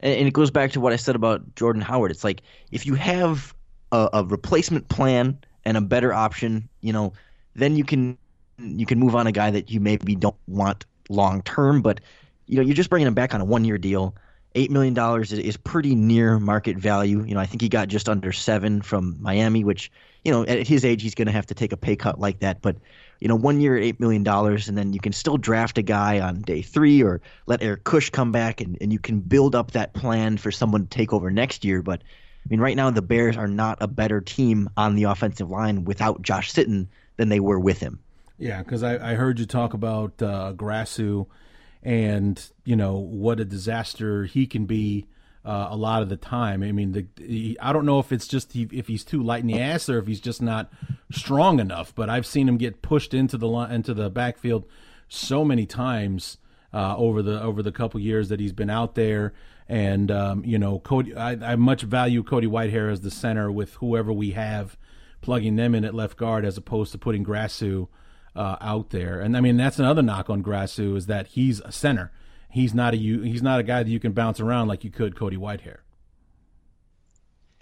[0.00, 2.10] and, it goes back to what I said about Jordan Howard.
[2.10, 3.54] It's like if you have
[3.92, 7.12] a, a replacement plan and a better option, you know,
[7.54, 8.18] then you can
[8.58, 12.00] you can move on a guy that you maybe don't want long term, but
[12.46, 14.14] you know, you're just bringing him back on a one year deal.
[14.56, 17.24] Eight million dollars is pretty near market value.
[17.24, 19.90] You know, I think he got just under seven from Miami, which
[20.24, 22.40] you know, at his age, he's going to have to take a pay cut like
[22.40, 22.62] that.
[22.62, 22.76] But
[23.20, 25.82] you know, one year at eight million dollars, and then you can still draft a
[25.82, 29.54] guy on day three, or let Eric Kush come back, and, and you can build
[29.54, 31.82] up that plan for someone to take over next year.
[31.82, 35.50] But I mean, right now the Bears are not a better team on the offensive
[35.50, 38.00] line without Josh Sitton than they were with him.
[38.38, 41.26] Yeah, because I, I heard you talk about uh, Grasu
[41.82, 45.06] and you know what a disaster he can be
[45.44, 46.62] uh, a lot of the time.
[46.62, 49.42] I mean, the, he, I don't know if it's just he, if he's too light
[49.42, 50.72] in the ass or if he's just not
[51.12, 51.94] strong enough.
[51.94, 54.64] But I've seen him get pushed into the into the backfield
[55.08, 56.38] so many times
[56.72, 59.34] uh, over the over the couple years that he's been out there.
[59.68, 63.74] And um, you know, Cody, I, I much value Cody Whitehair as the center with
[63.74, 64.76] whoever we have
[65.20, 67.88] plugging them in at left guard as opposed to putting Grasu
[68.36, 69.20] uh, out there.
[69.20, 72.12] And I mean, that's another knock on Grasu is that he's a center.
[72.54, 73.22] He's not a you.
[73.22, 75.78] He's not a guy that you can bounce around like you could Cody Whitehair.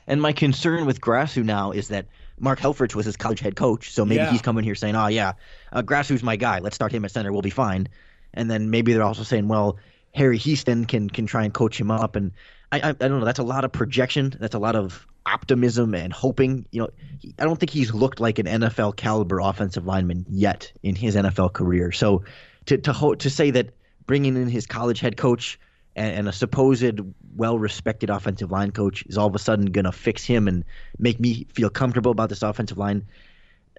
[0.06, 2.06] And my concern with Grasu now is that
[2.38, 4.30] Mark Helfrich was his college head coach, so maybe Yeah.
[4.30, 5.32] he's coming here saying, "Oh yeah,
[5.72, 6.58] uh, Grasu's my guy.
[6.58, 7.32] Let's start him at center.
[7.32, 7.88] We'll be fine."
[8.34, 9.78] And then maybe they're also saying, "Well,
[10.14, 12.14] Harry Hiestand can can try and coach him up.
[12.16, 12.32] And
[12.70, 13.24] I, I, I don't know.
[13.24, 14.34] That's a lot of projection.
[14.38, 16.66] That's a lot of optimism and hoping.
[16.70, 16.90] You know,
[17.20, 21.16] he, I don't think he's looked like an NFL caliber offensive lineman yet in his
[21.16, 21.92] NFL career.
[21.92, 22.24] So
[22.66, 23.70] to to ho- to say that
[24.12, 25.58] bringing in his college head coach
[25.96, 27.00] and, and a supposed
[27.34, 30.64] well respected offensive line coach is all of a sudden going to fix him and
[30.98, 33.06] make me feel comfortable about this offensive line.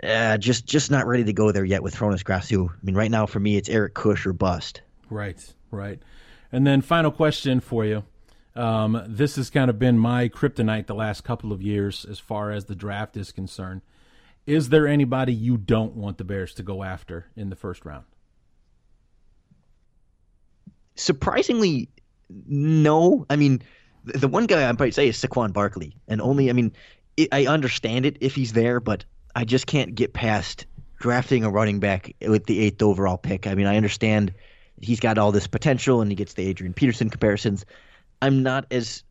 [0.02, 2.68] Uh, just just not ready to go there yet with Hroniss Grasu.
[2.68, 4.82] I mean, right now for me, it's Eric Kush or bust.
[5.08, 6.02] Right, right.
[6.52, 8.04] And then final question for you.
[8.56, 12.50] Um, this has kind of been my kryptonite the last couple of years as far
[12.50, 13.82] as the draft is concerned.
[14.48, 18.06] Is there anybody you don't want the Bears to go after in the first round?
[20.96, 21.90] Surprisingly,
[22.48, 23.26] no.
[23.30, 23.62] I mean,
[24.06, 26.72] the, one guy I might say is Saquon Barkley, and only I mean,
[27.18, 29.06] it, I understand it if he's there, but
[29.36, 30.66] I just can't get past
[31.00, 33.48] drafting a running back with the eighth overall pick.
[33.48, 34.34] I mean, I understand
[34.82, 37.66] he's got all this potential, and he gets the Adrian Peterson comparisons.
[38.22, 39.04] I'm not as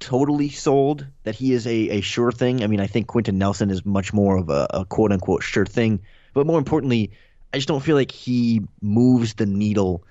[0.00, 2.62] totally sold that he is a, a sure thing.
[2.62, 5.66] I mean, I think Quenton Nelson is much more of a, a quote unquote sure
[5.66, 6.00] thing,
[6.34, 7.10] but more importantly,
[7.52, 10.04] I just don't feel like he moves the needle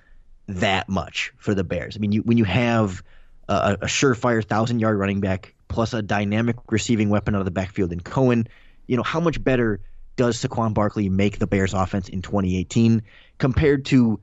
[0.48, 1.96] that much for the Bears.
[1.96, 3.04] I mean, you, when you have
[3.48, 7.52] a, a surefire thousand yard running back plus a dynamic receiving weapon out of the
[7.52, 8.48] backfield in Cohen,
[8.88, 9.80] you know, how much better
[10.16, 13.02] does Saquon Barkley make the Bears offense in 2018
[13.38, 14.20] compared to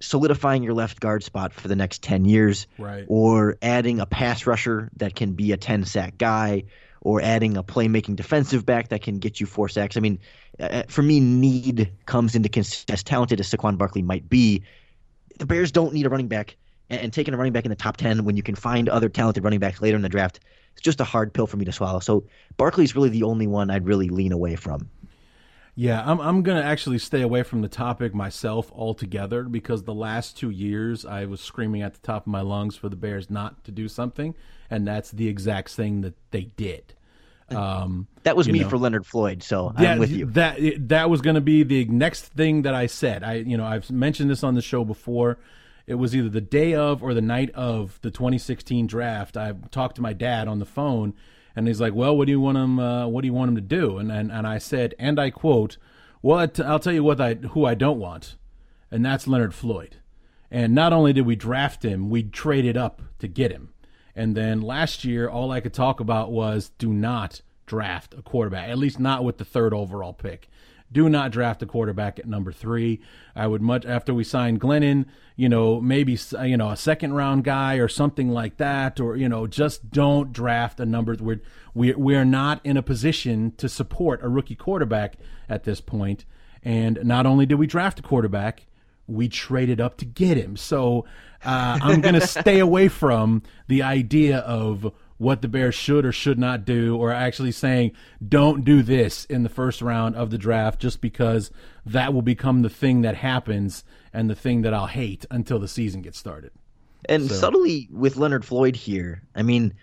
[0.00, 3.04] solidifying your left guard spot for the next 10 years right.
[3.08, 6.64] or adding a pass rusher that can be a 10 sack guy
[7.00, 9.96] or adding a playmaking defensive back that can get you four sacks.
[9.96, 10.20] I mean,
[10.60, 12.48] uh, for me, need comes into
[12.88, 14.62] as talented as Saquon Barkley might be.
[15.42, 16.56] The Bears don't need a running back,
[16.88, 19.08] and, and taking a running back in the top 10 when you can find other
[19.08, 20.38] talented running backs later in the draft,
[20.72, 21.98] it's just a hard pill for me to swallow.
[21.98, 22.22] So
[22.58, 24.88] Barkley's really the only one I'd really lean away from.
[25.74, 30.36] Yeah, I'm I'm gonna actually stay away from the topic myself altogether because the last
[30.36, 33.64] two years I was screaming at the top of my lungs for the Bears not
[33.64, 34.36] to do something,
[34.70, 36.94] and that's the exact thing that they did.
[37.56, 38.68] Um, that was me know.
[38.68, 40.26] for Leonard Floyd, so yeah, I'm with you.
[40.26, 40.58] That
[40.88, 43.22] that was going to be the next thing that I said.
[43.22, 45.38] I you know I've mentioned this on the show before.
[45.86, 49.36] It was either the day of or the night of the 2016 draft.
[49.36, 51.14] I talked to my dad on the phone
[51.54, 52.78] and he's like, "Well, what do you want him?
[52.78, 55.30] Uh, what do you want him to do?" And and, and I said, and I
[55.30, 55.76] quote,
[56.20, 58.36] "Well, I'll tell you what I who I don't want,
[58.90, 59.96] and that's Leonard Floyd."
[60.50, 63.71] And not only did we draft him, we traded up to get him.
[64.14, 68.68] And then last year, all I could talk about was do not draft a quarterback,
[68.68, 70.48] at least not with the third overall pick.
[70.90, 73.00] Do not draft a quarterback at number three.
[73.34, 75.06] I would much after we signed Glennon,
[75.36, 79.26] you know, maybe you know a second round guy or something like that, or you
[79.26, 81.16] know, just don't draft a number.
[81.18, 81.40] We're
[81.72, 85.14] we we are not in a position to support a rookie quarterback
[85.48, 86.26] at this point.
[86.62, 88.66] And not only did we draft a quarterback,
[89.06, 90.56] we traded up to get him.
[90.56, 91.06] So
[91.44, 96.10] uh, I'm going to stay away from the idea of what the Bears should or
[96.10, 97.92] should not do, or actually saying,
[98.26, 101.50] don't do this in the first round of the draft just because
[101.86, 105.68] that will become the thing that happens and the thing that I'll hate until the
[105.68, 106.50] season gets started.
[107.08, 107.34] And so.
[107.34, 109.74] subtly with Leonard Floyd here, I mean,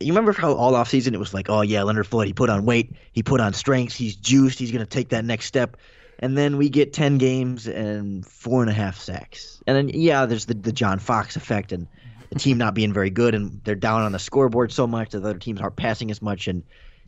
[0.00, 2.64] you remember how all offseason it was like, oh, yeah, Leonard Floyd, he put on
[2.64, 5.76] weight, he put on strength, he's juiced, he's going to take that next step.
[6.18, 9.62] And then we get 10 games and four and a half sacks.
[9.66, 11.72] And then, yeah, there's the, the John Fox effect.
[11.72, 11.86] And
[12.30, 15.20] the team not being very good and they're down on the scoreboard so much that
[15.20, 16.62] the other teams aren't passing as much and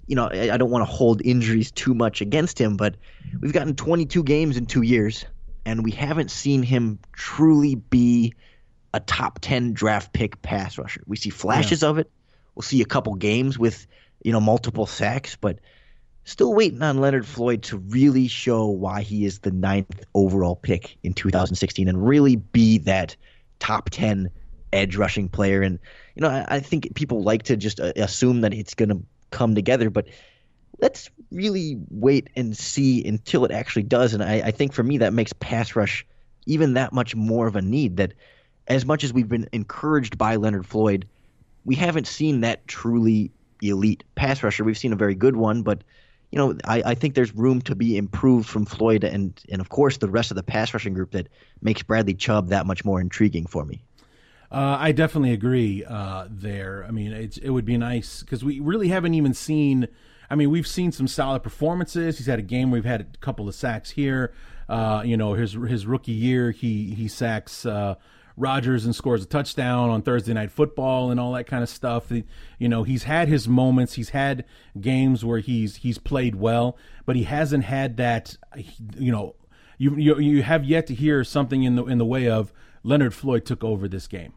[0.06, 2.96] you know I, I don't want to hold injuries too much against him but
[3.40, 5.24] we've gotten 22 games in 2 years
[5.64, 8.34] and we haven't seen him truly be
[8.94, 11.02] a top 10 draft pick pass rusher.
[11.06, 11.90] We see flashes yeah.
[11.90, 12.10] of it.
[12.54, 13.86] We'll see a couple games with
[14.22, 15.58] you know multiple sacks but
[16.31, 20.97] still waiting on Leonard Floyd to really show why he is the ninth overall pick
[21.02, 23.16] in 2016 and really be that
[23.59, 24.31] top 10
[24.73, 25.62] edge rushing player.
[25.62, 25.78] And
[26.15, 29.02] you know, I, I think people like to just uh, assume that it's going to
[29.31, 30.07] come together, but
[30.81, 34.15] let's really wait and see until it actually does.
[34.15, 36.07] And I, I think for me, that makes pass rush
[36.47, 37.97] even that much more of a need.
[37.97, 38.15] That
[38.69, 41.09] as much as we've been encouraged by Leonard Floyd,
[41.65, 44.62] we haven't seen that truly elite pass rusher.
[44.62, 45.82] We've seen a very good one, but
[46.31, 49.69] you know, I, I think there's room to be improved from Floyd and and of
[49.69, 51.28] course the rest of the pass rushing group that
[51.61, 53.82] makes Bradley Chubb that much more intriguing for me.
[54.52, 56.85] Uh, I definitely agree uh, there.
[56.86, 59.86] I mean, it would be nice because we really haven't even seen.
[60.28, 62.19] I mean, we've seen some solid performances.
[62.19, 64.32] He's had a game we've had a couple of sacks here.
[64.69, 67.97] Uh, you know, his his rookie year, he he sacks uh,
[68.40, 72.10] Rodgers and scores a touchdown on Thursday Night Football and all that kind of stuff.
[72.10, 73.94] You know, he's had his moments.
[73.94, 74.44] He's had
[74.80, 78.36] games where he's he's played well, but he hasn't had that.
[78.96, 79.34] You know,
[79.78, 82.52] you you you have yet to hear something in the in the way of
[82.82, 84.32] Leonard Floyd took over this game.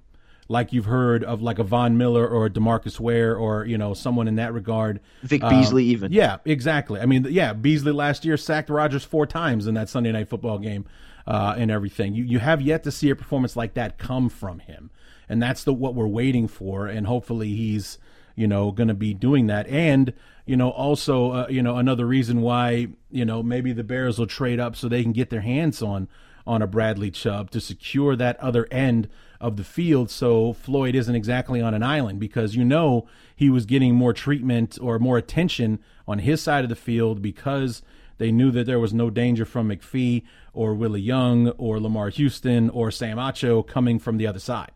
[0.50, 3.94] Like you've heard of like a Von Miller or a Demarcus Ware or, you know,
[3.94, 5.00] someone in that regard.
[5.24, 6.12] Vic um, Beasley, even.
[6.12, 7.00] Yeah, exactly.
[7.00, 10.60] I mean, yeah, Beasley last year sacked Rodgers four times in that Sunday night football
[10.60, 10.86] game
[11.26, 12.14] uh, and everything.
[12.14, 14.92] You, you have yet to see a performance like that come from him.
[15.30, 16.88] And that's the what we're waiting for.
[16.88, 17.98] And hopefully he's,
[18.36, 19.68] you know, going to be doing that.
[19.68, 20.14] And,
[20.46, 24.28] you know, also, uh, you know, another reason why, you know, maybe the Bears will
[24.28, 26.08] trade up so they can get their hands on
[26.46, 29.08] on a Bradley Chubb to secure that other end
[29.40, 33.06] of the field so Floyd isn't exactly on an island because you know
[33.36, 37.82] he was getting more treatment or more attention on his side of the field because
[38.18, 40.24] they knew that there was no danger from McPhee
[40.54, 44.72] or Willie Young or Lamar Houston or Sam Acho coming from the other side.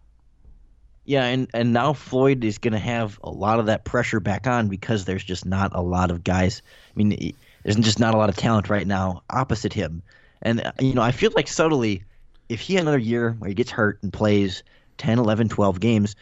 [1.06, 4.46] Yeah, and, and now Floyd is going to have a lot of that pressure back
[4.46, 6.62] on because there's just not a lot of guys.
[6.90, 7.34] I mean,
[7.64, 10.04] there's just not a lot of talent right now opposite him.
[10.42, 12.04] And, you know, I feel like subtly–
[12.50, 14.64] if he had another year where he gets hurt and plays
[14.98, 16.16] 10, 11, 12 games,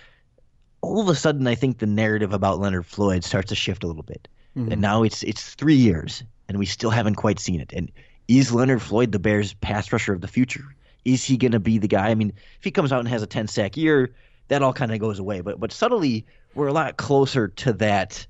[0.82, 3.88] all of a sudden I think the narrative about Leonard Floyd starts to shift a
[3.88, 4.28] little bit.
[4.58, 4.74] Mm-hmm.
[4.74, 7.74] And now it's it's three years and we still haven't quite seen it.
[7.74, 7.92] And
[8.28, 10.76] is Leonard Floyd the Bears pass rusher of the future?
[11.04, 12.10] Is he going to be the guy?
[12.10, 14.14] I mean, if he comes out and has a 10 sack year,
[14.48, 15.42] that all kind of goes away.
[15.42, 18.26] But but subtly, we're a lot closer to that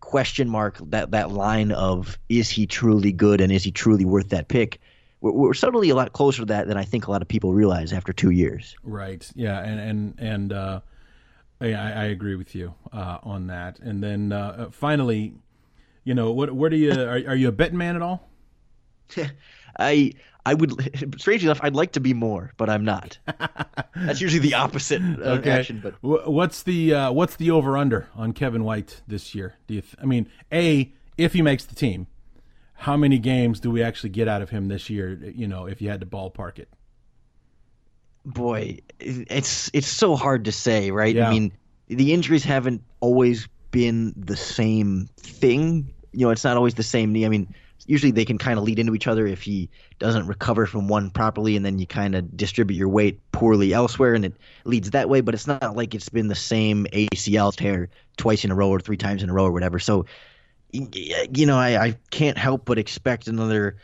[0.00, 4.30] question mark, that that line of is he truly good and is he truly worth
[4.30, 4.80] that pick?
[5.20, 7.52] we're, we're suddenly a lot closer to that than I think a lot of people
[7.52, 8.76] realize after two years.
[8.82, 9.28] Right.
[9.34, 9.60] Yeah.
[9.60, 10.80] And and and uh,
[11.60, 13.78] I, I agree with you uh, on that.
[13.80, 15.34] And then uh, finally,
[16.04, 18.28] you know, what where do you are, are you a betting man at all?
[19.78, 20.12] I
[20.44, 20.72] I would
[21.20, 23.18] strangely enough I'd like to be more, but I'm not.
[23.94, 25.50] That's usually the opposite okay.
[25.50, 25.80] action.
[25.82, 29.54] But what's the uh, what's the over under on Kevin White this year?
[29.66, 29.80] Do you?
[29.82, 32.06] Th- I mean, a if he makes the team,
[32.74, 35.12] how many games do we actually get out of him this year?
[35.12, 36.68] You know, if you had to ballpark it.
[38.24, 41.14] Boy, it's it's so hard to say, right?
[41.14, 41.28] Yeah.
[41.28, 41.52] I mean,
[41.88, 45.92] the injuries haven't always been the same thing.
[46.12, 47.24] You know, it's not always the same knee.
[47.24, 47.52] I mean,
[47.86, 51.10] usually they can kind of lead into each other if he doesn't recover from one
[51.10, 54.34] properly, and then you kind of distribute your weight poorly elsewhere, and it
[54.64, 55.20] leads that way.
[55.20, 58.80] But it's not like it's been the same ACL tear twice in a row or
[58.80, 59.78] three times in a row or whatever.
[59.78, 60.06] So
[60.72, 63.76] you know, I, I can't help but expect another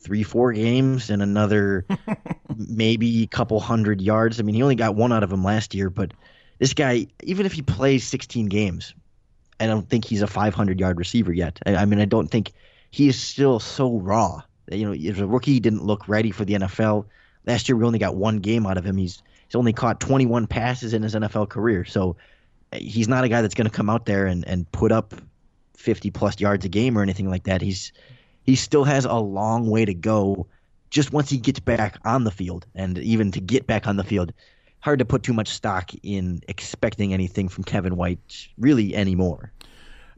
[0.00, 1.84] three, four games and another
[2.56, 4.40] maybe a couple hundred yards.
[4.40, 6.12] I mean, he only got one out of him last year, but
[6.58, 8.94] this guy, even if he plays 16 games,
[9.60, 11.60] I don't think he's a 500 yard receiver yet.
[11.66, 12.52] I, I mean, I don't think
[12.90, 14.42] he is still so raw.
[14.70, 17.06] You know, as a rookie, he didn't look ready for the NFL.
[17.46, 18.96] Last year, we only got one game out of him.
[18.96, 22.16] He's he's only caught 21 passes in his NFL career, so
[22.72, 25.14] eh, he's not a guy that's going to come out there and, and put up
[25.76, 27.60] 50 plus yards a game or anything like that.
[27.62, 27.92] He's
[28.42, 30.46] he still has a long way to go
[30.90, 34.04] just once he gets back on the field and even to get back on the
[34.04, 34.32] field
[34.80, 39.52] hard to put too much stock in expecting anything from Kevin White really anymore.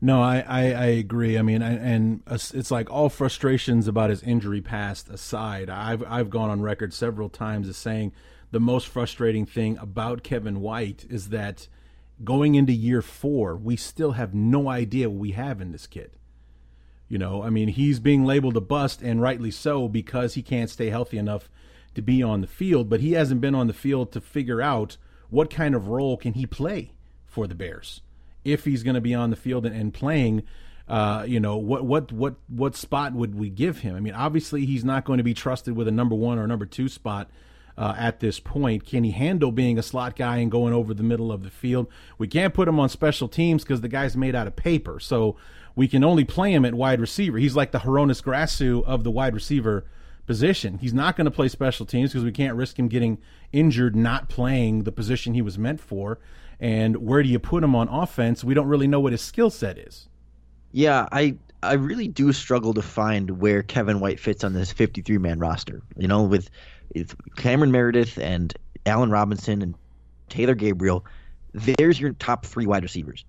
[0.01, 1.39] No, I, I, I agree.
[1.39, 6.29] I mean, I, and it's like all frustrations about his injury past aside, I've I've
[6.29, 8.13] gone on record several times as saying
[8.51, 11.69] the most frustrating thing about Kevin White is that
[12.25, 16.11] going into year four, we still have no idea what we have in this kid.
[17.09, 20.71] You know, I mean, he's being labeled a bust, and rightly so, because he can't
[20.71, 21.49] stay healthy enough
[21.95, 22.89] to be on the field.
[22.89, 24.97] But he hasn't been on the field to figure out
[25.31, 26.93] what kind of role can he play
[27.27, 28.03] for the Bears
[28.45, 30.43] if he's going to be on the field and, and playing.
[30.89, 33.95] Uh, you know what what what what spot would we give him?
[33.95, 36.67] I mean, obviously he's not going to be trusted with a number one or number
[36.67, 37.31] two spot
[37.79, 38.85] uh, at this point.
[38.85, 41.87] Can he handle being a slot guy and going over the middle of the field?
[42.19, 45.01] We can't put him on special teams because the guy's made out of paper.
[45.01, 45.37] So
[45.75, 47.39] we can only play him at wide receiver.
[47.39, 49.85] He's like the Hroniss Grasu of the wide receiver
[50.27, 50.79] position.
[50.79, 53.19] He's not going to play special teams because we can't risk him getting
[53.53, 56.19] injured not playing the position he was meant for.
[56.61, 58.45] And where do you put him on offense?
[58.45, 60.09] We don't really know what his skill set is.
[60.71, 65.19] Yeah, I I really do struggle to find where Kevin White fits on this 53
[65.19, 65.83] man roster.
[65.97, 66.51] You know, with
[67.37, 68.53] Cameron Meredith and
[68.87, 69.75] Allen Robinson and
[70.29, 71.05] Taylor Gabriel,
[71.53, 73.25] there's your top three wide receivers.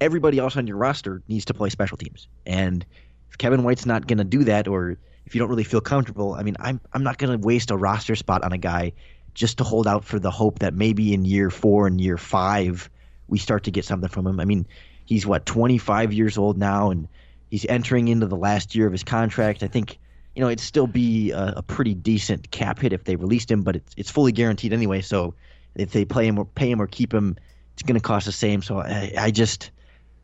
[0.00, 2.28] Everybody else on your roster needs to play special teams.
[2.44, 2.84] And
[3.30, 6.34] if Kevin White's not going to do that, or if you don't really feel comfortable,
[6.34, 8.92] I mean, I'm I'm not going to waste a roster spot on a guy
[9.34, 12.88] just to hold out for the hope that maybe in year four and year five
[13.28, 14.38] we start to get something from him.
[14.38, 14.66] I mean,
[15.04, 17.08] he's what 25 years old now, and
[17.50, 19.62] he's entering into the last year of his contract.
[19.62, 19.98] I think
[20.36, 23.62] you know, it'd still be a, a, pretty decent cap hit if they released him,
[23.62, 25.00] but it's it's fully guaranteed anyway.
[25.00, 25.34] So
[25.74, 27.36] if they play him or pay him or keep him,
[27.72, 28.60] it's going to cost the same.
[28.60, 29.70] So I, I just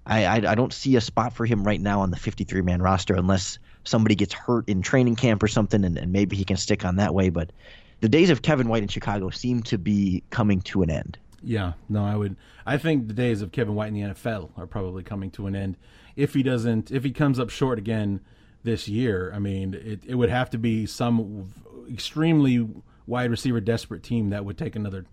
[0.05, 2.83] I, I, I don't see a spot for him right now on the 53 man
[2.83, 6.57] roster unless somebody gets hurt in training camp or something, and, and maybe he can
[6.57, 7.29] stick on that way.
[7.31, 7.51] But
[8.01, 11.19] the days of Kevin White in Chicago seem to be coming to an end.
[11.43, 12.37] Yeah, no, I would.
[12.65, 15.57] I think the days of Kevin White in the NFL are probably coming to an
[15.57, 15.77] end.
[16.15, 18.21] If he doesn't, if he comes up short again
[18.63, 21.51] this year, I mean, it, it would have to be some
[21.91, 22.69] extremely
[23.07, 25.05] wide receiver desperate team that would take another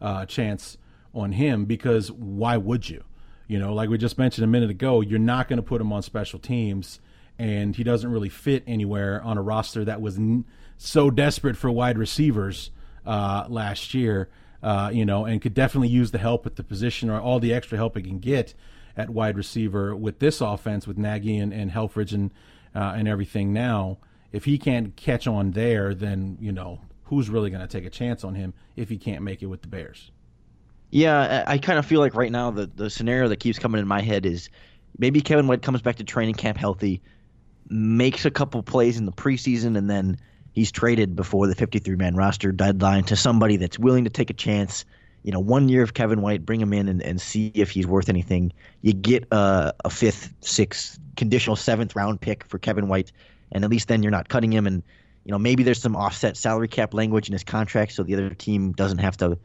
[0.00, 0.76] uh, chance
[1.14, 3.04] on him because why would you?
[3.46, 5.92] You know, like we just mentioned a minute ago, you're not going to put him
[5.92, 7.00] on special teams,
[7.38, 10.44] and he doesn't really fit anywhere on a roster that was n-
[10.76, 12.70] so desperate for wide receivers
[13.06, 14.28] uh, last year.
[14.60, 17.54] Uh, you know, and could definitely use the help at the position or all the
[17.54, 18.54] extra help he can get
[18.96, 22.32] at wide receiver with this offense with Nagy and, and Helfrich and
[22.74, 23.52] uh, and everything.
[23.52, 23.98] Now,
[24.32, 27.90] if he can't catch on there, then you know who's really going to take a
[27.90, 30.10] chance on him if he can't make it with the Bears.
[30.90, 33.80] Yeah, I, I kind of feel like right now the the scenario that keeps coming
[33.80, 34.50] in my head is
[34.98, 37.00] maybe Kevin White comes back to training camp healthy,
[37.70, 40.18] makes a couple plays in the preseason, and then
[40.52, 44.34] he's traded before the 53 man roster deadline to somebody that's willing to take a
[44.34, 44.84] chance.
[45.22, 47.86] You know, one year of Kevin White, bring him in and, and see if he's
[47.86, 48.52] worth anything.
[48.80, 53.12] You get a, a fifth, sixth, conditional seventh round pick for Kevin White,
[53.52, 54.66] and at least then you're not cutting him.
[54.66, 54.82] And,
[55.24, 58.30] you know, maybe there's some offset salary cap language in his contract so the other
[58.30, 59.38] team doesn't have to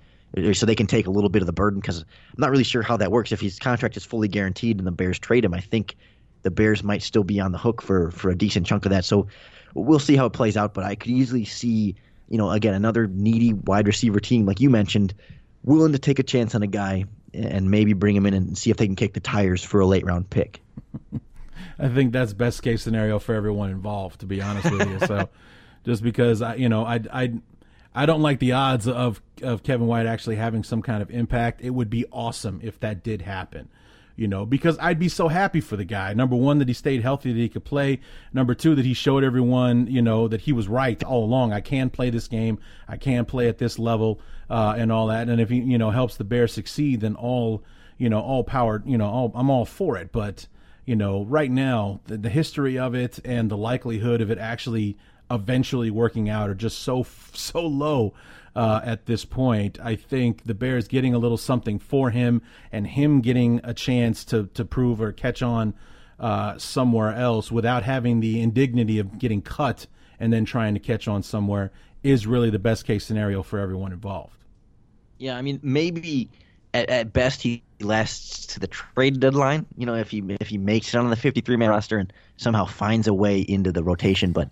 [0.53, 2.81] so they can take a little bit of the burden because I'm not really sure
[2.81, 3.31] how that works.
[3.31, 5.95] If his contract is fully guaranteed and the Bears trade him, I think
[6.43, 9.05] the Bears might still be on the hook for for a decent chunk of that.
[9.05, 9.27] So
[9.73, 10.73] we'll see how it plays out.
[10.73, 11.95] But I could easily see,
[12.29, 15.13] you know, again another needy wide receiver team like you mentioned,
[15.63, 18.69] willing to take a chance on a guy and maybe bring him in and see
[18.69, 20.61] if they can kick the tires for a late round pick.
[21.79, 24.99] I think that's best case scenario for everyone involved, to be honest with you.
[25.07, 25.29] So,
[25.85, 27.33] just because I, you know, I, I,
[27.95, 31.61] I don't like the odds of of Kevin White actually having some kind of impact.
[31.61, 33.69] It would be awesome if that did happen.
[34.15, 36.13] You know, because I'd be so happy for the guy.
[36.13, 37.99] Number one, that he stayed healthy, that he could play.
[38.31, 41.51] Number two, that he showed everyone, you know, that he was right all along.
[41.51, 42.59] I can play this game.
[42.87, 44.21] I can play at this level,
[44.51, 45.29] uh, and all that.
[45.29, 47.63] And if he, you know, helps the Bears succeed, then all,
[47.97, 50.11] you know, all power, you know, all, I'm all for it.
[50.11, 50.47] But,
[50.85, 54.95] you know, right now, the, the history of it and the likelihood of it actually
[55.31, 58.13] eventually working out are just so so low
[58.55, 59.79] uh, at this point.
[59.81, 64.23] I think the Bears getting a little something for him and him getting a chance
[64.25, 65.73] to to prove or catch on
[66.19, 69.87] uh, somewhere else without having the indignity of getting cut
[70.19, 71.71] and then trying to catch on somewhere
[72.03, 74.37] is really the best case scenario for everyone involved.
[75.17, 76.29] Yeah, I mean maybe
[76.73, 79.65] at, at best he lasts to the trade deadline.
[79.77, 82.65] You know, if he if he makes it on the 53 man roster and somehow
[82.65, 84.51] finds a way into the rotation, but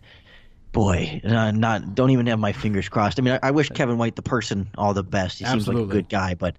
[0.71, 3.19] boy, uh, not don't even have my fingers crossed.
[3.19, 5.39] I mean, I, I, wish Kevin White, the person, all the best.
[5.39, 5.65] He Absolutely.
[5.65, 6.55] seems like a good guy, but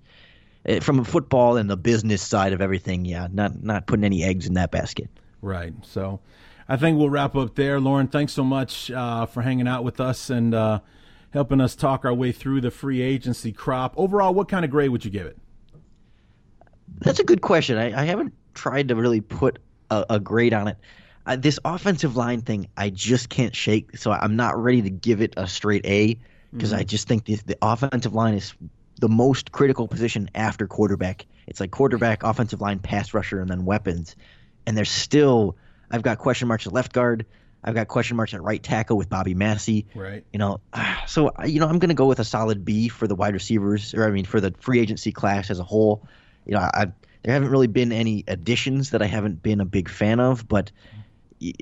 [0.69, 4.23] uh, from a football and the business side of everything, yeah, not not putting any
[4.23, 5.09] eggs in that basket.
[5.41, 5.73] Right.
[5.83, 6.21] So,
[6.69, 7.81] I think we'll wrap up there.
[7.81, 10.81] Lorin, thanks so much uh, for hanging out with us and uh,
[11.33, 13.95] helping us talk our way through the free agency crop.
[13.97, 15.39] Overall, what kind of grade would you give it?
[16.99, 17.79] That's a good question.
[17.79, 19.59] I, I haven't tried to really put
[19.91, 20.77] a, a grade on it
[21.27, 23.97] uh, this offensive line thing, I just can't shake.
[23.99, 26.19] So I'm not ready to give it a straight A
[26.53, 26.81] because mm-hmm.
[26.81, 28.55] I just think the, the offensive line is
[29.01, 31.27] the most critical position after quarterback.
[31.47, 34.17] It's like quarterback, offensive line, pass rusher, and then weapons.
[34.67, 35.57] And there's still,
[35.91, 37.27] I've got question marks at left guard.
[37.65, 39.87] I've got question marks at right tackle with Bobby Massey.
[39.95, 40.25] Right.
[40.33, 40.61] You know,
[41.07, 43.95] so you know, I'm going to go with a solid B for the wide receivers,
[43.95, 46.07] or I mean, for the free agency class as a whole.
[46.45, 46.93] You know, I
[47.23, 50.73] there haven't really been any additions that I haven't been a big fan of, but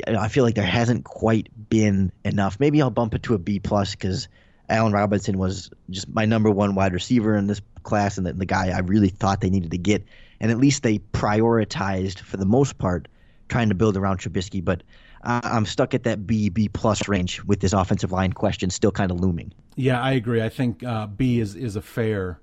[0.06, 2.58] I feel like there hasn't quite been enough.
[2.60, 4.28] Maybe I'll bump it to a B plus because
[4.68, 8.46] Allen Robinson was just my number one wide receiver in this class, and the, the
[8.46, 10.04] guy I really thought they needed to get.
[10.40, 13.08] And at least they prioritized, for the most part,
[13.48, 14.64] trying to build around Trubisky.
[14.64, 14.82] But
[15.22, 19.10] I'm stuck at that B B plus range with this offensive line question still kind
[19.10, 19.52] of looming.
[19.76, 20.42] Yeah, I agree.
[20.42, 22.40] I think uh, B is is a fair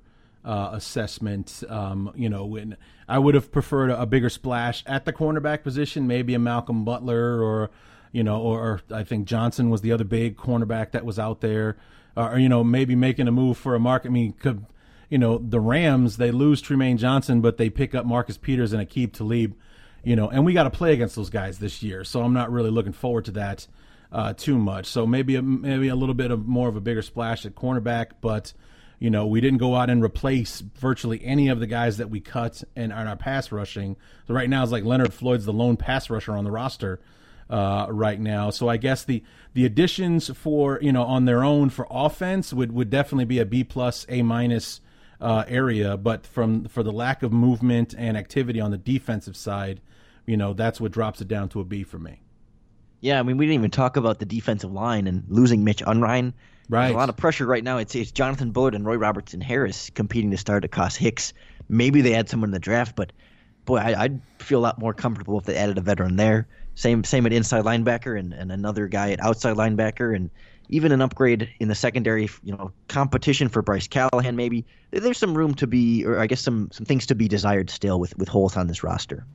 [0.47, 1.61] uh, assessment.
[1.67, 6.07] Um, you know, when I would have preferred a, bigger splash at the cornerback position,
[6.07, 7.69] maybe a Malcolm Butler or,
[8.13, 11.41] you know, or, or I think Johnson was the other big cornerback that was out
[11.41, 11.75] there,
[12.15, 14.07] or you know, maybe making a move for a market.
[14.07, 14.65] I mean, could
[15.09, 18.81] you know the Rams they lose Trumaine Johnson, but they pick up Marcus Peters and
[18.81, 19.53] Aqib Talib,
[20.03, 22.51] you know, and we got to play against those guys this year, so I'm not
[22.51, 23.67] really looking forward to that.
[24.09, 27.01] Uh, too much, so maybe a, maybe a little bit of more of a bigger
[27.01, 28.53] splash at cornerback, but
[28.99, 32.19] you know, we didn't go out and replace virtually any of the guys that we
[32.19, 33.95] cut in, in our pass rushing.
[34.27, 36.99] So right now it's like Leonard Floyd's the lone pass rusher on the roster
[37.49, 38.49] uh, right now.
[38.49, 42.71] So I guess the the additions for you know on their own for offense would
[42.71, 44.81] would definitely be a B plus A minus
[45.21, 49.81] uh, area, but from for the lack of movement and activity on the defensive side,
[50.25, 52.21] you know that's what drops it down to a B for me.
[52.99, 56.33] Yeah, I mean, we didn't even talk about the defensive line and losing Mitch Unrein.
[56.69, 56.87] Right.
[56.87, 57.77] There's a lot of pressure right now.
[57.77, 61.33] It's it's Jonathan Bullard and Roy Robertson Harris competing to start across Hicks.
[61.69, 63.11] Maybe they add someone in the draft, but
[63.65, 66.47] boy, I, I'd feel a lot more comfortable if they added a veteran there.
[66.75, 70.29] Same same at inside linebacker and, and another guy at outside linebacker and
[70.69, 74.65] even an upgrade in the secondary, you know, competition for Bryce Callahan maybe.
[74.91, 77.99] There's some room to be or I guess some some things to be desired still
[77.99, 79.25] with with holes on this roster.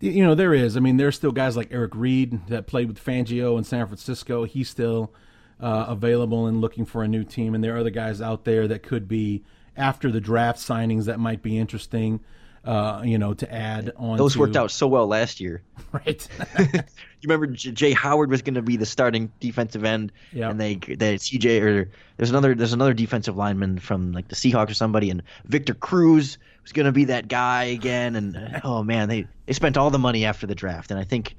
[0.00, 0.76] You know, there is.
[0.76, 4.44] I mean, there's still guys like Eric Reid that played with Fangio in San Francisco.
[4.44, 5.12] He's still
[5.60, 7.54] uh, available and looking for a new team.
[7.54, 9.42] And there are other guys out there that could be
[9.76, 12.20] after the draft signings that might be interesting.
[12.64, 14.16] Uh, you know, to add on.
[14.16, 15.60] Those to, worked out so well last year.
[15.92, 16.26] right?
[16.58, 16.80] you
[17.22, 20.48] remember J- Jaye Howard was going to be the starting defensive end, Yeah.
[20.48, 24.70] and they they CJ or there's another there's another defensive lineman from like the Seahawks
[24.70, 29.10] or somebody, and Victor Cruz was going to be that guy again, and oh man,
[29.10, 31.36] they they spent all the money after the draft, and I think.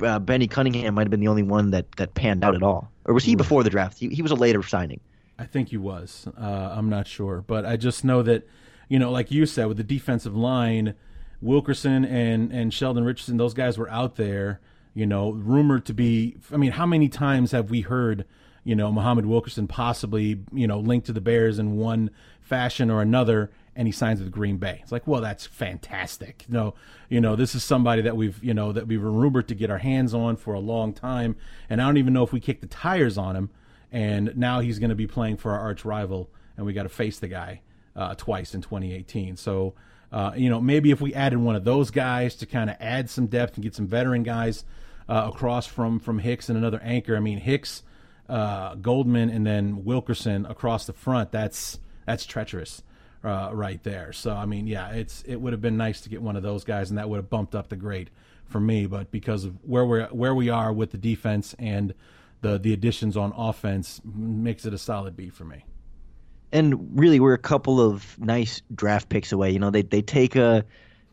[0.00, 2.90] Uh, Benny Cunningham might have been the only one that, that panned out at all,
[3.04, 3.98] or was he before the draft?
[3.98, 5.00] He, he was a later signing.
[5.38, 6.28] I think he was.
[6.38, 8.46] Uh, I'm not sure, but I just know that,
[8.88, 10.94] you know, like you said, with the defensive line,
[11.40, 14.60] Wilkerson and and Sheldon Richardson, those guys were out there.
[14.94, 16.36] You know, rumored to be.
[16.52, 18.26] I mean, how many times have we heard,
[18.62, 22.10] you know, Muhammad Wilkerson possibly, you know, linked to the Bears in one
[22.42, 24.80] fashion or another, and he signs with Green Bay?
[24.82, 26.44] It's like, well, that's fantastic.
[26.48, 26.74] No,
[27.08, 29.70] you know, this is somebody that we've, you know, that we were rumored to get
[29.70, 31.36] our hands on for a long time,
[31.70, 33.50] and I don't even know if we kicked the tires on him
[33.92, 36.88] and now he's going to be playing for our arch rival, and we got to
[36.88, 37.60] face the guy
[37.94, 39.36] uh, twice in 2018.
[39.36, 39.74] So,
[40.10, 43.10] uh, you know, maybe if we added one of those guys to kind of add
[43.10, 44.64] some depth and get some veteran guys
[45.08, 47.16] uh, across from from Hicks and another anchor.
[47.16, 47.82] I mean, Hicks,
[48.30, 51.30] uh, Goldman, and then Wilkerson across the front.
[51.30, 52.82] That's that's treacherous.
[53.24, 54.12] Uh, right there.
[54.12, 56.64] So I mean, yeah, it's it would have been nice to get one of those
[56.64, 58.10] guys, and that would have bumped up the grade
[58.46, 58.86] for me.
[58.86, 61.94] But because of where we're where we are with the defense and
[62.40, 65.64] the the additions on offense makes it a solid B for me.
[66.52, 69.50] and really we're a couple of nice draft picks away.
[69.50, 70.64] You know, they they take a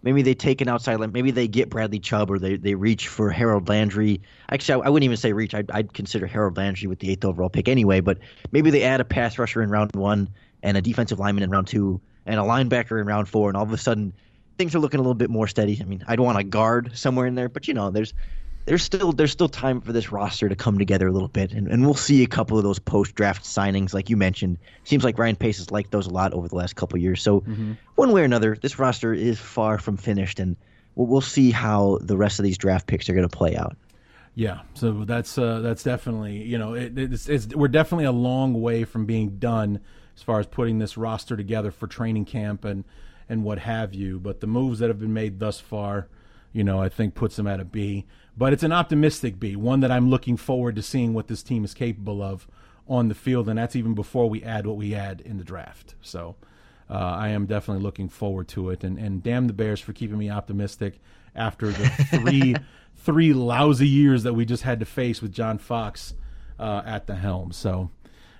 [0.01, 3.07] maybe they take an outside line, maybe they get Bradley Chubb or they they reach
[3.07, 4.21] for Harold Landry.
[4.51, 5.53] Actually, I, I wouldn't even say reach.
[5.55, 8.01] I'd, I'd consider Harold Landry with the eighth overall pick anyway.
[8.01, 8.19] But
[8.51, 10.29] maybe they add a pass rusher in round one
[10.63, 13.63] and a defensive lineman in round two and a linebacker in round four, and all
[13.63, 14.13] of a sudden
[14.57, 15.79] things are looking a little bit more steady.
[15.81, 18.13] I mean, I'd want a guard somewhere in there, but you know, there's
[18.65, 21.67] there's still there's still time for this roster to come together a little bit, and,
[21.67, 24.59] and we'll see a couple of those post draft signings, like you mentioned.
[24.83, 27.21] Seems like Ryan Pace has liked those a lot over the last couple of years.
[27.21, 27.39] So
[27.95, 30.55] one way or another, this roster is far from finished, and
[30.95, 33.75] we'll, we'll see how the rest of these draft picks are going to play out.
[34.35, 38.61] Yeah, so that's uh, that's definitely you know it, it's, it's we're definitely a long
[38.61, 39.79] way from being done
[40.19, 42.83] as far as putting this roster together for training camp and
[43.29, 44.19] and what have you.
[44.19, 46.09] But the moves that have been made thus far,
[46.51, 48.05] you know, I think puts them at a B.
[48.35, 51.63] But it's an optimistic B, one that I'm looking forward to seeing what this team
[51.63, 52.47] is capable of
[52.87, 55.95] on the field, and that's even before we add what we add in the draft.
[56.01, 56.35] So.
[56.91, 60.17] Uh, I am definitely looking forward to it, and, and damn the Bears for keeping
[60.17, 60.99] me optimistic
[61.35, 62.55] after the three
[62.95, 66.15] three lousy years that we just had to face with John Fox
[66.57, 67.51] uh, at the helm.
[67.51, 67.91] So,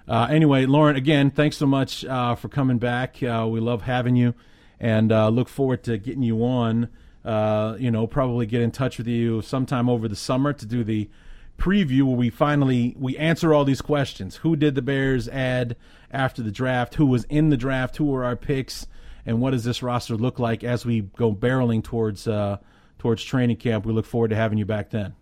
[0.09, 3.21] uh, anyway, Lorin, again, thanks so much uh, for coming back.
[3.21, 4.33] Uh, we love having you,
[4.79, 6.89] and uh, look forward to getting you on.
[7.23, 10.83] Uh, you know, probably get in touch with you sometime over the summer to do
[10.83, 11.09] the
[11.59, 14.37] preview where we finally we answer all these questions.
[14.37, 15.75] Who did the Bears add
[16.09, 16.95] after the draft?
[16.95, 17.97] Who was in the draft?
[17.97, 18.87] Who were our picks?
[19.25, 22.57] And what does this roster look like as we go barreling towards uh,
[22.97, 23.85] towards training camp?
[23.85, 25.13] We look forward to having you back then.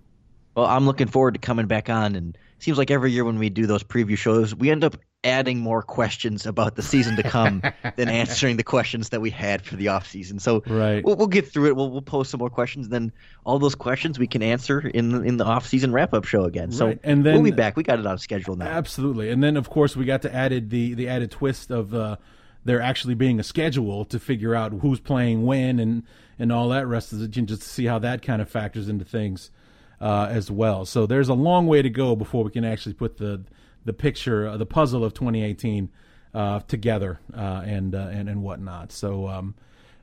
[0.56, 3.50] Well, I'm looking forward to coming back on, and seems like every year when we
[3.50, 7.62] do those preview shows, we end up adding more questions about the season to come
[7.98, 10.40] than answering the questions that we had for the off season.
[10.40, 11.04] So Right.
[11.04, 11.76] we'll, we'll get through it.
[11.76, 13.12] We'll, we'll post some more questions, and then
[13.46, 16.44] all those questions we can answer in the, in the off season wrap up show
[16.44, 16.72] again.
[16.72, 17.76] So Right, and then- we'll be back.
[17.76, 18.68] We got it on schedule now.
[18.68, 22.18] Absolutely, and then of course we got to added the the added twist of uh,
[22.64, 26.04] there actually being a schedule to figure out who's playing when and
[26.40, 29.04] and all that rest of it, just to see how that kind of factors into
[29.04, 29.50] things
[30.00, 30.86] uh, as well.
[30.86, 33.44] So there's a long way to go before we can actually put the
[33.86, 35.90] the picture, uh, the puzzle of 2018
[36.34, 38.92] uh, together uh, and uh, and and whatnot.
[38.92, 39.56] So um,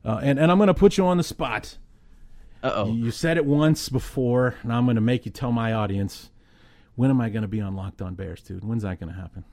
[0.05, 1.79] uh, and and I'm going to put you on the spot.
[2.63, 2.93] Uh oh.
[2.93, 6.31] You said it once before, and I'm going to make you tell my audience.
[6.97, 8.65] When am I going to be on Locked On Bears, dude?
[8.65, 9.45] When's that going to happen?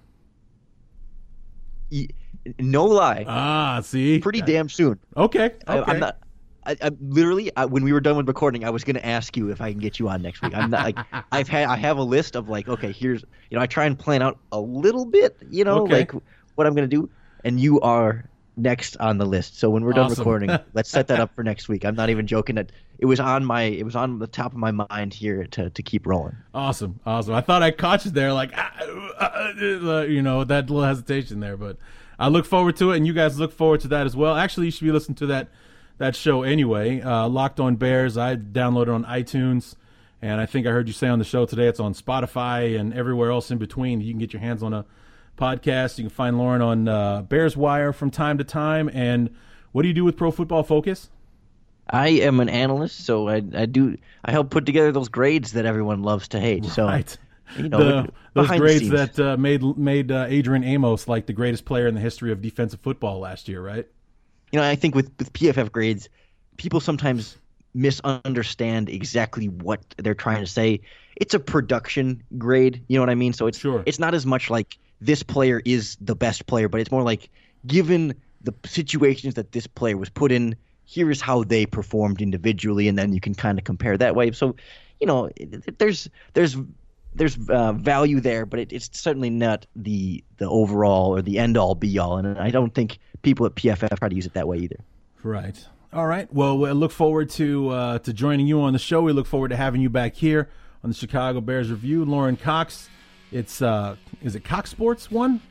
[2.60, 3.26] No lie.
[3.28, 5.00] Ah, see, Pretty damn soon.
[5.18, 5.58] Okay, okay.
[5.68, 6.20] I, I'm not.
[6.66, 9.36] I, I literally I, when we were done with recording, I was going to ask
[9.36, 10.54] you if I can get you on next week.
[10.56, 10.98] I'm not like
[11.32, 13.98] I've had I have a list of like okay, here's you know I try and
[13.98, 15.94] plan out a little bit, you know, Okay.
[16.00, 16.12] like
[16.56, 17.10] what I'm going to do,
[17.44, 19.58] and you are next on the list.
[19.58, 20.20] So when we're done Awesome.
[20.20, 21.86] recording, let's set that up for next week.
[21.86, 22.56] I'm not even joking.
[22.56, 25.70] That it was on my it was on the top of my mind here to
[25.70, 26.36] to keep rolling.
[26.54, 27.34] Awesome, awesome.
[27.34, 28.72] I thought I caught you there, like ah,
[29.20, 31.78] uh, uh, you know that little hesitation there, but
[32.20, 34.36] I look forward to it, and you guys look forward to that as well.
[34.36, 35.50] Actually, you should be listening to that
[36.02, 37.00] that show anyway.
[37.00, 39.76] Uh, Locked on Bears, I downloaded on iTunes,
[40.22, 42.94] and I think I heard you say on the show today it's on Spotify and
[42.94, 44.02] everywhere else in between.
[44.02, 44.86] You can get your hands on a
[45.38, 45.98] podcast.
[45.98, 48.90] You can find Lorin on uh, Bears Wire from time to time.
[48.92, 49.36] And
[49.72, 51.10] what do you do with Pro Football Focus?
[51.90, 55.66] I am an analyst, so I, I do I help put together those grades that
[55.66, 56.66] everyone loves to hate.
[56.66, 57.18] So right.
[57.58, 61.66] you know, the, those grades that uh, made made uh, Adrian Amos like the greatest
[61.66, 63.88] player in the history of defensive football last year, right?
[64.52, 66.10] You know, I think with with PFF grades,
[66.58, 67.38] people sometimes
[67.74, 70.82] misunderstand exactly what they're trying to say.
[71.16, 73.34] It's a production grade, you know what I mean?
[73.34, 73.84] So it's sure.
[73.86, 77.30] it's not as much like this player is the best player, but it's more like
[77.66, 78.14] given
[78.44, 80.56] the situations that this player was put in,
[80.86, 84.32] here is how they performed individually, and then you can kind of compare that way.
[84.32, 84.56] So,
[85.00, 85.30] you know,
[85.78, 86.58] there's there's
[87.16, 91.58] there's uh, value there, but it, it's certainly not the the overall or the end
[91.58, 94.48] all be all, and I don't think people at PFF try to use it that
[94.48, 94.78] way either.
[95.24, 95.66] Right.
[95.94, 96.32] All right.
[96.34, 99.02] Well, we look forward to uh, to joining you on the show.
[99.02, 100.50] We look forward to having you back here
[100.84, 102.06] on the Chicago Bears Review.
[102.06, 102.90] Lorin Cox.
[103.32, 105.42] It's uh, is it Cox Sports One?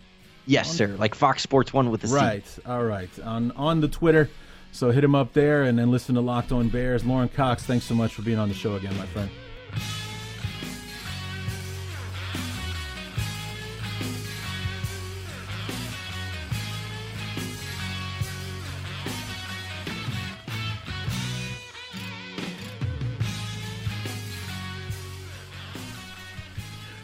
[0.46, 0.86] Yes, on, sir.
[0.98, 2.46] Like Fox Sports One with the right.
[2.46, 2.62] C.
[2.64, 3.10] All right.
[3.20, 4.30] On on the Twitter.
[4.72, 7.04] So hit him up there and then listen to Locked On Bears.
[7.04, 9.28] Lorin Cox, thanks so much for being on the show again, my friend.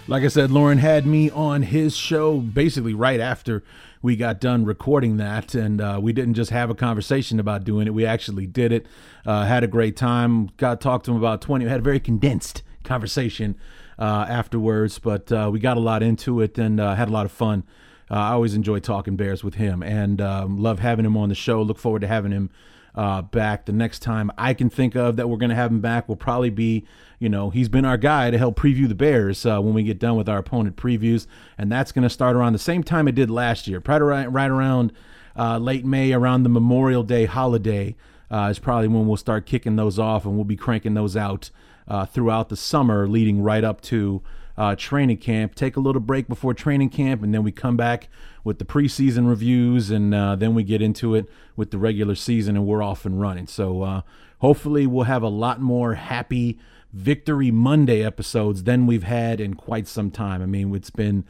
[0.08, 3.64] Like I said, Lorin had me on his show basically right after
[4.02, 7.88] we got done recording that, and uh, we didn't just have a conversation about doing
[7.88, 7.90] it.
[7.94, 8.86] We actually did it.
[9.24, 10.50] Uh, had a great time.
[10.58, 11.64] Got talked to him about twenty.
[11.64, 13.56] We had a very condensed conversation
[13.98, 17.26] uh, afterwards, but uh, we got a lot into it and uh, had a lot
[17.26, 17.64] of fun.
[18.08, 21.34] Uh, I always enjoy talking Bears with him, and um, love having him on the
[21.34, 21.60] show.
[21.62, 22.50] Look forward to having him
[22.97, 23.66] uh, back.
[23.66, 26.16] The next time I can think of that we're going to have him back will
[26.16, 26.85] probably be,
[27.18, 29.98] you know, he's been our guy to help preview the Bears uh, when we get
[29.98, 31.27] done with our opponent previews,
[31.59, 34.51] and that's going to start around the same time it did last year, right, right
[34.51, 34.93] around
[35.36, 37.94] uh, late May, around the Memorial Day holiday.
[38.28, 41.51] Uh, is probably when we'll start kicking those off, and we'll be cranking those out
[41.86, 44.20] uh, throughout the summer, leading right up to
[44.56, 45.54] uh, training camp.
[45.54, 48.08] Take a little break before training camp, and then we come back
[48.44, 52.56] with the preseason reviews, and uh, then we get into it with the regular season,
[52.56, 53.46] and we're off and running.
[53.46, 54.00] So uh,
[54.38, 56.58] hopefully, we'll have a lot more happy
[56.92, 60.42] Victory Monday episodes than we've had in quite some time.
[60.42, 61.24] I mean, it's been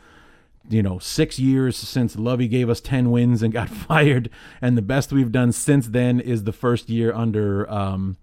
[0.68, 4.30] you know, six years since Lovie gave us 10 wins and got fired.
[4.60, 8.16] And the best we've done since then is the first year under, um,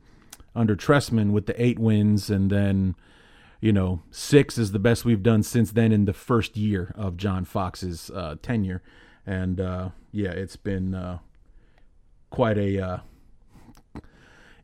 [0.55, 2.29] under Trestman with the eight wins.
[2.29, 2.95] And then,
[3.63, 7.15] you know, six is the best we've done since then in the first year of
[7.15, 8.81] John Fox's uh, tenure.
[9.25, 11.19] And uh, yeah, it's been uh,
[12.29, 12.97] quite a uh,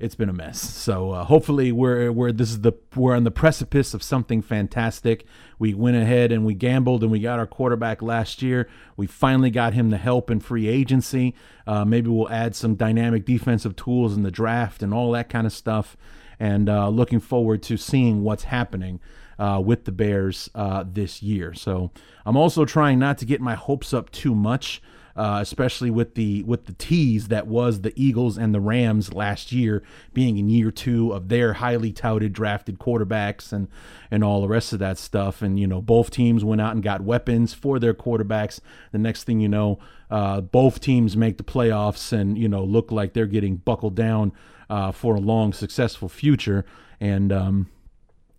[0.01, 0.59] it's been a mess.
[0.59, 5.25] So uh, hopefully we're we're this is the we're on the precipice of something fantastic.
[5.57, 8.67] We went ahead and we gambled and we got our quarterback last year.
[8.97, 11.35] We finally got him the help in free agency.
[11.65, 15.47] Uh, maybe we'll add some dynamic defensive tools in the draft and all that kind
[15.47, 15.95] of stuff
[16.39, 18.99] and uh, looking forward to seeing what's happening
[19.39, 21.53] uh, with the Bears uh, this year.
[21.53, 21.91] So
[22.25, 24.81] I'm also trying not to get my hopes up too much.
[25.15, 29.51] Uh, especially with the with the tease that was the Eagles and the Rams last
[29.51, 29.83] year,
[30.13, 33.67] being in year two of their highly touted drafted quarterbacks and
[34.11, 35.41] and all the rest of that stuff.
[35.41, 38.61] And you know, both teams went out and got weapons for their quarterbacks.
[38.93, 39.79] The next thing you know,
[40.09, 44.31] uh, both teams make the playoffs and you know look like they're getting buckled down
[44.69, 46.65] uh, for a long, successful future.
[46.99, 47.69] And um,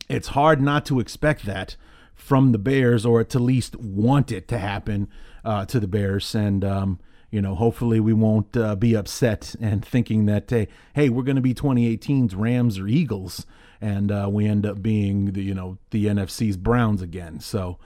[0.09, 1.77] it's hard not to expect that
[2.15, 5.09] from the Bears, or at least want it to happen
[5.45, 6.35] uh, to the Bears.
[6.35, 7.01] And um,
[7.31, 11.37] you know, hopefully we won't uh, be upset and thinking that hey, hey, we're going
[11.37, 13.47] to be 2018's Rams or Eagles,
[13.81, 17.41] and uh, we end up being the you know the NFC's Browns again.
[17.41, 17.79] So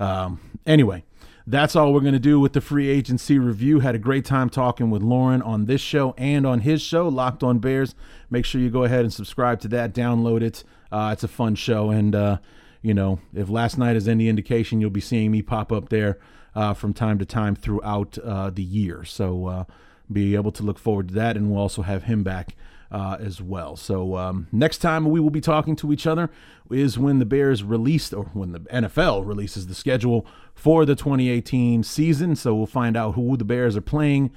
[0.00, 1.04] um, anyway,
[1.46, 3.80] that's all we're going to do with the free agency review.
[3.80, 7.42] Had a great time talking with Lorin on this show and on his show, Locked
[7.42, 7.94] on Bears.
[8.30, 10.64] Make sure you go ahead and subscribe to that, download it.
[10.90, 11.90] Uh, it's a fun show.
[11.90, 12.38] And, uh,
[12.80, 16.18] you know, if last night is any indication, you'll be seeing me pop up there
[16.54, 19.04] uh, from time to time throughout uh, the year.
[19.04, 19.64] So uh,
[20.10, 21.36] be able to look forward to that.
[21.36, 22.54] And we'll also have him back
[22.92, 23.74] uh, as well.
[23.74, 26.30] So um, next time we will be talking to each other
[26.70, 31.82] is when the Bears released, or when the NFL releases the schedule for the 2018
[31.82, 32.36] season.
[32.36, 34.30] So we'll find out who the Bears are playing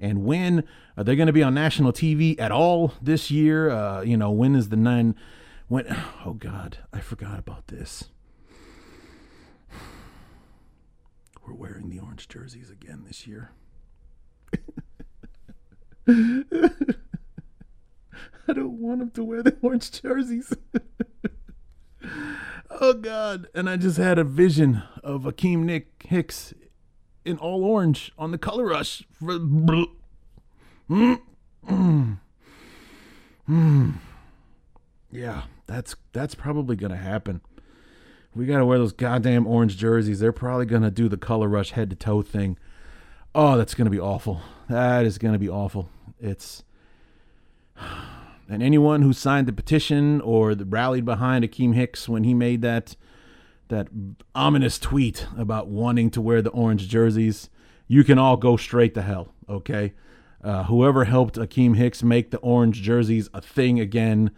[0.00, 0.64] And when
[0.96, 3.70] are they going to be on national TV at all this year?
[3.70, 5.14] Uh, you know, when is the nine?
[5.68, 5.86] When?
[6.26, 8.04] Oh God, I forgot about this.
[11.46, 13.52] We're wearing the orange jerseys again this year.
[18.50, 20.52] I don't want them to wear the orange jerseys.
[22.70, 23.46] oh God!
[23.54, 26.52] And I just had a vision of Akiem Nick Hicks
[27.24, 29.04] in all orange on the color rush.
[35.12, 37.40] Yeah, that's that's probably gonna happen.
[38.34, 40.20] We gotta wear those goddamn orange jerseys.
[40.20, 42.58] They're probably gonna do the color rush head to toe thing.
[43.34, 44.40] Oh, that's gonna be awful.
[44.68, 45.88] That is gonna be awful.
[46.20, 46.62] It's
[48.50, 52.96] and anyone who signed the petition or rallied behind Akiem Hicks when he made that
[53.68, 53.86] that
[54.34, 57.48] ominous tweet about wanting to wear the orange jerseys,
[57.86, 59.32] you can all go straight to hell.
[59.48, 59.94] Okay,
[60.42, 64.32] uh, whoever helped Akiem Hicks make the orange jerseys a thing again,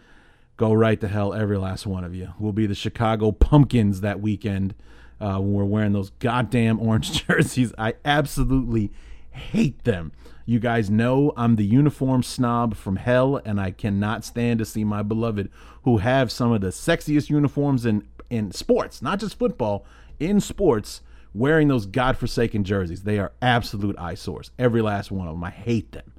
[0.59, 2.35] go right to hell, every last one of you.
[2.39, 4.75] We'll be the Chicago Pumpkins that weekend
[5.19, 7.73] uh, when we're wearing those goddamn orange jerseys.
[7.79, 8.93] I absolutely
[9.33, 10.13] hate them.
[10.45, 14.85] You guys know I'm the uniform snob from hell, and I cannot stand to see
[14.85, 15.51] my beloved,
[15.85, 19.85] who have some of the sexiest uniforms in, in sports, not just football,
[20.19, 21.01] in sports,
[21.35, 23.05] wearing those godforsaken jerseys.
[23.05, 24.51] They are absolute eyesores.
[24.59, 25.45] Every last one of them.
[25.45, 26.13] I hate them.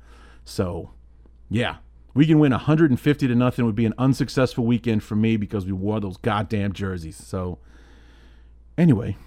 [0.46, 0.92] So,
[1.50, 1.78] yeah,
[2.14, 3.64] we can win 150 to nothing.
[3.64, 7.18] It would be an unsuccessful weekend for me because we wore those goddamn jerseys.
[7.18, 7.60] So,
[8.78, 9.18] anyway,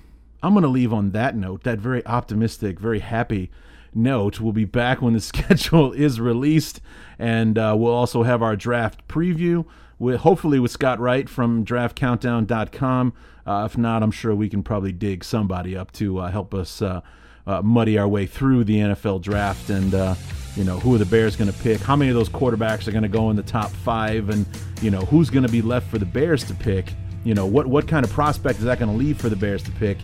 [0.42, 3.50] I'm going to leave on that note, that very optimistic, very happy
[3.96, 4.40] note.
[4.40, 6.80] We'll be back when the schedule is released,
[7.18, 9.64] and uh, we'll also have our draft preview,
[9.98, 13.12] with, hopefully with Scott Wright from draftcountdown.com.
[13.46, 16.82] Uh, if not, I'm sure we can probably dig somebody up to uh, help us
[16.82, 17.00] uh,
[17.46, 20.14] uh, muddy our way through the NFL draft and, uh,
[20.56, 21.80] you know, who are the Bears going to pick?
[21.80, 24.30] How many of those quarterbacks are going to go in the top five?
[24.30, 24.46] And,
[24.82, 26.92] you know, who's going to be left for the Bears to pick?
[27.24, 29.62] You know, what, what kind of prospect is that going to leave for the Bears
[29.64, 29.98] to pick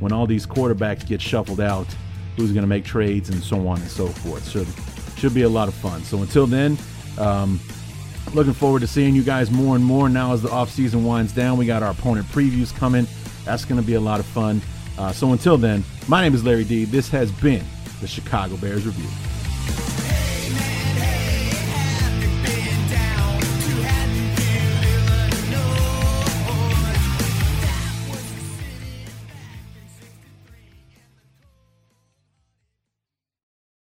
[0.00, 1.86] when all these quarterbacks get shuffled out?
[2.38, 4.44] Who's going to make trades and so on and so forth?
[4.44, 4.64] So,
[5.18, 6.02] should be a lot of fun.
[6.04, 6.78] So, until then,
[7.18, 7.60] um,
[8.32, 11.58] looking forward to seeing you guys more and more now as the offseason winds down.
[11.58, 13.06] We got our opponent previews coming.
[13.44, 14.62] That's going to be a lot of fun.
[14.96, 16.84] Uh, so until then, my name is Larry D.
[16.84, 17.64] This has been
[18.00, 19.97] the Chicago Bears Review.